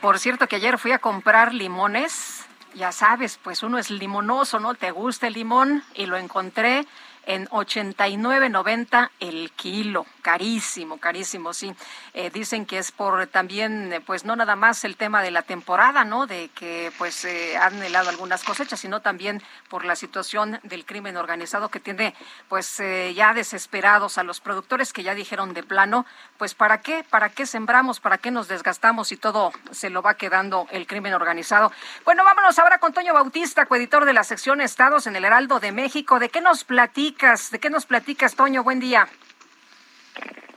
[0.00, 2.44] Por cierto que ayer fui a comprar limones.
[2.74, 4.74] Ya sabes, pues uno es limonoso, ¿no?
[4.74, 6.86] Te gusta el limón y lo encontré
[7.26, 10.06] en 89.90 el kilo.
[10.28, 11.74] Carísimo, carísimo, sí.
[12.12, 15.40] Eh, dicen que es por también, eh, pues no nada más el tema de la
[15.40, 16.26] temporada, ¿no?
[16.26, 21.16] De que pues eh, han helado algunas cosechas, sino también por la situación del crimen
[21.16, 22.14] organizado que tiene
[22.50, 22.76] pues
[23.14, 26.04] ya desesperados a los productores que ya dijeron de plano,
[26.36, 27.06] pues ¿para qué?
[27.08, 27.98] ¿Para qué sembramos?
[27.98, 31.72] ¿Para qué nos desgastamos y todo se lo va quedando el crimen organizado?
[32.04, 35.72] Bueno, vámonos ahora con Toño Bautista, coeditor de la sección Estados en el Heraldo de
[35.72, 36.18] México.
[36.18, 37.34] ¿De qué nos platica?
[37.50, 38.62] ¿De qué nos platicas, Toño?
[38.62, 39.08] Buen día.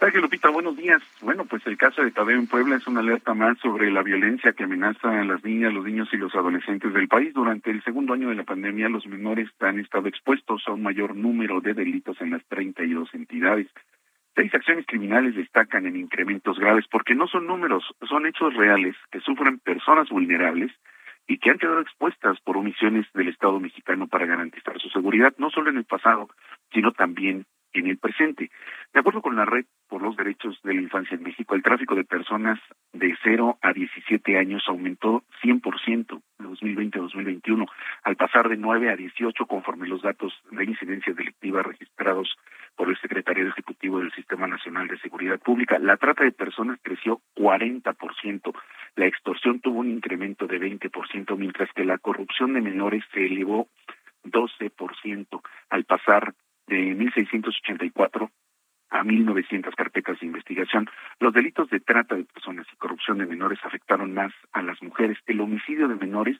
[0.01, 0.49] Gracias, Lupita.
[0.49, 0.99] Buenos días.
[1.21, 4.51] Bueno, pues el caso de Tadeo en Puebla es una alerta más sobre la violencia
[4.51, 7.35] que amenaza a las niñas, los niños y los adolescentes del país.
[7.35, 11.15] Durante el segundo año de la pandemia, los menores han estado expuestos a un mayor
[11.15, 13.67] número de delitos en las 32 entidades.
[14.33, 19.19] Seis acciones criminales destacan en incrementos graves porque no son números, son hechos reales que
[19.19, 20.71] sufren personas vulnerables
[21.27, 25.51] y que han quedado expuestas por omisiones del Estado mexicano para garantizar su seguridad, no
[25.51, 26.27] solo en el pasado,
[26.73, 28.51] sino también en el presente.
[28.93, 31.95] De acuerdo con la Red por los Derechos de la Infancia en México, el tráfico
[31.95, 32.59] de personas
[32.93, 37.65] de 0 a 17 años aumentó 100% de 2020 a 2021,
[38.03, 42.35] al pasar de 9 a 18 conforme los datos de incidencia delictiva registrados
[42.75, 45.77] por el Secretario Ejecutivo del Sistema Nacional de Seguridad Pública.
[45.79, 48.53] La trata de personas creció 40%,
[48.95, 53.67] la extorsión tuvo un incremento de 20%, mientras que la corrupción de menores se elevó
[54.23, 56.33] 12% al pasar
[56.71, 58.31] de 1.684
[58.91, 60.89] a 1.900 carpetas de investigación.
[61.19, 65.17] Los delitos de trata de personas y corrupción de menores afectaron más a las mujeres.
[65.27, 66.37] El homicidio de menores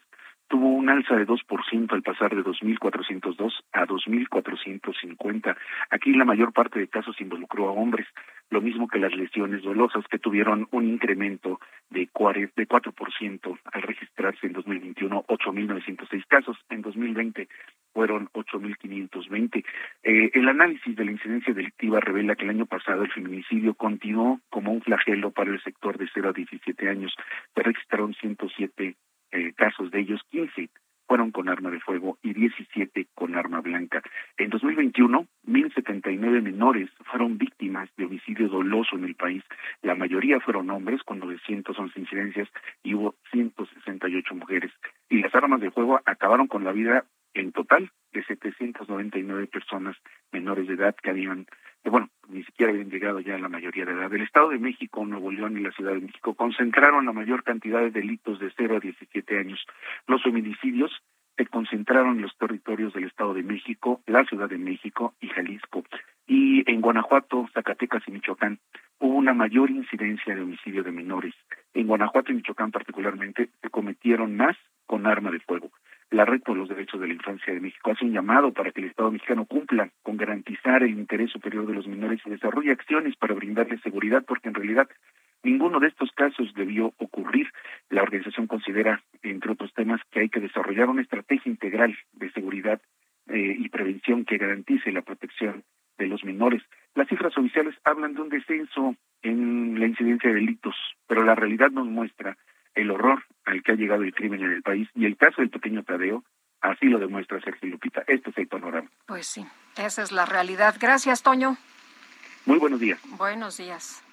[0.47, 5.55] tuvo un alza de 2% al pasar de 2.402 a 2.450.
[5.89, 8.07] Aquí la mayor parte de casos involucró a hombres,
[8.51, 11.59] lo mismo que las lesiones dolosas que tuvieron un incremento
[11.89, 16.57] de 4% al registrarse en 2021 8.906 casos.
[16.69, 17.47] En 2020
[17.93, 19.63] fueron 8.520.
[20.03, 24.39] Eh, el análisis de la incidencia delictiva revela que el año pasado el feminicidio continuó
[24.49, 27.15] como un flagelo para el sector de 0 a 17 años.
[27.55, 28.95] Se registraron 107
[29.31, 30.69] eh, casos, de ellos 15
[31.11, 34.01] fueron con arma de fuego y 17 con arma blanca.
[34.37, 39.43] En 2021, 1.079 menores fueron víctimas de homicidio doloso en el país.
[39.81, 42.47] La mayoría fueron hombres con 911 incidencias
[42.81, 44.71] y hubo 168 mujeres.
[45.09, 49.97] Y las armas de fuego acabaron con la vida en total de 799 personas
[50.31, 51.47] menores de edad que habían
[51.89, 54.13] bueno, ni siquiera habían llegado ya a la mayoría de edad.
[54.13, 57.79] El Estado de México, Nuevo León y la Ciudad de México concentraron la mayor cantidad
[57.79, 59.65] de delitos de 0 a 17 años.
[60.05, 60.91] Los feminicidios
[61.37, 65.83] se concentraron en los territorios del Estado de México, la Ciudad de México y Jalisco.
[66.27, 68.59] Y en Guanajuato, Zacatecas y Michoacán
[68.99, 71.33] hubo una mayor incidencia de homicidio de menores.
[71.73, 74.55] En Guanajuato y Michoacán particularmente se cometieron más
[74.85, 75.71] con arma de fuego
[76.11, 78.81] la Red por los Derechos de la Infancia de México hace un llamado para que
[78.81, 83.15] el Estado mexicano cumpla con garantizar el interés superior de los menores y desarrolle acciones
[83.15, 84.89] para brindarles seguridad, porque en realidad
[85.41, 87.47] ninguno de estos casos debió ocurrir.
[87.89, 92.81] La organización considera, entre otros temas, que hay que desarrollar una estrategia integral de seguridad
[93.27, 95.63] eh, y prevención que garantice la protección
[95.97, 96.61] de los menores.
[96.93, 100.75] Las cifras oficiales hablan de un descenso en la incidencia de delitos,
[101.07, 102.37] pero la realidad nos muestra
[102.75, 105.49] el horror al que ha llegado el crimen en el país y el caso del
[105.49, 106.23] pequeño Tadeo
[106.61, 108.03] así lo demuestra Sergio Lupita.
[108.07, 108.89] Este es el panorama.
[109.07, 109.45] Pues sí,
[109.77, 110.75] esa es la realidad.
[110.79, 111.57] Gracias, Toño.
[112.45, 112.99] Muy buenos días.
[113.17, 114.03] Buenos días.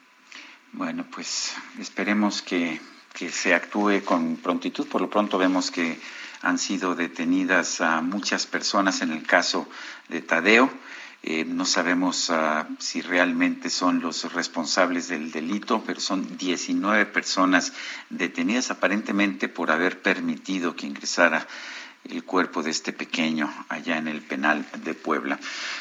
[0.72, 2.80] Bueno, pues esperemos que,
[3.14, 4.86] que se actúe con prontitud.
[4.88, 5.98] Por lo pronto vemos que
[6.42, 9.68] han sido detenidas a muchas personas en el caso
[10.08, 10.70] de Tadeo.
[11.22, 17.72] Eh, no sabemos uh, si realmente son los responsables del delito, pero son 19 personas
[18.08, 21.46] detenidas aparentemente por haber permitido que ingresara
[22.10, 25.38] el cuerpo de este pequeño allá en el penal de Puebla.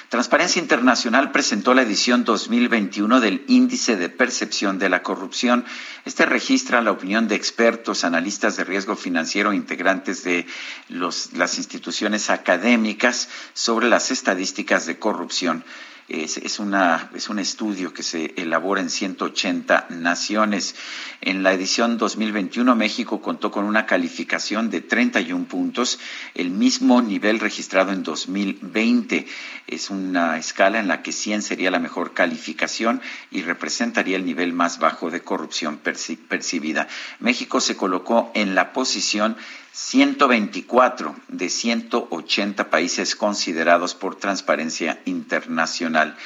[0.10, 5.66] Transparencia Internacional presentó la edición 2021 del Índice de Percepción de la Corrupción.
[6.06, 10.45] Este registra la opinión de expertos, analistas de riesgo financiero, integrantes de
[10.90, 15.64] las instituciones académicas sobre las estadísticas de corrupción
[16.10, 20.74] Es, una, es un estudio que se elabora en 180 naciones.
[21.20, 26.00] En la edición 2021, México contó con una calificación de 31 puntos,
[26.34, 29.28] el mismo nivel registrado en 2020.
[29.68, 34.54] Es una escala en la que 100 sería la mejor calificación y representaría el nivel
[34.54, 36.88] más bajo de corrupción percibida.
[37.20, 39.36] México se colocó en la posición
[39.73, 46.18] 124 de 180 países considerados por Transparencia Internacional.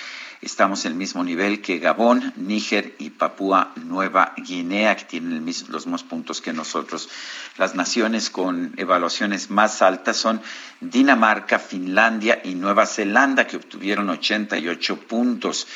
[0.41, 5.85] Estamos en el mismo nivel que Gabón, Níger y Papúa Nueva Guinea, que tienen los
[5.85, 7.09] mismos puntos que nosotros.
[7.57, 10.41] Las naciones con evaluaciones más altas son
[10.79, 15.67] Dinamarca, Finlandia y Nueva Zelanda, que obtuvieron 88 puntos.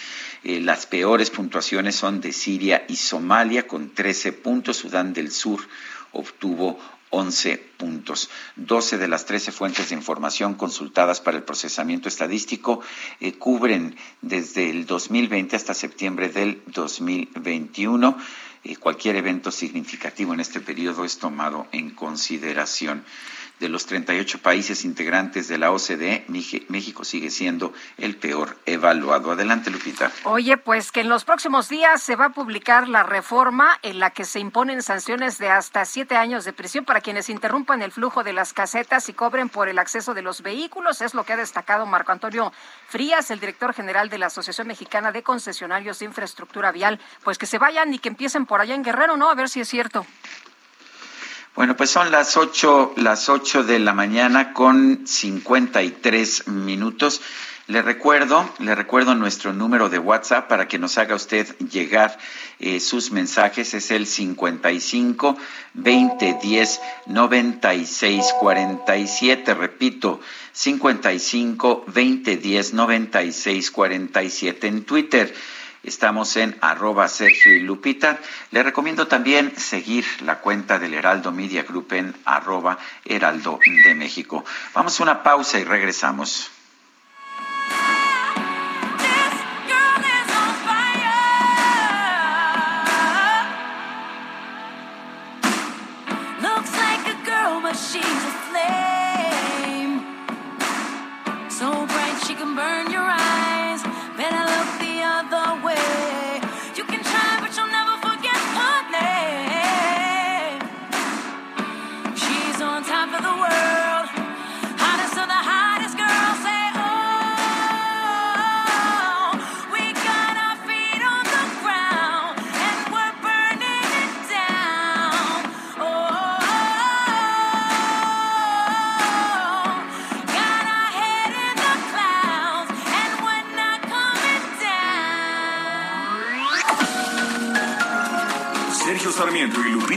[0.43, 4.77] Eh, las peores puntuaciones son de Siria y Somalia, con 13 puntos.
[4.77, 5.61] Sudán del Sur
[6.15, 6.79] obtuvo
[7.15, 8.29] 11 puntos.
[8.57, 12.81] 12 de las 13 fuentes de información consultadas para el procesamiento estadístico
[13.21, 18.17] eh, cubren desde el 2020 hasta septiembre del 2021.
[18.65, 23.05] Eh, cualquier evento significativo en este periodo es tomado en consideración
[23.59, 29.31] de los 38 países integrantes de la OCDE, México sigue siendo el peor evaluado.
[29.31, 30.11] Adelante, Lupita.
[30.23, 34.09] Oye, pues que en los próximos días se va a publicar la reforma en la
[34.09, 38.23] que se imponen sanciones de hasta siete años de prisión para quienes interrumpan el flujo
[38.23, 41.01] de las casetas y cobren por el acceso de los vehículos.
[41.01, 42.51] Es lo que ha destacado Marco Antonio
[42.87, 46.99] Frías, el director general de la Asociación Mexicana de Concesionarios de Infraestructura Vial.
[47.23, 49.29] Pues que se vayan y que empiecen por allá en Guerrero, ¿no?
[49.29, 50.05] A ver si es cierto.
[51.55, 57.21] Bueno, pues son las ocho, las ocho de la mañana con cincuenta y tres minutos.
[57.67, 62.17] Le recuerdo, le recuerdo nuestro número de WhatsApp para que nos haga usted llegar
[62.59, 63.73] eh, sus mensajes.
[63.73, 65.37] Es el 55
[65.75, 69.53] 20 10 96 47.
[69.53, 70.19] Repito,
[70.51, 75.33] 55 20 10 96 47 en Twitter.
[75.85, 78.17] Estamos en arroba Sergio y Lupita.
[78.49, 84.43] Le recomiendo también seguir la cuenta del Heraldo Media Group en arroba Heraldo de México.
[84.73, 86.54] Vamos a una pausa y regresamos.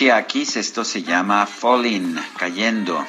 [0.00, 3.04] Alicia Keys, esto se llama Falling, cayendo.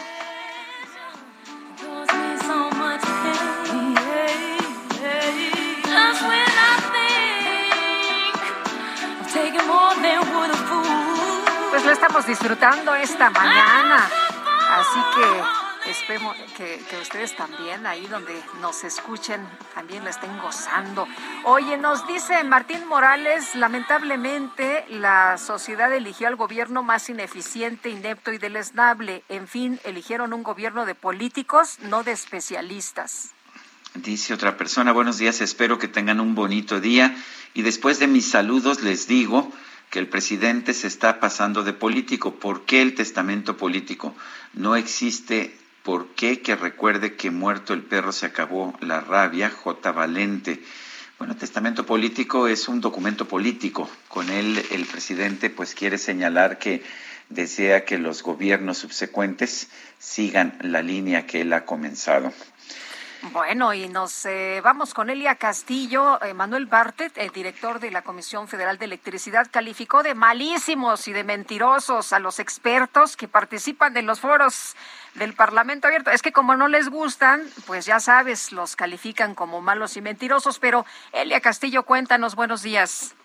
[11.70, 14.10] Pues lo estamos disfrutando esta mañana,
[14.78, 21.08] así que Espero que, que, ustedes también, ahí donde nos escuchen, también la estén gozando.
[21.46, 28.38] Oye, nos dice Martín Morales, lamentablemente la sociedad eligió al gobierno más ineficiente, inepto y
[28.38, 29.24] deleznable.
[29.30, 33.32] En fin, eligieron un gobierno de políticos, no de especialistas.
[33.96, 37.16] Dice otra persona, buenos días, espero que tengan un bonito día.
[37.54, 39.52] Y después de mis saludos les digo
[39.90, 42.36] que el presidente se está pasando de político.
[42.36, 44.16] ¿Por qué el testamento político?
[44.54, 49.50] No existe por qué que recuerde que muerto el perro se acabó la rabia.
[49.50, 49.92] J.
[49.92, 50.64] Valente.
[51.22, 53.88] Bueno, testamento político es un documento político.
[54.07, 56.84] Con él el presidente pues quiere señalar que
[57.30, 59.69] desea que los gobiernos subsecuentes
[59.99, 62.34] sigan la línea que él ha comenzado.
[63.34, 66.18] Bueno, y nos eh, vamos con Elia Castillo.
[66.34, 71.23] Manuel Bartet, el director de la Comisión Federal de Electricidad, calificó de malísimos y de
[71.23, 74.76] mentirosos a los expertos que participan en los foros
[75.16, 76.12] del Parlamento abierto.
[76.12, 80.60] Es que como no les gustan, pues ya sabes, los califican como malos y mentirosos.
[80.60, 83.16] Pero Elia Castillo, cuéntanos, buenos días.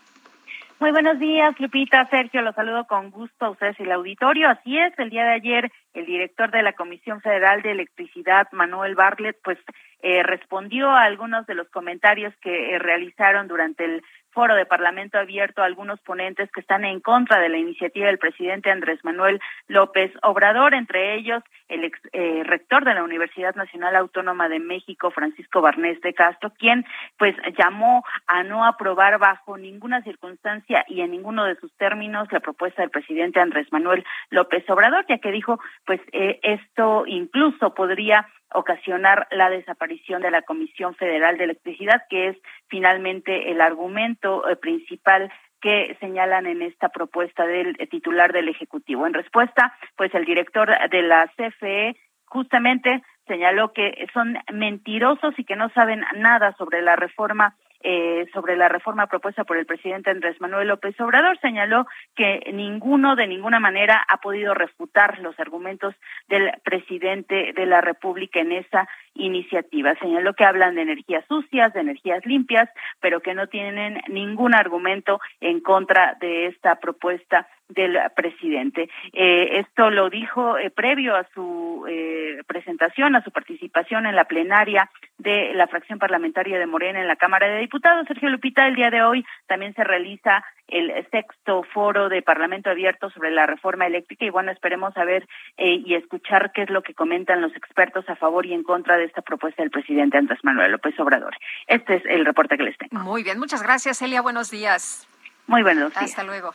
[0.79, 4.51] Muy buenos días, Lupita, Sergio, los saludo con gusto a ustedes y el auditorio.
[4.51, 8.95] Así es, el día de ayer el director de la Comisión Federal de Electricidad, Manuel
[8.95, 9.57] Bartlett, pues
[10.03, 14.03] eh, respondió a algunos de los comentarios que eh, realizaron durante el
[14.37, 18.19] foro de Parlamento abierto a algunos ponentes que están en contra de la iniciativa del
[18.19, 23.97] presidente Andrés Manuel López Obrador, entre ellos el ex, eh, rector de la Universidad Nacional
[23.97, 26.85] Autónoma de México, Francisco Barnés de Castro, quien
[27.17, 32.41] pues llamó a no aprobar bajo ninguna circunstancia y en ninguno de sus términos la
[32.41, 38.29] propuesta del presidente Andrés Manuel López Obrador, ya que dijo pues eh, esto incluso podría
[38.57, 42.37] ocasionar la desaparición de la Comisión Federal de Electricidad, que es
[42.69, 45.31] finalmente el argumento eh, principal
[45.61, 49.07] que señalan en esta propuesta del eh, titular del Ejecutivo.
[49.07, 51.97] En respuesta, pues el director de la CFE
[52.27, 57.57] justamente señaló que son mentirosos y que no saben nada sobre la reforma
[57.89, 61.87] eh, sobre la reforma propuesta por el presidente Andrés Manuel López Obrador, señaló
[62.17, 65.95] que ninguno de ninguna manera ha podido refutar los argumentos
[66.29, 69.95] del presidente de la República en esa iniciativa.
[70.01, 72.69] Señaló que hablan de energías sucias, de energías limpias,
[73.01, 78.89] pero que no tienen ningún argumento en contra de esta propuesta del presidente.
[79.13, 84.25] Eh, esto lo dijo eh, previo a su eh, presentación, a su participación en la
[84.25, 88.07] plenaria de la fracción parlamentaria de Morena en la Cámara de Diputados.
[88.07, 93.09] Sergio Lupita, el día de hoy también se realiza el sexto foro de Parlamento Abierto
[93.11, 96.93] sobre la reforma eléctrica y bueno, esperemos a ver y escuchar qué es lo que
[96.93, 100.73] comentan los expertos a favor y en contra de esta propuesta del presidente Andrés Manuel
[100.73, 101.37] López Obrador.
[101.69, 103.01] Este es el reporte que les tengo.
[103.05, 104.23] Muy bien, muchas gracias, Elia.
[104.23, 105.07] Buenos días.
[105.47, 106.11] Muy buenos días.
[106.11, 106.53] Hasta luego.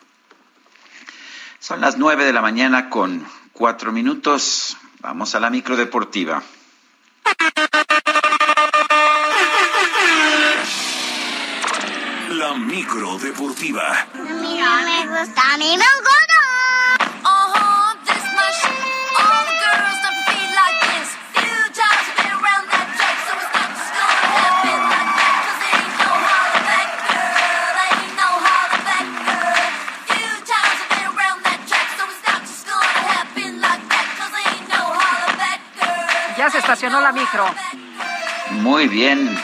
[1.62, 3.24] Son las nueve de la mañana con
[3.54, 4.78] cuatro minutos.
[5.02, 6.42] Vamos a la micro deportiva.
[12.32, 14.08] La micro deportiva.
[14.12, 16.21] A mí no me gusta, a mí me gusta.
[36.72, 37.46] Estacionó la micro.
[38.62, 39.38] Muy bien.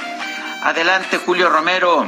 [0.64, 2.08] Adelante, Julio Romero.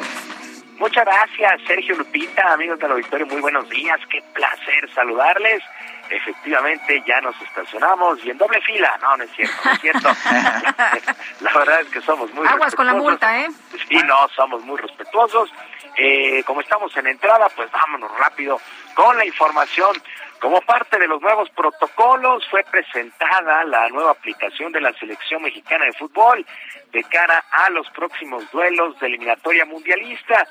[0.77, 5.61] Muchas gracias, Sergio Lupita, amigos del auditorio, muy buenos días, qué placer saludarles.
[6.09, 8.97] Efectivamente, ya nos estacionamos y en doble fila.
[9.01, 10.09] No, no es cierto, no es cierto.
[11.41, 13.49] la verdad es que somos muy Aguas con la multa, ¿eh?
[13.89, 15.51] Sí, no, somos muy respetuosos.
[15.97, 18.59] Eh, como estamos en entrada, pues vámonos rápido
[18.95, 19.95] con la información.
[20.39, 25.85] Como parte de los nuevos protocolos, fue presentada la nueva aplicación de la selección mexicana
[25.85, 26.45] de fútbol
[26.91, 30.47] de cara a los próximos duelos de eliminatoria mundialista.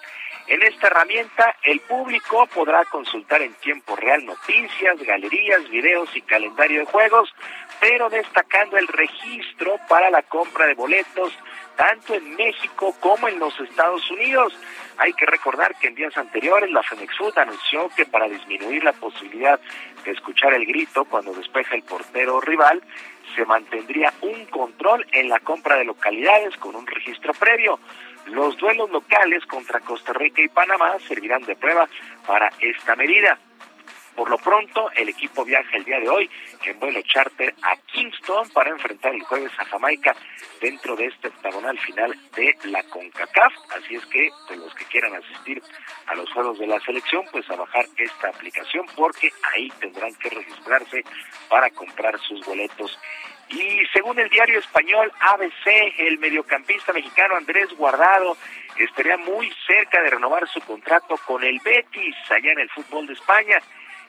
[0.46, 6.80] En esta herramienta, el público podrá consultar en tiempo real noticias, galerías, videos y calendario
[6.80, 7.34] de juegos,
[7.80, 11.32] pero destacando el registro para la compra de boletos
[11.78, 14.52] tanto en México como en los Estados Unidos.
[14.98, 19.60] Hay que recordar que en días anteriores la Fenexud anunció que para disminuir la posibilidad
[20.04, 22.82] de escuchar el grito cuando despeja el portero rival,
[23.36, 27.78] se mantendría un control en la compra de localidades con un registro previo.
[28.26, 31.88] Los duelos locales contra Costa Rica y Panamá servirán de prueba
[32.26, 33.38] para esta medida.
[34.18, 36.28] Por lo pronto, el equipo viaja el día de hoy
[36.64, 40.12] en vuelo charter a Kingston para enfrentar el jueves a Jamaica
[40.60, 43.52] dentro de este octagonal final de la CONCACAF.
[43.76, 45.62] Así es que, pues los que quieran asistir
[46.06, 50.30] a los juegos de la selección, pues a bajar esta aplicación porque ahí tendrán que
[50.30, 51.04] registrarse
[51.48, 52.98] para comprar sus boletos
[53.50, 58.36] Y según el diario español ABC, el mediocampista mexicano Andrés Guardado
[58.76, 63.12] estaría muy cerca de renovar su contrato con el Betis allá en el fútbol de
[63.12, 63.62] España.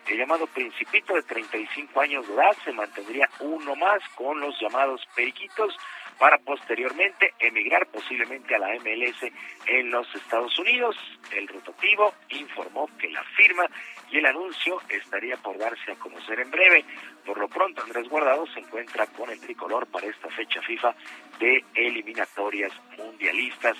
[0.10, 5.08] El llamado Principito de 35 años de edad se mantendría uno más con los llamados
[5.16, 5.78] Periquitos
[6.18, 9.32] para posteriormente emigrar posiblemente a la MLS
[9.68, 10.96] en los Estados Unidos.
[11.32, 13.68] El rotativo informó que la firma
[14.12, 16.84] y el anuncio estaría por darse a conocer en breve.
[17.24, 20.96] Por lo pronto, Andrés Guardado se encuentra con el tricolor para esta fecha FIFA
[21.40, 23.78] de eliminatorias mundialistas.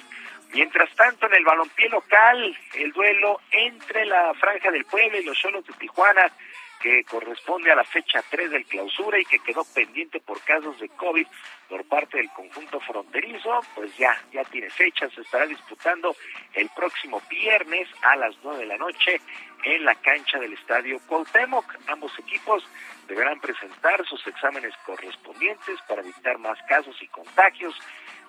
[0.54, 5.38] Mientras tanto, en el balompié local, el duelo entre la Franja del Pueblo y los
[5.38, 6.32] Cholos de Tijuana
[6.80, 10.88] que corresponde a la fecha 3 del clausura y que quedó pendiente por casos de
[10.90, 11.28] COVID
[11.68, 16.16] por parte del conjunto fronterizo, pues ya, ya tiene fecha, se estará disputando
[16.54, 19.20] el próximo viernes a las 9 de la noche
[19.64, 21.66] en la cancha del estadio Cuauhtémoc.
[21.88, 22.64] Ambos equipos
[23.08, 27.76] deberán presentar sus exámenes correspondientes para evitar más casos y contagios.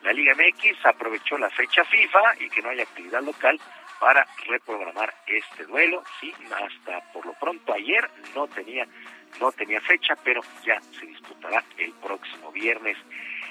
[0.02, 3.60] La Liga MX aprovechó la fecha FIFA y que no haya actividad local
[3.98, 6.02] para reprogramar este duelo.
[6.20, 8.86] Sí, hasta por lo pronto ayer no tenía
[9.38, 12.96] no tenía fecha, pero ya se disputará el próximo viernes.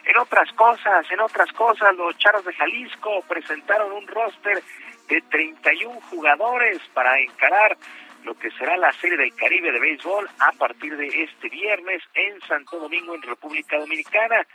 [0.06, 4.62] En otras cosas, en otras cosas, los Charros de Jalisco presentaron un roster
[5.08, 7.78] de 31 jugadores para encarar
[8.24, 12.40] lo que será la Serie del Caribe de Béisbol a partir de este viernes en
[12.42, 14.46] Santo Domingo, en República Dominicana.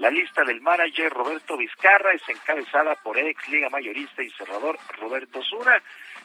[0.00, 5.42] La lista del manager Roberto Vizcarra es encabezada por ex Liga Mayorista y cerrador Roberto
[5.42, 5.82] Zuna.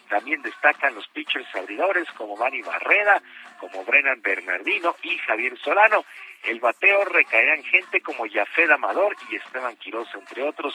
[0.08, 3.22] También destacan los pitchers abridores como Manny Barreda,
[3.60, 6.06] como Brennan Bernardino y Javier Solano.
[6.46, 10.74] El bateo recaerá en gente como Yafed Amador y Esteban Quiroz, entre otros.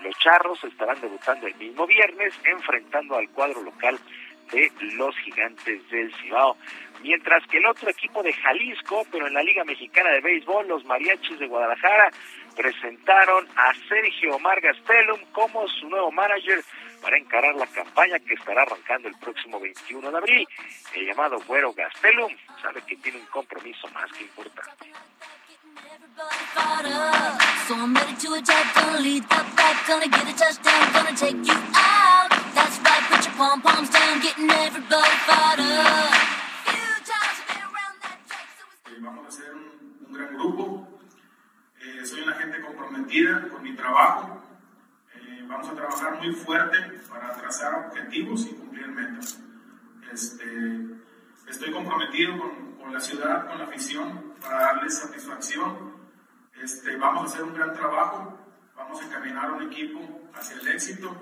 [0.00, 3.98] Los charros estarán debutando el mismo viernes, enfrentando al cuadro local
[4.50, 6.56] de los gigantes del Cibao.
[7.02, 10.84] Mientras que el otro equipo de Jalisco, pero en la Liga Mexicana de Béisbol, los
[10.84, 12.10] Mariachis de Guadalajara,
[12.54, 16.62] presentaron a Sergio Omar Gastelum como su nuevo manager
[17.00, 20.48] para encarar la campaña que estará arrancando el próximo 21 de abril.
[20.94, 24.92] El llamado Güero Gastelum sabe que tiene un compromiso más que importante.
[39.00, 41.01] Vamos a un, un gran grupo
[42.04, 44.42] soy una gente comprometida con mi trabajo.
[45.14, 49.38] Eh, vamos a trabajar muy fuerte para trazar objetivos y cumplir metas.
[50.12, 50.46] Este,
[51.48, 55.92] estoy comprometido con, con, la ciudad, con la afición, para darles satisfacción.
[56.62, 58.38] Este, vamos a hacer un gran trabajo,
[58.76, 60.00] vamos a encaminar un equipo
[60.34, 61.16] hacia el éxito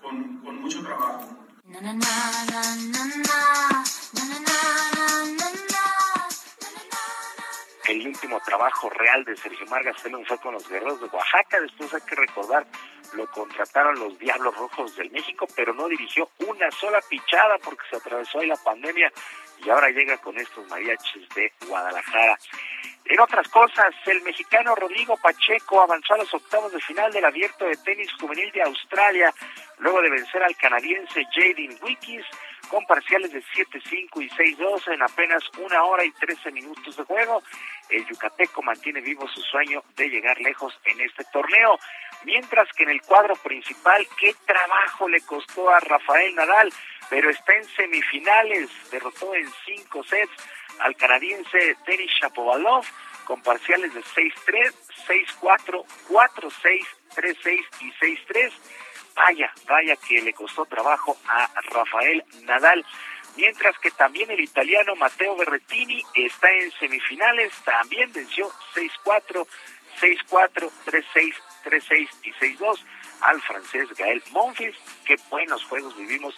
[0.00, 1.38] con, con mucho trabajo.
[7.92, 11.60] El último trabajo real de Sergio Margas fue con los guerreros de Oaxaca.
[11.60, 12.66] Después hay que recordar,
[13.14, 17.96] lo contrataron los Diablos Rojos del México, pero no dirigió una sola pichada porque se
[17.96, 19.12] atravesó ahí la pandemia
[19.64, 22.38] y ahora llega con estos mariachis de Guadalajara.
[23.04, 27.66] En otras cosas, el mexicano Rodrigo Pacheco avanzó a los octavos de final del abierto
[27.66, 29.34] de tenis juvenil de Australia,
[29.78, 32.24] luego de vencer al canadiense Jaden Wikis
[32.72, 37.42] con parciales de 7-5 y 6-2 en apenas una hora y 13 minutos de juego.
[37.90, 41.78] El yucateco mantiene vivo su sueño de llegar lejos en este torneo,
[42.24, 46.72] mientras que en el cuadro principal, qué trabajo le costó a Rafael Nadal,
[47.10, 50.32] pero está en semifinales, derrotó en cinco sets
[50.78, 52.86] al canadiense Denis Shapovalov
[53.26, 54.72] con parciales de 6-3,
[55.42, 56.86] 6-4, 4-6,
[57.16, 58.52] 3-6 y 6-3.
[59.14, 62.84] Vaya, vaya que le costó trabajo a Rafael Nadal.
[63.36, 69.46] Mientras que también el italiano Matteo Berrettini está en semifinales, también venció 6-4,
[70.00, 71.34] 6-4, 3-6,
[71.64, 72.78] 3-6 y 6-2
[73.22, 74.76] al francés Gael Monfils.
[75.06, 76.34] Qué buenos juegos vivimos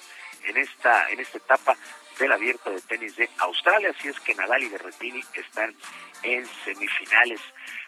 [0.46, 1.76] en esta, en esta etapa
[2.18, 5.74] del abierto de tenis de Australia, así es que Nadal y Berrettini están
[6.22, 7.40] en semifinales.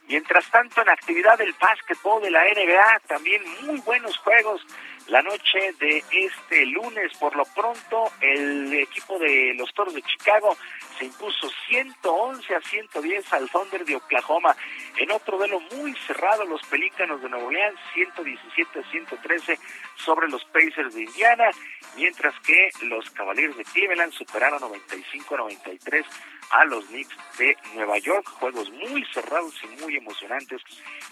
[0.08, 4.64] Mientras tanto, en actividad del básquetbol de la NBA, también muy buenos juegos
[5.08, 7.12] la noche de este lunes.
[7.18, 10.56] Por lo pronto, el equipo de los Toros de Chicago
[10.98, 14.56] se impuso 111 a 110 al Thunder de Oklahoma.
[14.96, 19.58] En otro duelo muy cerrado, los Pelícanos de Nuevo Orleans 117 a 113
[19.96, 21.50] sobre los Pacers de Indiana,
[21.96, 26.06] mientras que los Cavaliers de Cleveland superaron 95 a 93
[26.50, 28.26] a los Knicks de Nueva York.
[28.28, 30.62] Juegos muy cerrados y muy emocionantes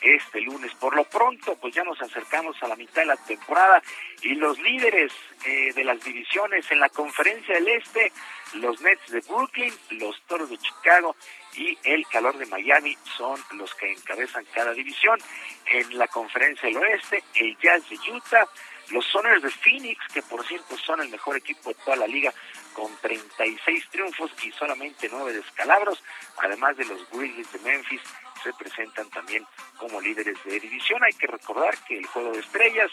[0.01, 0.73] este lunes.
[0.75, 3.83] Por lo pronto, pues ya nos acercamos a la mitad de la temporada
[4.23, 5.13] y los líderes
[5.45, 8.13] eh, de las divisiones en la conferencia del Este,
[8.55, 11.17] los Nets de Brooklyn, los Toros de Chicago
[11.55, 15.19] y el Calor de Miami son los que encabezan cada división.
[15.67, 18.47] En la conferencia del oeste, el Jazz de Utah,
[18.91, 22.33] los Soners de Phoenix, que por cierto son el mejor equipo de toda la liga,
[22.75, 26.03] con 36 triunfos y solamente 9 descalabros,
[26.39, 28.01] además de los Grizzlies de Memphis,
[28.45, 29.45] se presentan también
[29.79, 31.03] como líderes de división.
[31.03, 32.91] Hay que recordar que el Juego de Estrellas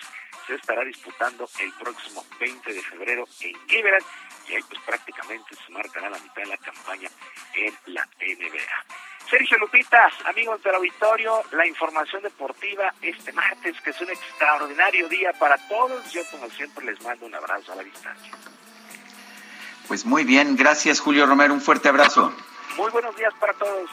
[0.48, 4.06] se estará disputando el próximo 20 de febrero en Cleveland
[4.48, 7.10] y ahí pues prácticamente se marcará la mitad de la campaña
[7.54, 8.86] en la NBA.
[9.30, 15.32] Sergio Lupita, amigos del auditorio, la información deportiva este martes, que es un extraordinario día
[15.34, 16.12] para todos.
[16.12, 18.34] Yo como siempre les mando un abrazo a la distancia.
[19.88, 22.34] Pues muy bien, gracias Julio Romero, un fuerte abrazo.
[22.78, 23.90] Muy buenos días para todos.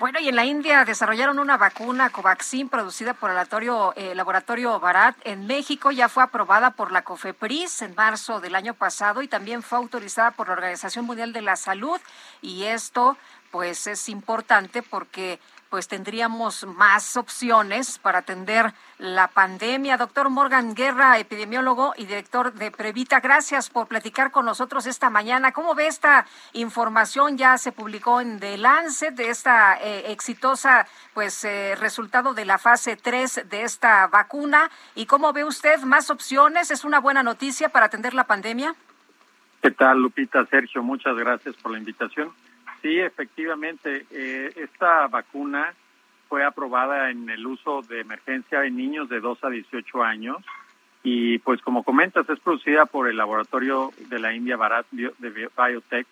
[0.00, 4.80] Bueno, y en la India desarrollaron una vacuna Covaxin producida por el laboratorio, eh, laboratorio
[4.80, 5.14] Bharat.
[5.24, 9.62] En México ya fue aprobada por la COFEPRIS en marzo del año pasado y también
[9.62, 12.00] fue autorizada por la Organización Mundial de la Salud.
[12.40, 13.18] Y esto,
[13.50, 15.38] pues, es importante porque
[15.70, 19.96] pues tendríamos más opciones para atender la pandemia.
[19.96, 25.52] Doctor Morgan Guerra, epidemiólogo y director de Previta, gracias por platicar con nosotros esta mañana.
[25.52, 27.38] ¿Cómo ve esta información?
[27.38, 32.58] Ya se publicó en The Lancet de esta eh, exitosa pues eh, resultado de la
[32.58, 34.70] fase 3 de esta vacuna.
[34.96, 36.72] ¿Y cómo ve usted más opciones?
[36.72, 38.74] ¿Es una buena noticia para atender la pandemia?
[39.62, 40.44] ¿Qué tal, Lupita?
[40.46, 42.32] Sergio, muchas gracias por la invitación.
[42.82, 45.74] Sí, efectivamente, eh, esta vacuna
[46.28, 50.38] fue aprobada en el uso de emergencia en niños de 2 a 18 años
[51.02, 56.06] y pues como comentas es producida por el laboratorio de la India Bharat Biotech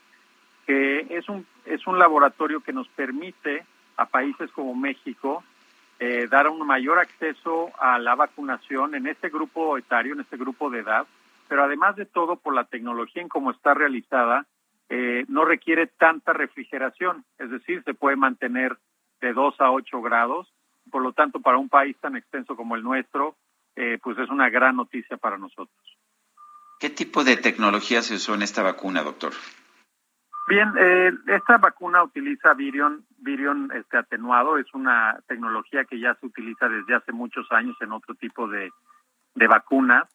[0.67, 3.65] que es un es un laboratorio que nos permite
[3.97, 5.45] a países como México
[6.01, 10.71] eh, dar un mayor acceso a la vacunación en este grupo etario, en este grupo
[10.71, 11.07] de edad,
[11.49, 14.47] pero además de todo por la tecnología en cómo está realizada,
[14.89, 18.79] eh, no requiere tanta refrigeración, es decir, se puede mantener
[19.21, 20.53] de 2 a 8 grados.
[20.91, 23.37] Por lo tanto, para un país tan extenso como el nuestro,
[23.77, 25.99] eh, pues es una gran noticia para nosotros.
[26.81, 29.33] ¿Qué tipo de tecnología se usó en esta vacuna, doctor?
[30.49, 36.25] Bien, eh, esta vacuna utiliza virion, virion este, atenuado, es una tecnología que ya se
[36.25, 38.71] utiliza desde hace muchos años en otro tipo de,
[39.35, 40.09] de vacunas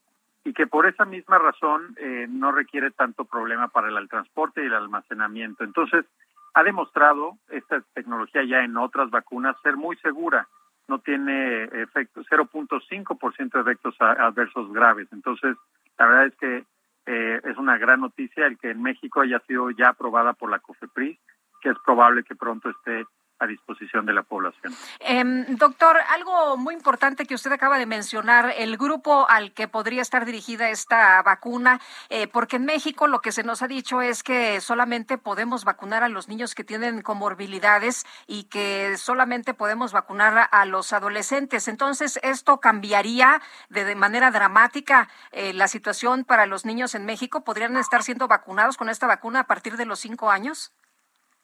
[0.45, 4.67] y que por esa misma razón eh, no requiere tanto problema para el, transporte y
[4.67, 5.63] el almacenamiento.
[5.63, 6.05] Entonces,
[6.53, 10.47] ha demostrado esta tecnología ya en otras vacunas ser muy segura,
[10.87, 15.07] no tiene efectos, 0.5% de efectos adversos graves.
[15.11, 15.55] Entonces,
[15.97, 16.65] la verdad es que
[17.05, 20.59] eh, es una gran noticia el que en México haya sido ya aprobada por la
[20.59, 21.17] COFEPRIS,
[21.61, 23.05] que es probable que pronto esté
[23.43, 24.73] a disposición de la población.
[24.99, 30.01] Em, doctor, algo muy importante que usted acaba de mencionar, el grupo al que podría
[30.01, 31.79] estar dirigida esta vacuna,
[32.09, 36.03] eh, porque en México lo que se nos ha dicho es que solamente podemos vacunar
[36.03, 41.67] a los niños que tienen comorbilidades y que solamente podemos vacunar a los adolescentes.
[41.67, 47.43] Entonces, ¿esto cambiaría de, manera dramática eh, la situación para los niños en México?
[47.43, 50.73] ¿Podrían estar siendo vacunados con esta vacuna a partir de los cinco años?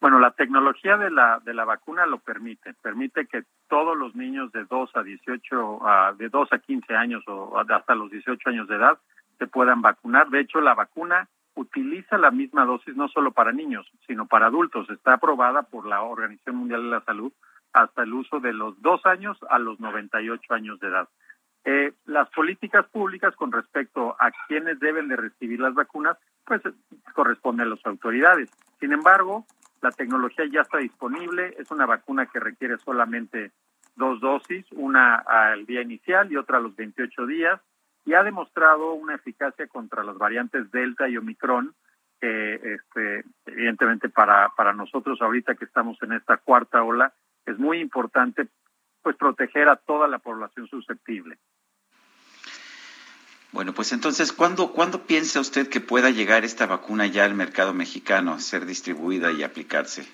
[0.02, 2.74] Bueno, la tecnología de la, de la vacuna lo permite.
[2.82, 5.80] Permite que todos los niños de 2 a 18,
[6.18, 8.98] de 2 a 15 años o hasta los 18 años de edad
[9.38, 10.30] se puedan vacunar.
[10.30, 14.90] De hecho, la vacuna utiliza la misma dosis no solo para niños, sino para adultos.
[14.90, 17.34] Está aprobada por la Organización Mundial de la Salud
[17.74, 21.10] hasta el uso de los 2 años a los 98 años de edad.
[21.66, 26.62] Eh, las políticas públicas con respecto a quienes deben de recibir las vacunas, pues
[27.14, 28.50] corresponden a las autoridades.
[28.80, 29.46] Sin embargo,
[29.82, 33.52] la tecnología ya está disponible, es una vacuna que requiere solamente
[33.96, 37.60] dos dosis, una al día inicial y otra a los 28 días,
[38.06, 41.74] y ha demostrado una eficacia contra las variantes Delta y Omicron,
[42.20, 47.14] que este, evidentemente para, para nosotros ahorita que estamos en esta cuarta ola,
[47.46, 48.48] es muy importante
[49.02, 51.38] pues proteger a toda la población susceptible.
[53.52, 57.74] Bueno, pues entonces, ¿cuándo, ¿cuándo piensa usted que pueda llegar esta vacuna ya al mercado
[57.74, 60.08] mexicano, ser distribuida y aplicarse?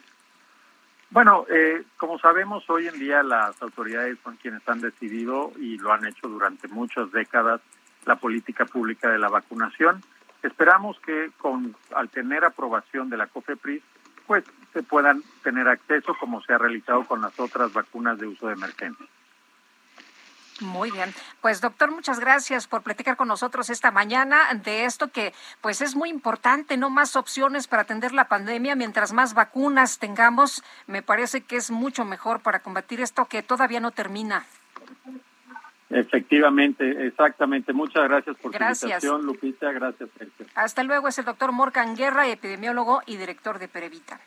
[1.09, 5.91] Bueno, eh, como sabemos, hoy en día las autoridades son quienes han decidido y lo
[5.93, 7.61] han hecho durante muchas décadas
[8.05, 10.01] la política pública de la vacunación.
[10.41, 13.81] Esperamos que con al tener aprobación de la COFEPRIS,
[14.27, 14.43] pues
[14.73, 18.53] se puedan tener acceso como se ha realizado con las otras vacunas de uso de
[18.53, 19.05] emergencia.
[20.61, 21.13] Muy bien.
[21.41, 25.95] Pues doctor, muchas gracias por platicar con nosotros esta mañana de esto que pues es
[25.95, 31.41] muy importante, no más opciones para atender la pandemia, mientras más vacunas tengamos, me parece
[31.41, 34.45] que es mucho mejor para combatir esto que todavía no termina.
[35.89, 37.71] Efectivamente, exactamente.
[37.71, 38.79] Muchas gracias por gracias.
[38.79, 39.71] su invitación, Lupita.
[39.71, 40.45] Gracias, Sergio.
[40.55, 41.07] Hasta luego.
[41.07, 44.19] Es el doctor Morgan Guerra, epidemiólogo y director de Perevita.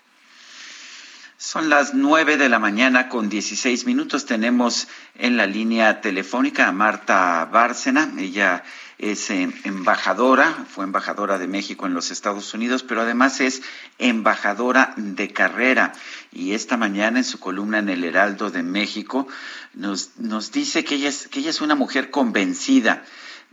[1.41, 4.27] Son las nueve de la mañana con dieciséis minutos.
[4.27, 8.13] Tenemos en la línea telefónica a Marta Bárcena.
[8.19, 8.65] Ella
[8.99, 13.63] es eh, embajadora, fue embajadora de México en los Estados Unidos, pero además es
[13.99, 15.93] embajadora de carrera.
[16.33, 19.29] Y esta mañana en su columna en el Heraldo de México
[19.75, 23.05] nos, nos dice que ella, es, que ella es una mujer convencida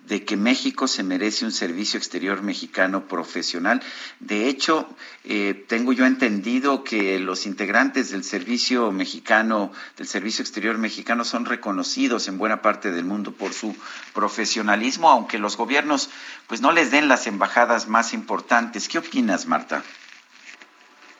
[0.07, 3.81] de que México se merece un servicio exterior mexicano profesional.
[4.19, 4.87] De hecho,
[5.23, 11.45] eh, tengo yo entendido que los integrantes del servicio mexicano, del servicio exterior mexicano, son
[11.45, 13.75] reconocidos en buena parte del mundo por su
[14.13, 16.09] profesionalismo, aunque los gobiernos
[16.47, 18.87] pues no les den las embajadas más importantes.
[18.87, 19.83] ¿Qué opinas, Marta?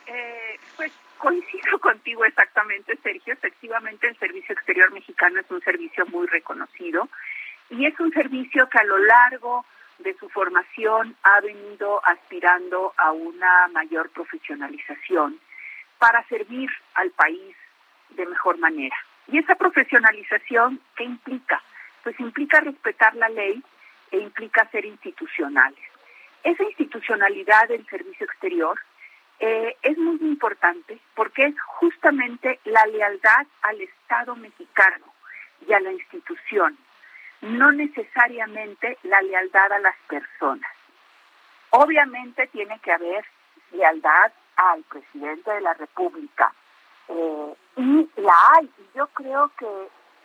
[0.06, 3.32] Eh, pues coincido contigo exactamente, Sergio.
[3.32, 7.08] Efectivamente, el servicio exterior mexicano es un servicio muy reconocido
[7.70, 9.64] y es un servicio que a lo largo
[9.98, 15.40] de su formación ha venido aspirando a una mayor profesionalización
[15.98, 17.56] para servir al país
[18.10, 18.96] de mejor manera.
[19.28, 21.62] Y esa profesionalización, ¿qué implica?
[22.02, 23.62] Pues implica respetar la ley
[24.10, 25.82] e implica ser institucionales.
[26.44, 28.78] Esa institucionalidad del servicio exterior
[29.40, 35.06] eh, es muy importante porque es justamente la lealtad al Estado mexicano
[35.66, 36.78] y a la institución
[37.40, 40.70] no necesariamente la lealtad a las personas.
[41.70, 43.24] Obviamente tiene que haber
[43.72, 46.52] lealtad al presidente de la República
[47.08, 48.70] eh, y la hay.
[48.78, 49.66] Y yo creo que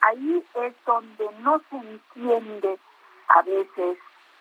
[0.01, 2.77] ahí es donde no se entiende
[3.27, 3.97] a veces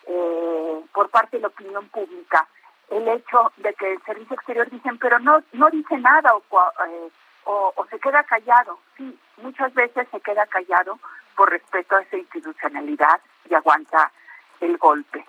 [0.07, 2.47] eh, por parte de la opinión pública
[2.89, 6.41] el hecho de que el servicio exterior dicen, pero no no dice nada o,
[6.87, 7.09] eh,
[7.45, 8.79] o, se queda callado.
[8.97, 10.99] Sí, muchas veces se queda callado
[11.35, 13.19] por respeto a esa institucionalidad
[13.49, 14.11] y aguanta
[14.59, 15.25] el golpe.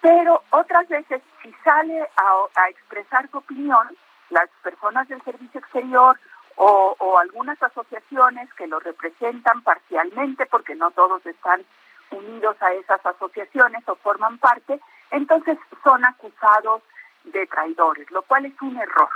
[0.00, 3.86] Pero otras veces, si sale a, expresar su opinión,
[4.30, 6.18] las personas del servicio exterior
[6.56, 11.64] o, o, algunas asociaciones que lo representan parcialmente, porque no todos están
[12.10, 14.80] unidos a esas asociaciones o forman parte,
[15.10, 16.82] entonces son acusados
[17.24, 19.10] de traidores, lo cual es un error,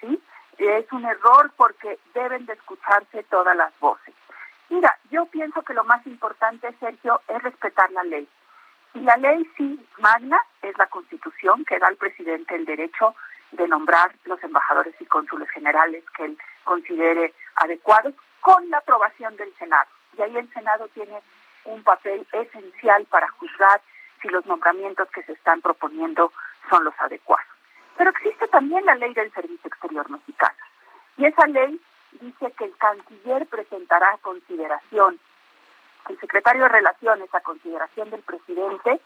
[0.00, 0.20] ¿sí?
[0.58, 4.14] Es un error porque deben de escucharse todas las voces.
[4.68, 8.28] Mira, yo pienso que lo más importante, Sergio, es respetar la ley.
[8.94, 13.14] Y la ley sí magna es la Constitución que da al presidente el derecho
[13.52, 19.54] de nombrar los embajadores y cónsules generales que él considere adecuados con la aprobación del
[19.56, 19.88] Senado.
[20.16, 21.22] Y ahí el Senado tiene
[21.64, 23.80] un papel esencial para juzgar
[24.20, 26.32] si los nombramientos que se están proponiendo
[26.68, 27.57] son los adecuados.
[27.98, 30.56] Pero existe también la ley del Servicio Exterior Mexicano.
[31.16, 31.80] Y esa ley
[32.12, 35.18] dice que el canciller presentará a consideración,
[36.08, 39.00] el secretario de Relaciones a consideración del presidente,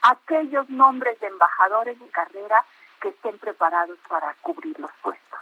[0.00, 2.64] aquellos nombres de embajadores de carrera
[3.02, 5.40] que estén preparados para cubrir los puestos.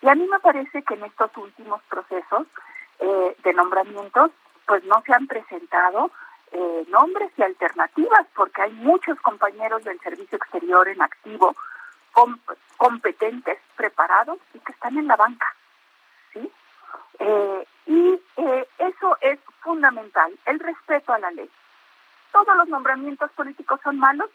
[0.00, 2.46] Y a mí me parece que en estos últimos procesos
[3.00, 4.30] eh, de nombramientos,
[4.64, 6.12] pues no se han presentado
[6.52, 11.56] eh, nombres y alternativas, porque hay muchos compañeros del servicio exterior en activo,
[12.76, 15.54] competentes, preparados y que están en la banca.
[16.32, 16.50] ¿sí?
[17.18, 21.50] Eh, y eh, eso es fundamental, el respeto a la ley.
[22.32, 24.30] ¿Todos los nombramientos políticos son malos?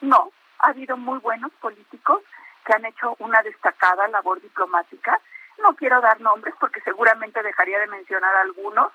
[0.00, 0.30] No,
[0.60, 2.22] ha habido muy buenos políticos
[2.64, 5.20] que han hecho una destacada labor diplomática.
[5.62, 8.92] No quiero dar nombres porque seguramente dejaría de mencionar algunos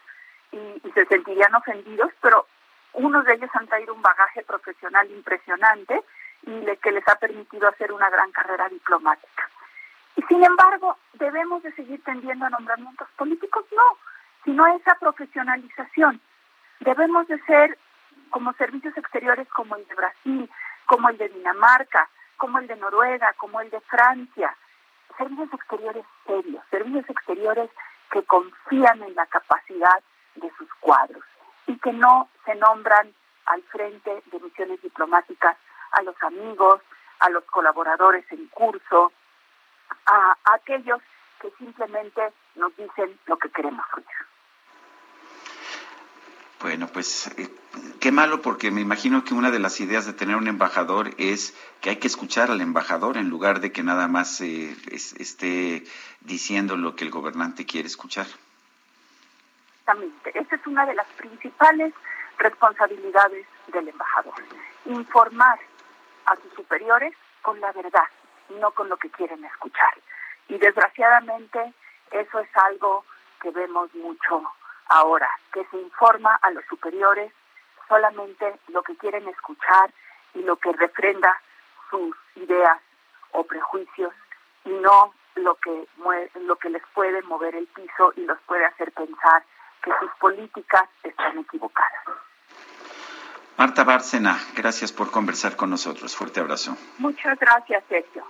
[0.51, 2.47] y, y se sentirían ofendidos, pero
[2.93, 6.03] unos de ellos han traído un bagaje profesional impresionante
[6.45, 9.49] y le, que les ha permitido hacer una gran carrera diplomática.
[10.15, 13.65] Y sin embargo, ¿debemos de seguir tendiendo a nombramientos políticos?
[13.71, 13.97] No,
[14.43, 16.21] sino a esa profesionalización.
[16.79, 17.77] Debemos de ser
[18.29, 20.49] como servicios exteriores como el de Brasil,
[20.85, 24.55] como el de Dinamarca, como el de Noruega, como el de Francia.
[25.17, 27.69] Servicios exteriores serios, servicios exteriores
[28.11, 30.01] que confían en la capacidad
[30.35, 31.23] de sus cuadros
[31.67, 33.13] y que no se nombran
[33.45, 35.57] al frente de misiones diplomáticas
[35.91, 36.81] a los amigos,
[37.19, 39.11] a los colaboradores en curso,
[40.05, 41.01] a, aquellos
[41.41, 42.21] que simplemente
[42.55, 44.05] nos dicen lo que queremos oír.
[46.61, 47.49] Bueno, pues eh,
[47.99, 51.53] qué malo porque me imagino que una de las ideas de tener un embajador es
[51.81, 55.83] que hay que escuchar al embajador en lugar de que nada más eh, esté
[56.21, 58.27] diciendo lo que el gobernante quiere escuchar.
[59.79, 60.31] Exactamente.
[60.33, 61.93] Esa es una de las principales
[62.39, 64.33] responsabilidades del embajador.
[64.85, 65.59] Informar
[66.25, 68.07] a sus superiores con la verdad,
[68.49, 69.93] no con lo que quieren escuchar.
[70.47, 71.73] Y desgraciadamente
[72.11, 73.05] eso es algo
[73.41, 74.43] que vemos mucho
[74.87, 77.31] ahora, que se informa a los superiores
[77.87, 79.91] solamente lo que quieren escuchar
[80.33, 81.39] y lo que refrenda
[81.89, 82.79] sus ideas
[83.31, 84.13] o prejuicios
[84.63, 85.87] y no lo que
[86.35, 89.43] lo que les puede mover el piso y los puede hacer pensar
[89.83, 92.05] que sus políticas están equivocadas.
[93.57, 96.15] Marta Bárcena, gracias por conversar con nosotros.
[96.15, 96.77] Fuerte abrazo.
[96.97, 98.25] Muchas gracias, Sergio.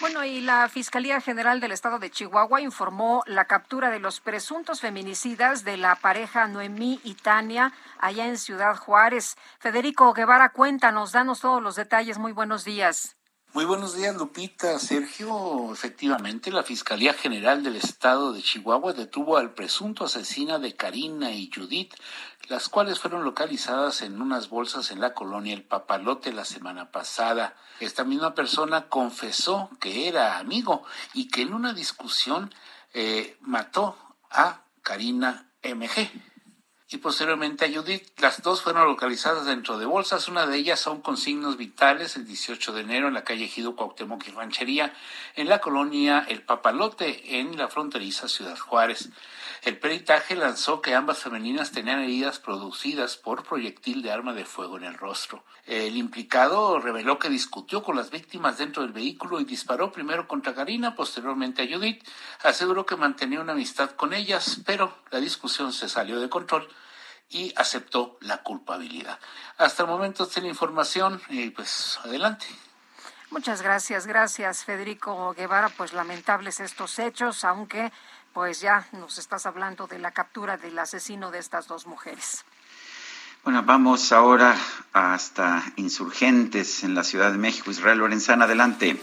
[0.00, 4.80] Bueno, y la Fiscalía General del Estado de Chihuahua informó la captura de los presuntos
[4.80, 9.34] feminicidas de la pareja Noemí y Tania allá en Ciudad Juárez.
[9.58, 12.18] Federico Guevara, cuéntanos, danos todos los detalles.
[12.18, 13.17] Muy buenos días.
[13.54, 14.78] Muy buenos días, Lupita.
[14.78, 21.30] Sergio, efectivamente, la Fiscalía General del Estado de Chihuahua detuvo al presunto asesina de Karina
[21.32, 21.94] y Judith,
[22.48, 27.56] las cuales fueron localizadas en unas bolsas en la colonia El Papalote la semana pasada.
[27.80, 30.84] Esta misma persona confesó que era amigo
[31.14, 32.54] y que en una discusión
[32.92, 33.96] eh, mató
[34.30, 36.10] a Karina MG
[36.90, 38.08] y posteriormente a Judith.
[38.18, 40.28] Las dos fueron localizadas dentro de bolsas.
[40.28, 43.76] Una de ellas son con signos vitales el 18 de enero en la calle Ejido
[43.76, 44.94] Cuauhtémoc y Ranchería,
[45.36, 49.10] en la colonia El Papalote, en la fronteriza Ciudad Juárez.
[49.62, 54.76] El peritaje lanzó que ambas femeninas tenían heridas producidas por proyectil de arma de fuego
[54.76, 55.44] en el rostro.
[55.66, 60.54] El implicado reveló que discutió con las víctimas dentro del vehículo y disparó primero contra
[60.54, 62.02] Karina, posteriormente a Judith.
[62.42, 66.68] Aseguró que mantenía una amistad con ellas, pero la discusión se salió de control
[67.30, 69.18] y aceptó la culpabilidad.
[69.58, 72.46] Hasta el momento esta la información y pues adelante.
[73.30, 75.68] Muchas gracias, gracias Federico Guevara.
[75.68, 77.92] Pues lamentables estos hechos, aunque
[78.38, 82.44] pues ya nos estás hablando de la captura del asesino de estas dos mujeres.
[83.42, 84.56] Bueno, vamos ahora
[84.92, 87.72] hasta insurgentes en la Ciudad de México.
[87.72, 88.96] Israel Lorenzana, adelante.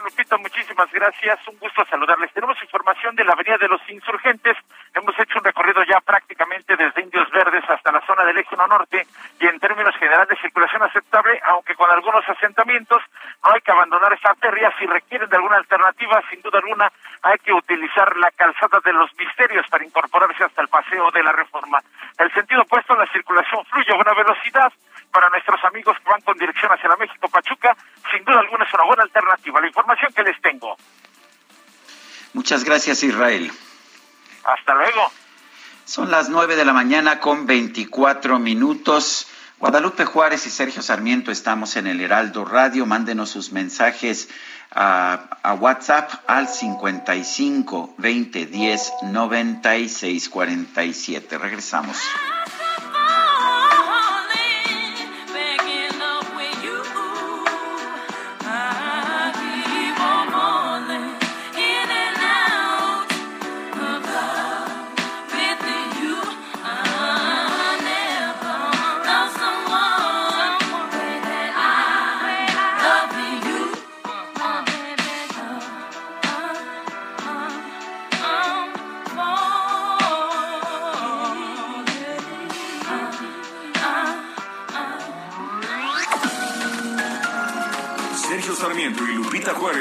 [0.00, 1.38] Lupita, muchísimas gracias.
[1.48, 2.32] Un gusto saludarles.
[2.32, 4.56] Tenemos información de la Avenida de los Insurgentes.
[4.94, 9.06] Hemos hecho un recorrido ya prácticamente desde Indios Verdes hasta la zona del Eje Norte
[9.40, 13.02] y en términos generales circulación aceptable, aunque con algunos asentamientos.
[13.44, 14.72] No hay que abandonar esta arteria.
[14.78, 16.92] Si requieren de alguna alternativa, sin duda alguna,
[17.22, 21.32] hay que utilizar la calzada de los misterios para incorporarse hasta el paseo de la
[21.32, 21.80] reforma.
[22.18, 24.72] El sentido opuesto, la circulación fluye a buena velocidad
[25.12, 27.76] para nuestros amigos que van con dirección hacia la México Pachuca,
[28.12, 29.60] sin duda alguna es una buena alternativa.
[29.60, 30.76] La información que les tengo.
[32.32, 33.50] Muchas gracias, Israel.
[34.44, 35.10] Hasta luego.
[35.84, 39.26] Son las nueve de la mañana con veinticuatro minutos.
[39.58, 42.86] Guadalupe Juárez y Sergio Sarmiento estamos en el Heraldo Radio.
[42.86, 44.28] Mándenos sus mensajes
[44.70, 51.38] a, a WhatsApp al 55 20 10 96 47.
[51.38, 51.98] Regresamos.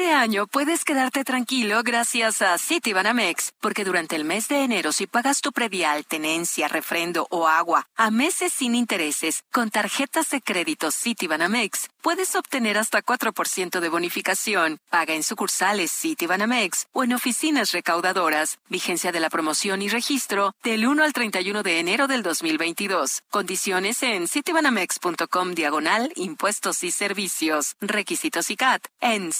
[0.00, 5.06] Este año puedes quedarte tranquilo gracias a Citibanamex, porque durante el mes de enero si
[5.06, 10.90] pagas tu predial, tenencia, refrendo o agua a meses sin intereses con tarjetas de crédito
[10.90, 14.78] Citibanamex, puedes obtener hasta 4% de bonificación.
[14.88, 18.58] Paga en sucursales Citibanamex o en oficinas recaudadoras.
[18.70, 23.22] Vigencia de la promoción y registro del 1 al 31 de enero del 2022.
[23.28, 27.76] Condiciones en citibanamex.com diagonal impuestos y servicios.
[27.82, 29.32] Requisitos y CAT en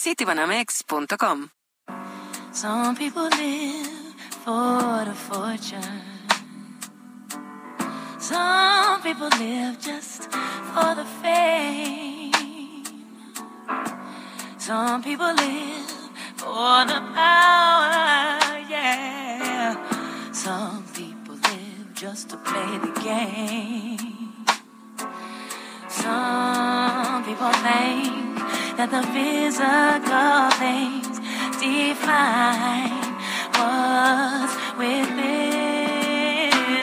[2.51, 3.87] Some people live
[4.45, 6.03] for the fortune.
[8.19, 10.25] Some people live just
[10.73, 12.33] for the fame.
[14.59, 15.91] Some people live
[16.37, 19.77] for the power, yeah.
[20.33, 24.45] Some people live just to play the game.
[25.89, 28.40] Some people think
[28.81, 31.21] that the physical things
[31.61, 32.97] define
[33.61, 35.21] what's within,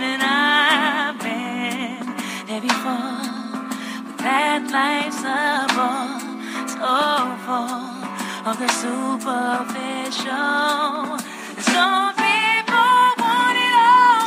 [0.06, 2.06] and I've been
[2.46, 3.26] there before.
[4.06, 6.22] But that life's a bore,
[6.70, 6.94] so
[7.50, 7.82] full
[8.46, 10.38] of the superficial.
[11.82, 12.14] All.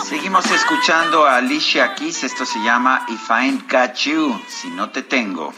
[0.06, 2.24] Seguimos escuchando a Alicia Keys.
[2.24, 5.52] Esto se llama If I Ain't Got You, si no te tengo.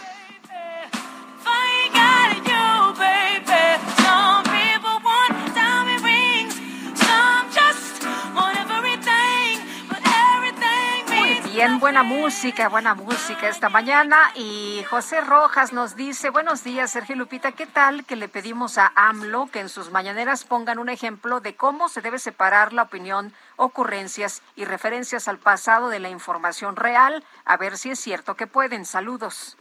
[11.64, 14.32] Bien, buena música, buena música esta mañana.
[14.34, 18.90] Y José Rojas nos dice, buenos días, Sergio Lupita, ¿qué tal que le pedimos a
[18.96, 23.32] AMLO que en sus mañaneras pongan un ejemplo de cómo se debe separar la opinión,
[23.54, 27.22] ocurrencias y referencias al pasado de la información real?
[27.44, 28.84] A ver si es cierto que pueden.
[28.84, 29.56] Saludos.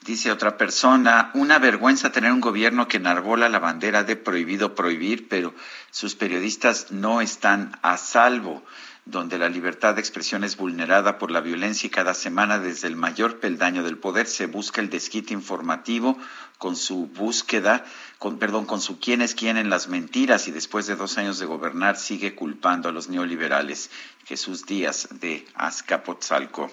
[0.00, 5.28] Dice otra persona, una vergüenza tener un gobierno que enarbola la bandera de prohibido prohibir,
[5.28, 5.52] pero
[5.90, 8.62] sus periodistas no están a salvo,
[9.08, 12.96] donde la libertad de expresión es vulnerada por la violencia y cada semana desde el
[12.96, 16.18] mayor peldaño del poder se busca el desquite informativo
[16.58, 17.86] con su búsqueda,
[18.18, 21.38] con, perdón, con su quién es quién en las mentiras y después de dos años
[21.38, 23.90] de gobernar sigue culpando a los neoliberales.
[24.26, 26.70] Jesús Díaz de Azcapotzalco.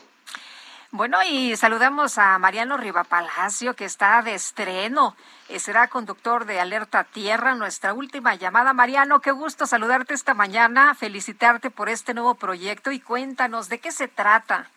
[0.91, 5.16] Bueno, y saludamos a Mariano Rivapalacio, que está de estreno.
[5.49, 8.72] Eh, será conductor de Alerta Tierra, nuestra última llamada.
[8.74, 13.91] Mariano, qué gusto saludarte esta mañana, felicitarte por este nuevo proyecto y cuéntanos de qué
[13.91, 14.70] se trata.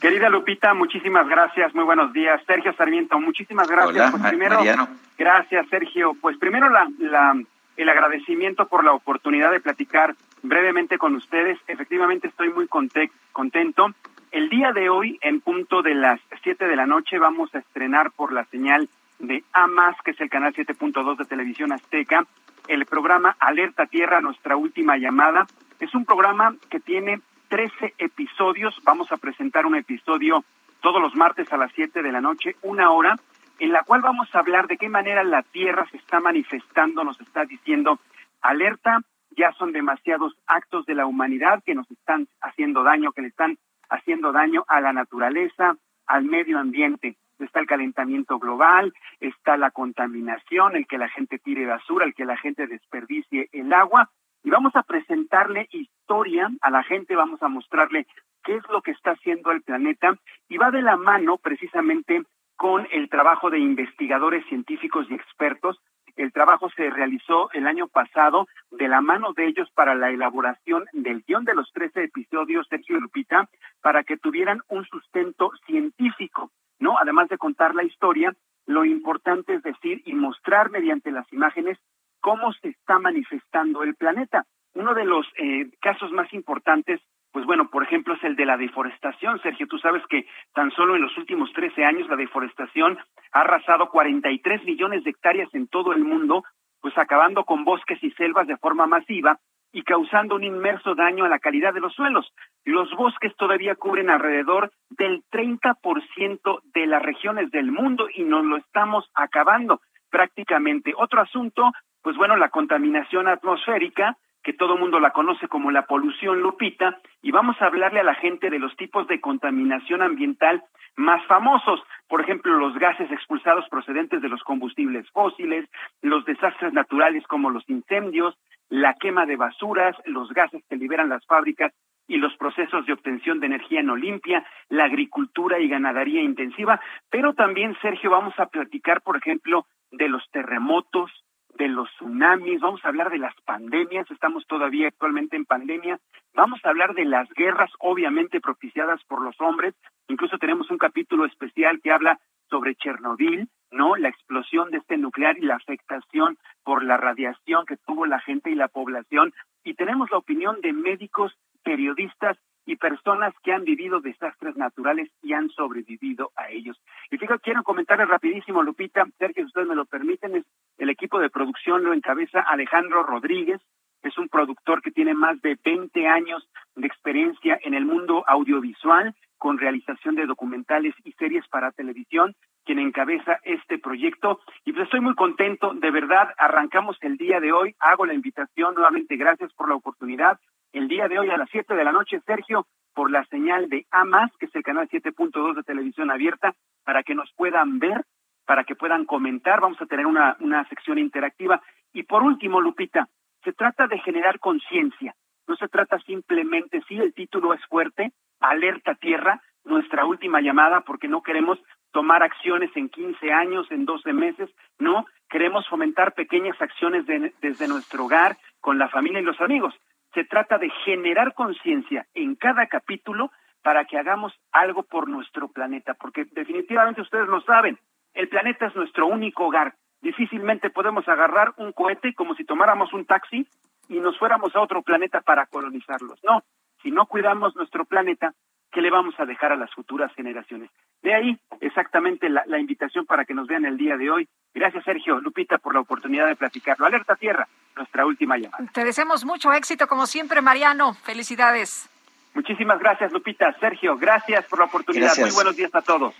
[0.00, 2.40] Querida Lupita, muchísimas gracias, muy buenos días.
[2.46, 3.94] Sergio Sarmiento, muchísimas gracias.
[3.94, 4.88] Hola, pues primero, Mariano.
[5.18, 6.14] gracias Sergio.
[6.20, 7.36] Pues primero la, la-
[7.76, 11.58] el agradecimiento por la oportunidad de platicar brevemente con ustedes.
[11.66, 13.94] Efectivamente estoy muy conte- contento.
[14.30, 18.12] El día de hoy, en punto de las 7 de la noche, vamos a estrenar
[18.12, 18.88] por la señal
[19.18, 22.24] de AMAS, que es el canal 7.2 de Televisión Azteca,
[22.68, 25.48] el programa Alerta Tierra, nuestra última llamada.
[25.80, 28.80] Es un programa que tiene 13 episodios.
[28.84, 30.44] Vamos a presentar un episodio
[30.80, 33.16] todos los martes a las 7 de la noche, una hora,
[33.58, 37.20] en la cual vamos a hablar de qué manera la Tierra se está manifestando, nos
[37.20, 37.98] está diciendo,
[38.42, 39.00] alerta,
[39.36, 43.58] ya son demasiados actos de la humanidad que nos están haciendo daño, que le están
[43.90, 45.76] haciendo daño a la naturaleza,
[46.06, 47.16] al medio ambiente.
[47.38, 52.24] Está el calentamiento global, está la contaminación, el que la gente tire basura, el que
[52.24, 54.10] la gente desperdicie el agua.
[54.42, 58.06] Y vamos a presentarle historia a la gente, vamos a mostrarle
[58.42, 60.16] qué es lo que está haciendo el planeta
[60.48, 62.22] y va de la mano precisamente
[62.56, 65.80] con el trabajo de investigadores científicos y expertos.
[66.16, 70.84] El trabajo se realizó el año pasado de la mano de ellos para la elaboración
[70.92, 73.48] del guion de los 13 episodios, Sergio y Lupita,
[73.80, 76.98] para que tuvieran un sustento científico, ¿no?
[76.98, 78.34] Además de contar la historia,
[78.66, 81.78] lo importante es decir y mostrar mediante las imágenes
[82.20, 84.46] cómo se está manifestando el planeta.
[84.74, 87.00] Uno de los eh, casos más importantes,
[87.32, 89.40] pues bueno, por ejemplo, es el de la deforestación.
[89.42, 92.98] Sergio, tú sabes que tan solo en los últimos 13 años la deforestación
[93.32, 96.42] ha arrasado 43 millones de hectáreas en todo el mundo,
[96.80, 99.38] pues acabando con bosques y selvas de forma masiva
[99.72, 102.32] y causando un inmerso daño a la calidad de los suelos.
[102.64, 108.56] Los bosques todavía cubren alrededor del 30% de las regiones del mundo y nos lo
[108.56, 109.80] estamos acabando
[110.10, 110.92] prácticamente.
[110.96, 111.70] Otro asunto,
[112.02, 116.98] pues bueno, la contaminación atmosférica, que todo el mundo la conoce como la polución lupita,
[117.22, 120.62] y vamos a hablarle a la gente de los tipos de contaminación ambiental
[120.96, 125.68] más famosos, por ejemplo, los gases expulsados procedentes de los combustibles fósiles,
[126.02, 128.36] los desastres naturales como los incendios,
[128.68, 131.72] la quema de basuras, los gases que liberan las fábricas
[132.06, 137.34] y los procesos de obtención de energía no limpia, la agricultura y ganadería intensiva, pero
[137.34, 141.10] también, Sergio, vamos a platicar, por ejemplo, de los terremotos,
[141.54, 145.98] de los tsunamis, vamos a hablar de las pandemias, estamos todavía actualmente en pandemia,
[146.34, 149.74] vamos a hablar de las guerras obviamente propiciadas por los hombres,
[150.08, 152.18] incluso tenemos un capítulo especial que habla
[152.48, 153.96] sobre Chernobyl, ¿no?
[153.96, 158.50] La explosión de este nuclear y la afectación por la radiación que tuvo la gente
[158.50, 159.32] y la población,
[159.64, 161.32] y tenemos la opinión de médicos,
[161.62, 162.36] periodistas
[162.70, 166.80] y personas que han vivido desastres naturales y han sobrevivido a ellos.
[167.10, 170.44] Y fíjate, quiero comentarles rapidísimo, Lupita, Sergio, si ustedes me lo permiten, es
[170.78, 173.60] el equipo de producción lo encabeza Alejandro Rodríguez,
[174.02, 179.16] es un productor que tiene más de 20 años de experiencia en el mundo audiovisual
[179.36, 184.38] con realización de documentales y series para televisión, quien encabeza este proyecto.
[184.64, 188.74] Y pues estoy muy contento, de verdad, arrancamos el día de hoy, hago la invitación
[188.74, 190.38] nuevamente, gracias por la oportunidad
[190.72, 193.86] el día de hoy a las 7 de la noche, Sergio, por la señal de
[193.90, 194.04] A,
[194.38, 198.04] que es el canal 7.2 de televisión abierta, para que nos puedan ver,
[198.46, 199.60] para que puedan comentar.
[199.60, 201.62] Vamos a tener una, una sección interactiva.
[201.92, 203.08] Y por último, Lupita,
[203.44, 205.14] se trata de generar conciencia.
[205.46, 211.08] No se trata simplemente, sí, el título es fuerte, alerta tierra, nuestra última llamada, porque
[211.08, 211.58] no queremos
[211.92, 214.48] tomar acciones en 15 años, en 12 meses,
[214.78, 219.74] no, queremos fomentar pequeñas acciones desde nuestro hogar, con la familia y los amigos.
[220.14, 223.30] Se trata de generar conciencia en cada capítulo
[223.62, 227.78] para que hagamos algo por nuestro planeta, porque definitivamente ustedes lo saben,
[228.14, 229.74] el planeta es nuestro único hogar.
[230.00, 233.46] Difícilmente podemos agarrar un cohete como si tomáramos un taxi
[233.88, 236.18] y nos fuéramos a otro planeta para colonizarlos.
[236.24, 236.42] No,
[236.82, 238.32] si no cuidamos nuestro planeta,
[238.72, 240.70] ¿qué le vamos a dejar a las futuras generaciones?
[241.02, 244.28] De ahí exactamente la, la, invitación para que nos vean el día de hoy.
[244.54, 246.86] Gracias, Sergio, Lupita, por la oportunidad de platicarlo.
[246.86, 248.64] Alerta Tierra, nuestra última llamada.
[248.72, 250.94] Te deseamos mucho éxito, como siempre, Mariano.
[250.94, 251.88] Felicidades.
[252.34, 253.52] Muchísimas gracias, Lupita.
[253.58, 255.06] Sergio, gracias por la oportunidad.
[255.06, 255.28] Gracias.
[255.28, 256.14] Muy buenos días a todos.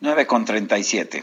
[0.00, 1.22] 9 con 37.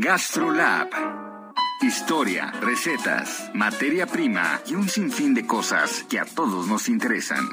[0.00, 0.90] GastroLab.
[1.82, 7.44] Historia, recetas, materia prima y un sinfín de cosas que a todos nos interesan.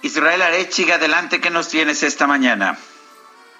[0.00, 2.78] Israel Arechiga, adelante, ¿qué nos tienes esta mañana?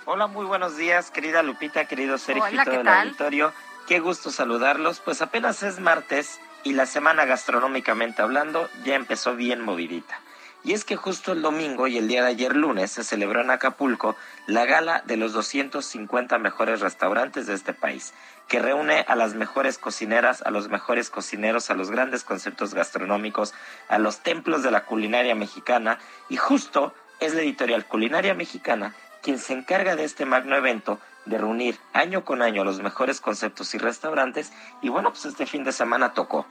[0.07, 3.09] Hola, muy buenos días, querida Lupita, querido Sergio Hola, y todo ¿qué el tal?
[3.09, 3.53] auditorio.
[3.87, 5.01] Qué gusto saludarlos.
[5.01, 10.24] Pues apenas es martes y la semana gastronómicamente hablando ya empezó bien movidita.
[10.65, 13.51] Y es que justo el domingo y el día de ayer lunes se celebró en
[13.51, 14.17] Acapulco
[14.47, 18.15] la gala de los 250 mejores restaurantes de este país,
[18.49, 23.53] que reúne a las mejores cocineras, a los mejores cocineros, a los grandes conceptos gastronómicos,
[23.89, 25.99] a los templos de la culinaria mexicana.
[26.31, 31.39] Y justo es la editorial Culinaria Mexicana quien se encarga de este magno evento de
[31.39, 34.53] reunir año con año los mejores conceptos y restaurantes
[34.83, 36.47] y bueno, pues este fin de semana tocó.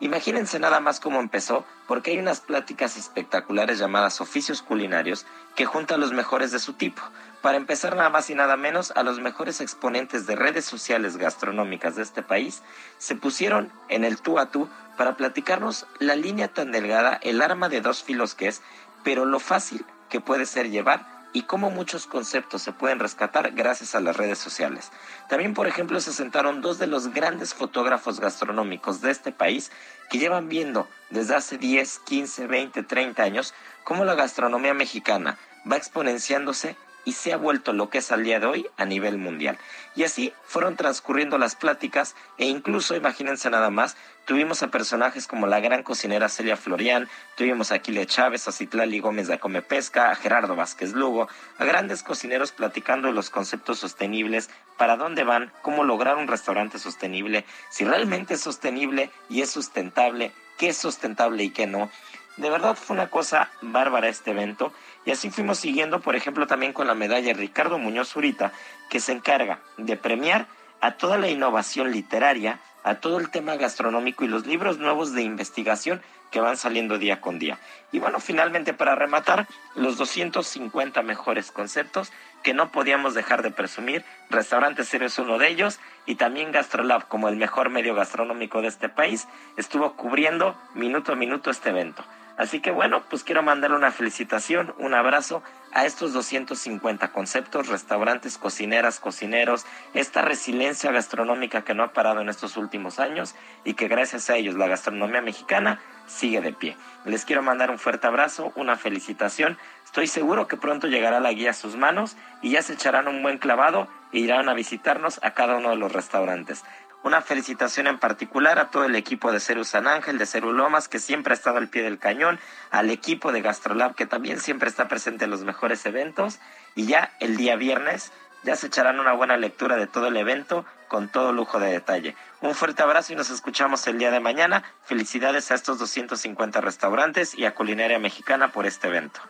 [0.00, 6.00] Imagínense nada más cómo empezó, porque hay unas pláticas espectaculares llamadas oficios culinarios que juntan
[6.00, 7.02] los mejores de su tipo.
[7.40, 11.94] Para empezar nada más y nada menos, a los mejores exponentes de redes sociales gastronómicas
[11.94, 12.62] de este país
[12.98, 17.68] se pusieron en el tú a tú para platicarnos la línea tan delgada, el arma
[17.68, 18.60] de dos filos que es,
[19.04, 23.94] pero lo fácil que puede ser llevar y cómo muchos conceptos se pueden rescatar gracias
[23.94, 24.90] a las redes sociales.
[25.28, 29.70] También, por ejemplo, se sentaron dos de los grandes fotógrafos gastronómicos de este país
[30.10, 33.54] que llevan viendo desde hace 10, 15, 20, 30 años
[33.84, 35.38] cómo la gastronomía mexicana
[35.70, 39.18] va exponenciándose y se ha vuelto lo que es al día de hoy a nivel
[39.18, 39.58] mundial.
[39.94, 45.46] Y así fueron transcurriendo las pláticas e incluso, imagínense nada más, tuvimos a personajes como
[45.46, 50.10] la gran cocinera Celia Florian, tuvimos a Aquile Chávez, a Citlali Gómez de Come Pesca,
[50.10, 54.48] a Gerardo Vázquez Lugo, a grandes cocineros platicando los conceptos sostenibles,
[54.78, 60.32] para dónde van, cómo lograr un restaurante sostenible, si realmente es sostenible y es sustentable,
[60.58, 61.90] qué es sustentable y qué no.
[62.36, 64.72] De verdad fue una cosa bárbara este evento
[65.04, 68.52] y así fuimos siguiendo, por ejemplo, también con la medalla Ricardo Muñoz Zurita,
[68.88, 70.46] que se encarga de premiar
[70.80, 75.22] a toda la innovación literaria, a todo el tema gastronómico y los libros nuevos de
[75.22, 76.02] investigación
[76.32, 77.58] que van saliendo día con día.
[77.92, 79.46] Y bueno, finalmente para rematar,
[79.76, 82.10] los 250 mejores conceptos
[82.42, 84.04] que no podíamos dejar de presumir.
[84.30, 88.68] Restaurante Cero es uno de ellos y también GastroLab, como el mejor medio gastronómico de
[88.68, 92.02] este país, estuvo cubriendo minuto a minuto este evento.
[92.36, 98.38] Así que bueno, pues quiero mandar una felicitación, un abrazo a estos 250 conceptos, restaurantes,
[98.38, 103.88] cocineras, cocineros, esta resiliencia gastronómica que no ha parado en estos últimos años y que
[103.88, 106.76] gracias a ellos la gastronomía mexicana sigue de pie.
[107.04, 109.58] Les quiero mandar un fuerte abrazo, una felicitación.
[109.84, 113.22] Estoy seguro que pronto llegará la guía a sus manos y ya se echarán un
[113.22, 116.64] buen clavado e irán a visitarnos a cada uno de los restaurantes.
[117.04, 120.88] Una felicitación en particular a todo el equipo de Ceru San Ángel, de Ceru Lomas,
[120.88, 122.38] que siempre ha estado al pie del cañón,
[122.70, 126.38] al equipo de Gastrolab, que también siempre está presente en los mejores eventos,
[126.76, 128.12] y ya el día viernes
[128.44, 132.16] ya se echarán una buena lectura de todo el evento con todo lujo de detalle.
[132.40, 134.62] Un fuerte abrazo y nos escuchamos el día de mañana.
[134.84, 139.20] Felicidades a estos 250 restaurantes y a Culinaria Mexicana por este evento.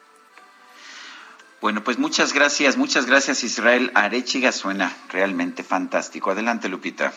[1.61, 6.33] Bueno, pues muchas gracias, muchas gracias Israel Arechiga, suena realmente fantástico.
[6.33, 7.13] Adelante, Lupita.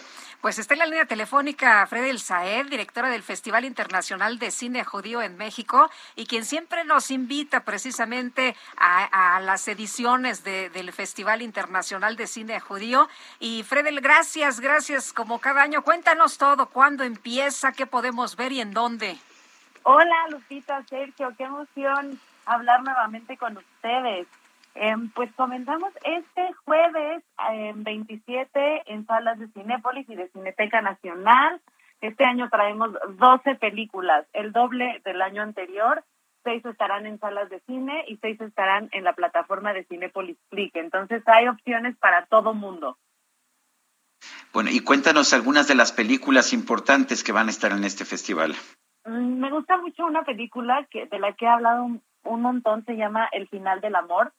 [0.45, 5.23] Pues está en la línea telefónica Fredel Saed, directora del Festival Internacional de Cine Judío
[5.23, 12.27] en México, y quien siempre nos invita precisamente a, las ediciones del Festival Internacional de
[12.27, 13.09] Cine Judío.
[13.39, 15.81] Y Fredel, gracias, gracias como cada año.
[15.81, 19.17] Cuéntanos todo, cuándo empieza, qué podemos ver y en dónde.
[19.81, 24.27] Hola Lupita, Sergio, qué emoción hablar nuevamente con ustedes.
[24.75, 27.23] Em, pues comenzamos este jueves
[27.53, 31.61] eh, 27 en salas de Cinépolis y de Cineteca Nacional.
[32.01, 36.03] Este año traemos 12 películas, el doble del año anterior.
[36.43, 40.75] Seis estarán en salas de cine y seis estarán en la plataforma de Cinépolis Click.
[40.75, 42.97] Entonces hay opciones para todo mundo.
[44.51, 48.55] Bueno, y cuéntanos algunas de las películas importantes que van a estar en este festival.
[49.05, 51.87] Mm, me gusta mucho una película que de la que he hablado
[52.25, 54.33] un montón, se llama El final del amor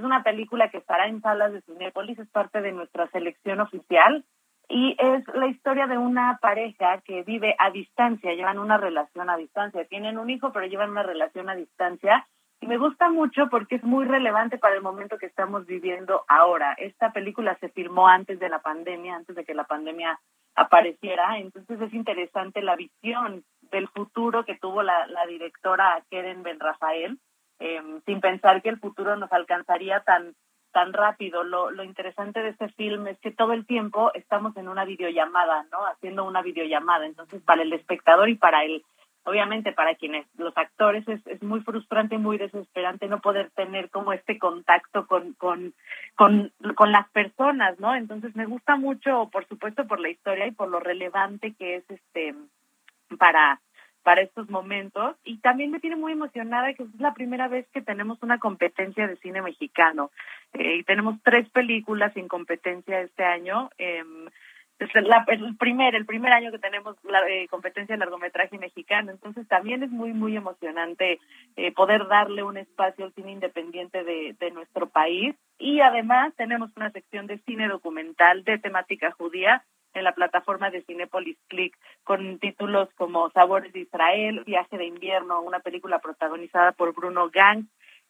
[0.00, 4.24] es una película que estará en salas de Cinépolis, es parte de nuestra selección oficial
[4.66, 9.36] y es la historia de una pareja que vive a distancia, llevan una relación a
[9.36, 12.26] distancia, tienen un hijo pero llevan una relación a distancia
[12.62, 16.74] y me gusta mucho porque es muy relevante para el momento que estamos viviendo ahora.
[16.78, 20.18] Esta película se filmó antes de la pandemia, antes de que la pandemia
[20.54, 26.58] apareciera, entonces es interesante la visión del futuro que tuvo la, la directora Keren Ben
[26.58, 27.18] Rafael
[27.60, 30.34] Em, sin pensar que el futuro nos alcanzaría tan
[30.72, 31.44] tan rápido.
[31.44, 35.66] Lo, lo interesante de este film es que todo el tiempo estamos en una videollamada,
[35.70, 35.84] ¿no?
[35.86, 37.06] Haciendo una videollamada.
[37.06, 38.82] Entonces, para el espectador y para él,
[39.24, 44.12] obviamente para quienes, los actores, es, es muy frustrante, muy desesperante no poder tener como
[44.12, 45.74] este contacto con, con,
[46.14, 47.94] con, con las personas, ¿no?
[47.94, 51.90] Entonces, me gusta mucho, por supuesto, por la historia y por lo relevante que es
[51.90, 52.34] este
[53.18, 53.60] para
[54.02, 55.16] para estos momentos.
[55.24, 59.06] Y también me tiene muy emocionada que es la primera vez que tenemos una competencia
[59.06, 60.10] de cine mexicano.
[60.52, 63.70] Eh, tenemos tres películas sin competencia este año.
[63.78, 64.02] Eh,
[64.80, 69.10] es el primer el primer año que tenemos la eh, competencia de largometraje mexicano.
[69.10, 71.20] Entonces también es muy muy emocionante
[71.56, 75.36] eh, poder darle un espacio al cine independiente de, de nuestro país.
[75.58, 79.62] Y además tenemos una sección de cine documental de temática judía
[79.94, 85.40] en la plataforma de Cinepolis Click con títulos como Sabores de Israel, Viaje de invierno,
[85.40, 87.66] una película protagonizada por Bruno Gang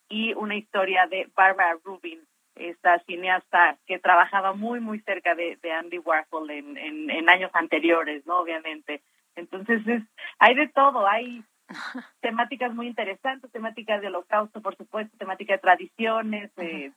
[0.08, 2.20] y una historia de Barbara Rubin,
[2.56, 8.40] esta cineasta que trabajaba muy muy cerca de, Andy Warhol en, en, años anteriores, ¿no?
[8.40, 9.02] Obviamente.
[9.36, 10.02] Entonces es,
[10.38, 11.42] hay de todo, hay
[12.20, 16.92] temáticas muy interesantes, temáticas de holocausto, por supuesto, temática de tradiciones, de,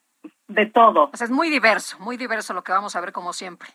[0.47, 1.09] de todo.
[1.13, 3.69] O sea, es muy diverso, muy diverso lo que vamos a ver como siempre.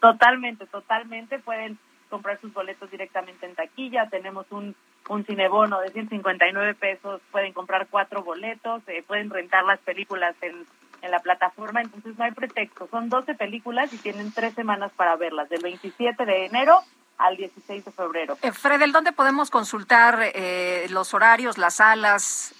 [0.00, 1.38] Totalmente, totalmente.
[1.38, 4.08] Pueden comprar sus boletos directamente en taquilla.
[4.08, 4.74] Tenemos un,
[5.08, 7.20] un cinebono de 159 pesos.
[7.30, 8.82] Pueden comprar cuatro boletos.
[8.88, 10.66] Eh, pueden rentar las películas en,
[11.02, 11.80] en la plataforma.
[11.80, 12.88] Entonces no hay pretexto.
[12.90, 16.80] Son 12 películas y tienen tres semanas para verlas, del 27 de enero
[17.18, 18.36] al 16 de febrero.
[18.42, 22.54] Eh, Fredel, ¿dónde podemos consultar eh, los horarios, las salas?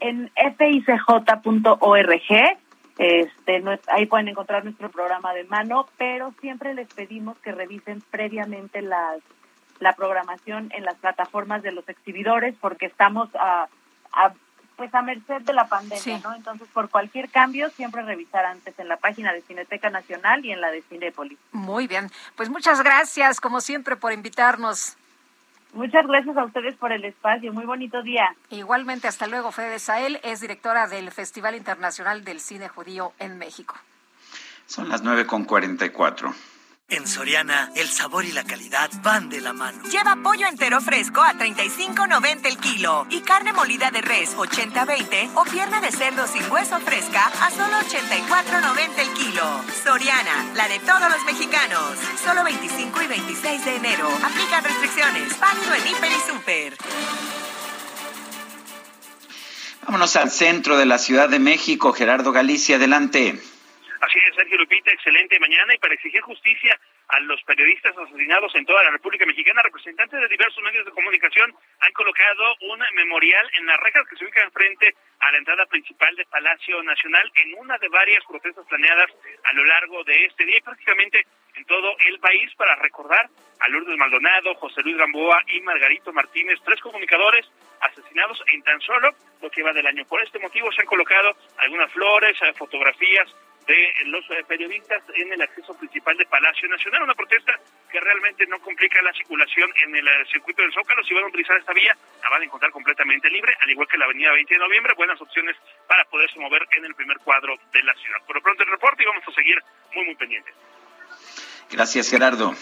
[0.00, 2.22] En ficj.org
[2.98, 8.82] este, ahí pueden encontrar nuestro programa de mano, pero siempre les pedimos que revisen previamente
[8.82, 9.20] las,
[9.78, 13.68] la programación en las plataformas de los exhibidores porque estamos a,
[14.76, 16.34] pues a merced de la pandemia, ¿no?
[16.34, 20.60] Entonces, por cualquier cambio, siempre revisar antes en la página de Cineteca Nacional y en
[20.60, 21.38] la de Cinépolis.
[21.52, 24.96] Muy bien, pues muchas gracias, como siempre, por invitarnos.
[25.72, 27.52] Muchas gracias a ustedes por el espacio.
[27.52, 28.34] Muy bonito día.
[28.50, 29.52] Igualmente, hasta luego.
[29.52, 33.74] Fede Sael es directora del Festival Internacional del Cine Judío en México.
[34.66, 36.34] Son las 9.44.
[36.90, 39.82] En Soriana, el sabor y la calidad van de la mano.
[39.90, 45.44] Lleva pollo entero fresco a 35.90 el kilo y carne molida de res 80-20 o
[45.44, 49.44] pierna de cerdo sin hueso fresca a solo 84.90 el kilo.
[49.84, 51.98] Soriana, la de todos los mexicanos.
[52.24, 54.08] Solo 25 y 26 de enero.
[54.24, 55.38] Aplican restricciones.
[55.38, 56.76] Válido en Hiper y Super.
[59.84, 61.92] Vámonos al centro de la Ciudad de México.
[61.92, 63.42] Gerardo Galicia, adelante.
[64.00, 66.78] Así es, Sergio Lupita, excelente mañana y para exigir justicia
[67.08, 71.52] a los periodistas asesinados en toda la República Mexicana, representantes de diversos medios de comunicación
[71.80, 76.14] han colocado un memorial en las rejas que se ubican frente a la entrada principal
[76.14, 79.10] del Palacio Nacional en una de varias protestas planeadas
[79.42, 83.28] a lo largo de este día y prácticamente en todo el país para recordar
[83.58, 87.44] a Lourdes Maldonado, José Luis Gamboa y Margarito Martínez, tres comunicadores
[87.80, 89.10] asesinados en tan solo
[89.42, 90.04] lo que va del año.
[90.06, 93.34] Por este motivo se han colocado algunas flores, eh, fotografías,
[93.68, 97.02] de los eh, periodistas en el acceso principal de Palacio Nacional.
[97.02, 97.52] Una protesta
[97.92, 101.04] que realmente no complica la circulación en el eh, circuito del Zócalo.
[101.04, 103.98] Si van a utilizar esta vía, la van a encontrar completamente libre, al igual que
[103.98, 104.94] la avenida 20 de noviembre.
[104.96, 105.54] Buenas opciones
[105.86, 108.18] para poderse mover en el primer cuadro de la ciudad.
[108.26, 109.58] Por lo pronto el reporte y vamos a seguir
[109.94, 110.54] muy, muy pendientes.
[111.70, 112.54] Gracias, Gerardo.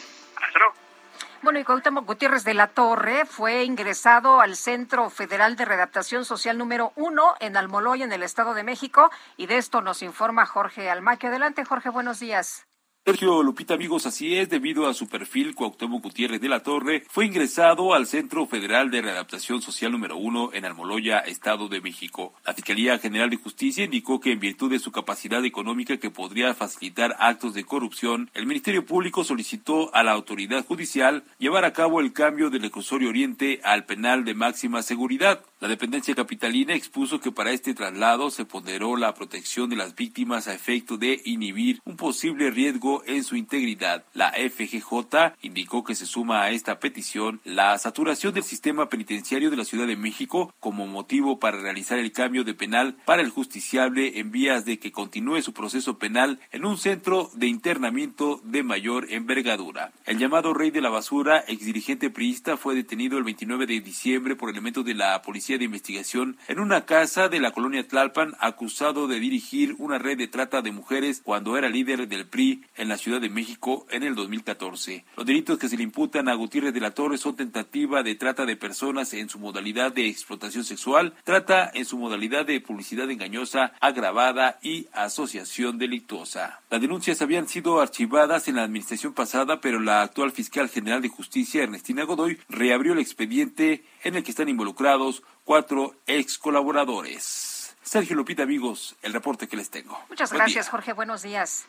[1.46, 6.58] Bueno, y Cuauhtémoc Gutiérrez de la Torre fue ingresado al Centro Federal de Redactación Social
[6.58, 10.90] número uno en Almoloya, en el Estado de México, y de esto nos informa Jorge
[10.90, 11.28] Almaque.
[11.28, 12.66] Adelante, Jorge, buenos días.
[13.08, 17.24] Sergio Lupita, amigos, así es, debido a su perfil, Cuauhtémoc Gutiérrez de la Torre fue
[17.24, 22.34] ingresado al Centro Federal de Readaptación Social número uno en Almoloya, Estado de México.
[22.44, 26.52] La Fiscalía General de Justicia indicó que en virtud de su capacidad económica que podría
[26.54, 32.00] facilitar actos de corrupción, el Ministerio Público solicitó a la autoridad judicial llevar a cabo
[32.00, 35.44] el cambio del reclusorio oriente al penal de máxima seguridad.
[35.60, 40.48] La dependencia capitalina expuso que para este traslado se ponderó la protección de las víctimas
[40.48, 44.04] a efecto de inhibir un posible riesgo en su integridad.
[44.14, 49.56] La FGJ indicó que se suma a esta petición la saturación del sistema penitenciario de
[49.56, 54.18] la Ciudad de México como motivo para realizar el cambio de penal para el justiciable
[54.18, 59.12] en vías de que continúe su proceso penal en un centro de internamiento de mayor
[59.12, 59.92] envergadura.
[60.04, 64.50] El llamado rey de la basura, exdirigente priista, fue detenido el 29 de diciembre por
[64.50, 69.20] elementos de la policía de Investigación en una casa de la colonia Tlalpan acusado de
[69.20, 73.28] dirigir una red de trata de mujeres cuando era líder del PRI la Ciudad de
[73.28, 75.04] México en el 2014.
[75.16, 78.46] Los delitos que se le imputan a Gutiérrez de la Torre son tentativa de trata
[78.46, 83.72] de personas en su modalidad de explotación sexual, trata en su modalidad de publicidad engañosa,
[83.80, 86.60] agravada y asociación delictuosa.
[86.70, 91.08] Las denuncias habían sido archivadas en la administración pasada, pero la actual fiscal general de
[91.08, 97.76] justicia, Ernestina Godoy, reabrió el expediente en el que están involucrados cuatro ex colaboradores.
[97.86, 99.96] Sergio Lupita, amigos, el reporte que les tengo.
[100.08, 100.92] Muchas gracias, Jorge.
[100.92, 101.66] Buenos días.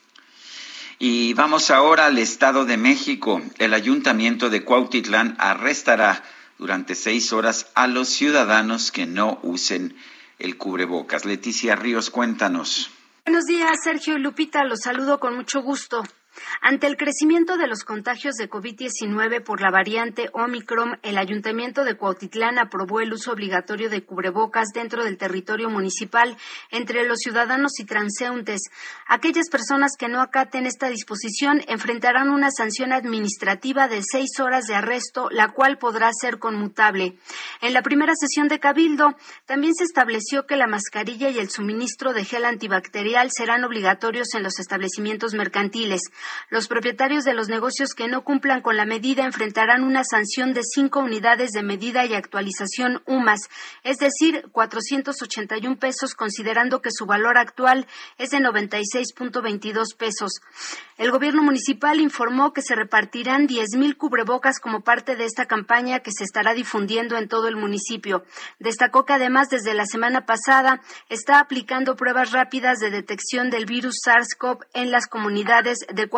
[1.00, 3.42] Y vamos ahora al Estado de México.
[3.60, 6.24] El ayuntamiento de Cuautitlán arrestará
[6.58, 9.96] durante seis horas a los ciudadanos que no usen
[10.40, 11.26] el cubrebocas.
[11.26, 12.90] Leticia Ríos, cuéntanos.
[13.26, 14.64] Buenos días, Sergio y Lupita.
[14.64, 16.02] Los saludo con mucho gusto.
[16.62, 21.96] Ante el crecimiento de los contagios de COVID-19 por la variante Omicron, el Ayuntamiento de
[21.96, 26.38] Cuautitlán aprobó el uso obligatorio de cubrebocas dentro del territorio municipal
[26.72, 28.62] entre los ciudadanos y transeúntes.
[29.08, 34.76] Aquellas personas que no acaten esta disposición enfrentarán una sanción administrativa de seis horas de
[34.76, 37.18] arresto, la cual podrá ser conmutable.
[37.62, 42.14] En la primera sesión de Cabildo, también se estableció que la mascarilla y el suministro
[42.14, 46.02] de gel antibacterial serán obligatorios en los establecimientos mercantiles.
[46.50, 50.62] Los propietarios de los negocios que no cumplan con la medida enfrentarán una sanción de
[50.64, 53.50] cinco unidades de medida y actualización UMAS,
[53.84, 60.42] es decir, 481 pesos, considerando que su valor actual es de 96.22 pesos.
[60.98, 66.12] El gobierno municipal informó que se repartirán 10.000 cubrebocas como parte de esta campaña que
[66.12, 68.24] se estará difundiendo en todo el municipio.
[68.60, 73.98] Destacó que además desde la semana pasada está aplicando pruebas rápidas de detección del virus
[74.06, 76.10] SARS-CoV en las comunidades de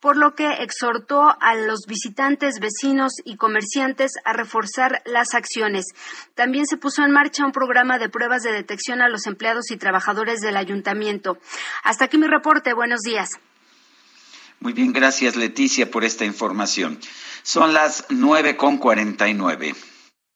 [0.00, 5.86] Por lo que exhortó a los visitantes, vecinos y comerciantes a reforzar las acciones.
[6.34, 9.76] También se puso en marcha un programa de pruebas de detección a los empleados y
[9.76, 11.38] trabajadores del ayuntamiento.
[11.82, 12.74] Hasta aquí mi reporte.
[12.74, 13.30] Buenos días.
[14.60, 16.98] Muy bien, gracias Leticia por esta información.
[17.42, 19.74] Son las nueve con cuarenta y nueve.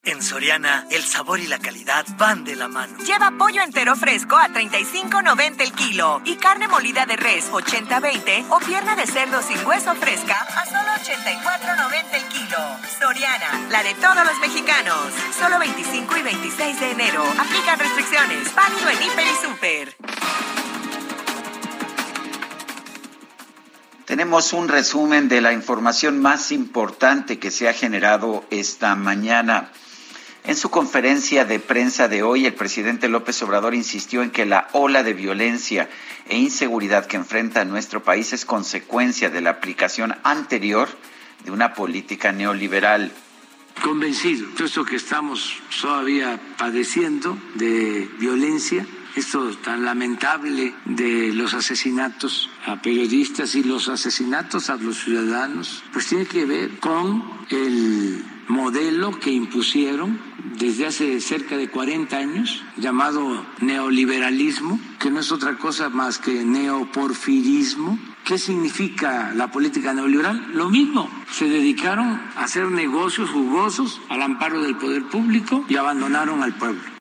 [0.08, 2.96] En Soriana, el sabor y la calidad van de la mano.
[3.04, 8.58] Lleva pollo entero fresco a 35.90 el kilo y carne molida de res 80-20 o
[8.58, 12.58] pierna de cerdo sin hueso fresca a solo 84.90 el kilo.
[12.98, 15.12] Soriana, la de todos los mexicanos.
[15.38, 17.22] Solo 25 y 26 de enero.
[17.38, 18.54] Aplican restricciones.
[18.54, 19.96] Válido en Hiper y Super.
[24.06, 29.70] Tenemos un resumen de la información más importante que se ha generado esta mañana.
[30.49, 34.68] En su conferencia de prensa de hoy, el presidente López Obrador insistió en que la
[34.73, 35.91] ola de violencia
[36.27, 40.89] e inseguridad que enfrenta nuestro país es consecuencia de la aplicación anterior
[41.44, 43.12] de una política neoliberal.
[43.83, 45.52] Convencido, todo esto que estamos
[45.83, 48.86] todavía padeciendo de violencia,
[49.17, 56.07] esto tan lamentable de los asesinatos a periodistas y los asesinatos a los ciudadanos, pues
[56.07, 60.18] tiene que ver con el modelo que impusieron
[60.59, 66.44] desde hace cerca de 40 años, llamado neoliberalismo, que no es otra cosa más que
[66.44, 67.99] neoporfirismo.
[68.25, 70.52] ¿Qué significa la política neoliberal?
[70.52, 76.43] Lo mismo, se dedicaron a hacer negocios jugosos al amparo del poder público y abandonaron
[76.43, 76.98] al pueblo.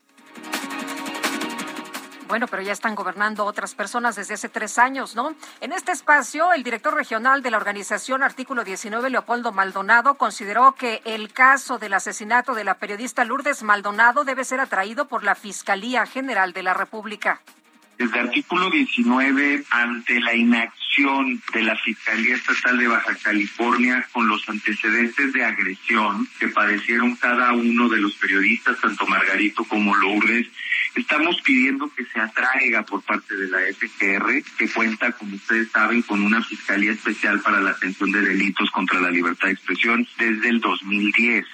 [2.28, 5.34] Bueno, pero ya están gobernando otras personas desde hace tres años, ¿no?
[5.62, 11.02] En este espacio, el director regional de la organización Artículo 19, Leopoldo Maldonado, consideró que
[11.06, 16.06] el caso del asesinato de la periodista Lourdes Maldonado debe ser atraído por la Fiscalía
[16.06, 17.42] General de la República.
[17.98, 24.50] Desde artículo 19, ante la inacción de la Fiscalía Estatal de Baja California con los
[24.50, 30.48] antecedentes de agresión que padecieron cada uno de los periodistas, tanto Margarito como Lourdes,
[30.96, 36.02] estamos pidiendo que se atraiga por parte de la FGR, que cuenta, como ustedes saben,
[36.02, 40.50] con una Fiscalía Especial para la Atención de Delitos contra la Libertad de Expresión desde
[40.50, 41.46] el 2010.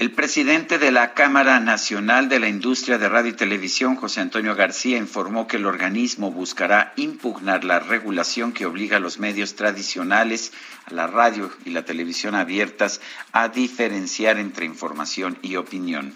[0.00, 4.54] El presidente de la Cámara Nacional de la Industria de Radio y Televisión, José Antonio
[4.54, 10.54] García, informó que el organismo buscará impugnar la regulación que obliga a los medios tradicionales,
[10.86, 16.14] a la radio y la televisión abiertas, a diferenciar entre información y opinión.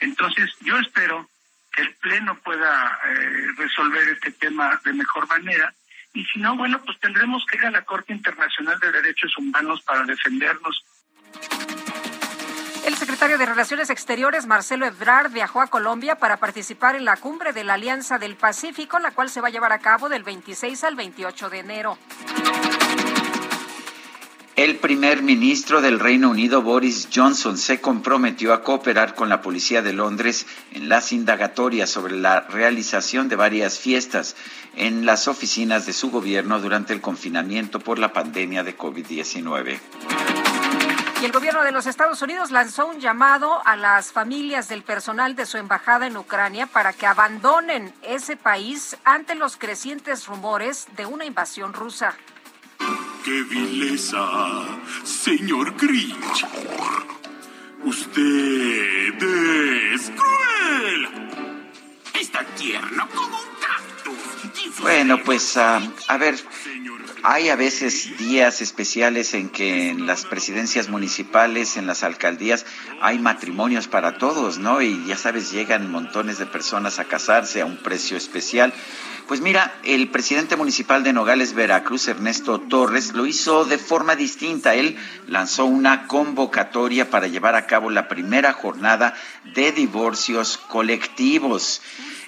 [0.00, 1.26] Entonces, yo espero
[1.72, 5.72] que el Pleno pueda eh, resolver este tema de mejor manera.
[6.12, 9.80] Y si no, bueno, pues tendremos que ir a la Corte Internacional de Derechos Humanos
[9.86, 10.84] para defendernos.
[12.84, 17.54] El secretario de Relaciones Exteriores, Marcelo Ebrard, viajó a Colombia para participar en la cumbre
[17.54, 20.84] de la Alianza del Pacífico, la cual se va a llevar a cabo del 26
[20.84, 21.98] al 28 de enero.
[24.56, 29.80] El primer ministro del Reino Unido, Boris Johnson, se comprometió a cooperar con la Policía
[29.80, 34.36] de Londres en las indagatorias sobre la realización de varias fiestas
[34.76, 39.80] en las oficinas de su gobierno durante el confinamiento por la pandemia de COVID-19.
[41.24, 45.34] Y el gobierno de los Estados Unidos lanzó un llamado a las familias del personal
[45.34, 51.06] de su embajada en Ucrania para que abandonen ese país ante los crecientes rumores de
[51.06, 52.14] una invasión rusa.
[53.24, 54.20] ¡Qué vileza,
[55.02, 56.46] señor Grinch!
[57.84, 59.22] Usted
[59.94, 61.08] es cruel.
[62.20, 63.53] Está tierno como un.
[64.80, 66.36] Bueno, pues uh, a ver,
[67.22, 72.66] hay a veces días especiales en que en las presidencias municipales, en las alcaldías,
[73.00, 74.82] hay matrimonios para todos, ¿no?
[74.82, 78.74] Y ya sabes, llegan montones de personas a casarse a un precio especial.
[79.26, 84.74] Pues mira, el presidente municipal de Nogales, Veracruz, Ernesto Torres, lo hizo de forma distinta.
[84.74, 89.14] Él lanzó una convocatoria para llevar a cabo la primera jornada
[89.54, 91.80] de divorcios colectivos.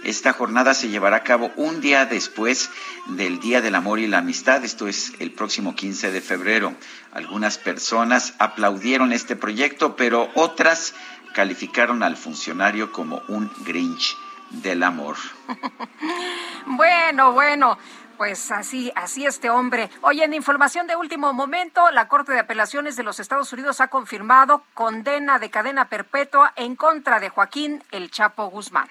[0.07, 2.71] Esta jornada se llevará a cabo un día después
[3.07, 6.75] del Día del Amor y la Amistad, esto es el próximo 15 de febrero.
[7.11, 10.95] Algunas personas aplaudieron este proyecto, pero otras
[11.35, 14.17] calificaron al funcionario como un Grinch
[14.51, 15.17] del amor.
[16.67, 17.77] bueno, bueno.
[18.17, 19.91] Pues así, así este hombre.
[20.03, 23.89] Oye, en información de último momento, la Corte de Apelaciones de los Estados Unidos ha
[23.89, 28.89] confirmado condena de cadena perpetua en contra de Joaquín El Chapo Guzmán.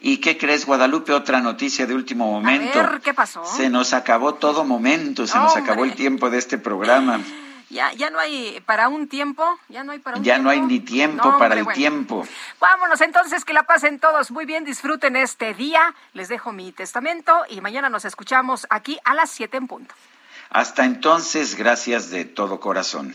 [0.00, 1.12] ¿Y qué crees, Guadalupe?
[1.12, 2.80] Otra noticia de último momento.
[2.80, 3.44] A ver, ¿qué pasó?
[3.44, 7.20] Se nos acabó todo momento, se nos acabó el tiempo de este programa.
[7.72, 10.42] Ya, ya no hay para un tiempo, ya no hay para un Ya tiempo?
[10.42, 12.26] no hay ni tiempo para el tiempo.
[12.58, 15.94] Vámonos entonces, que la pasen todos muy bien, disfruten este día.
[16.12, 19.94] Les dejo mi testamento y mañana nos escuchamos aquí a las 7 en punto.
[20.50, 23.14] Hasta entonces, gracias de todo corazón.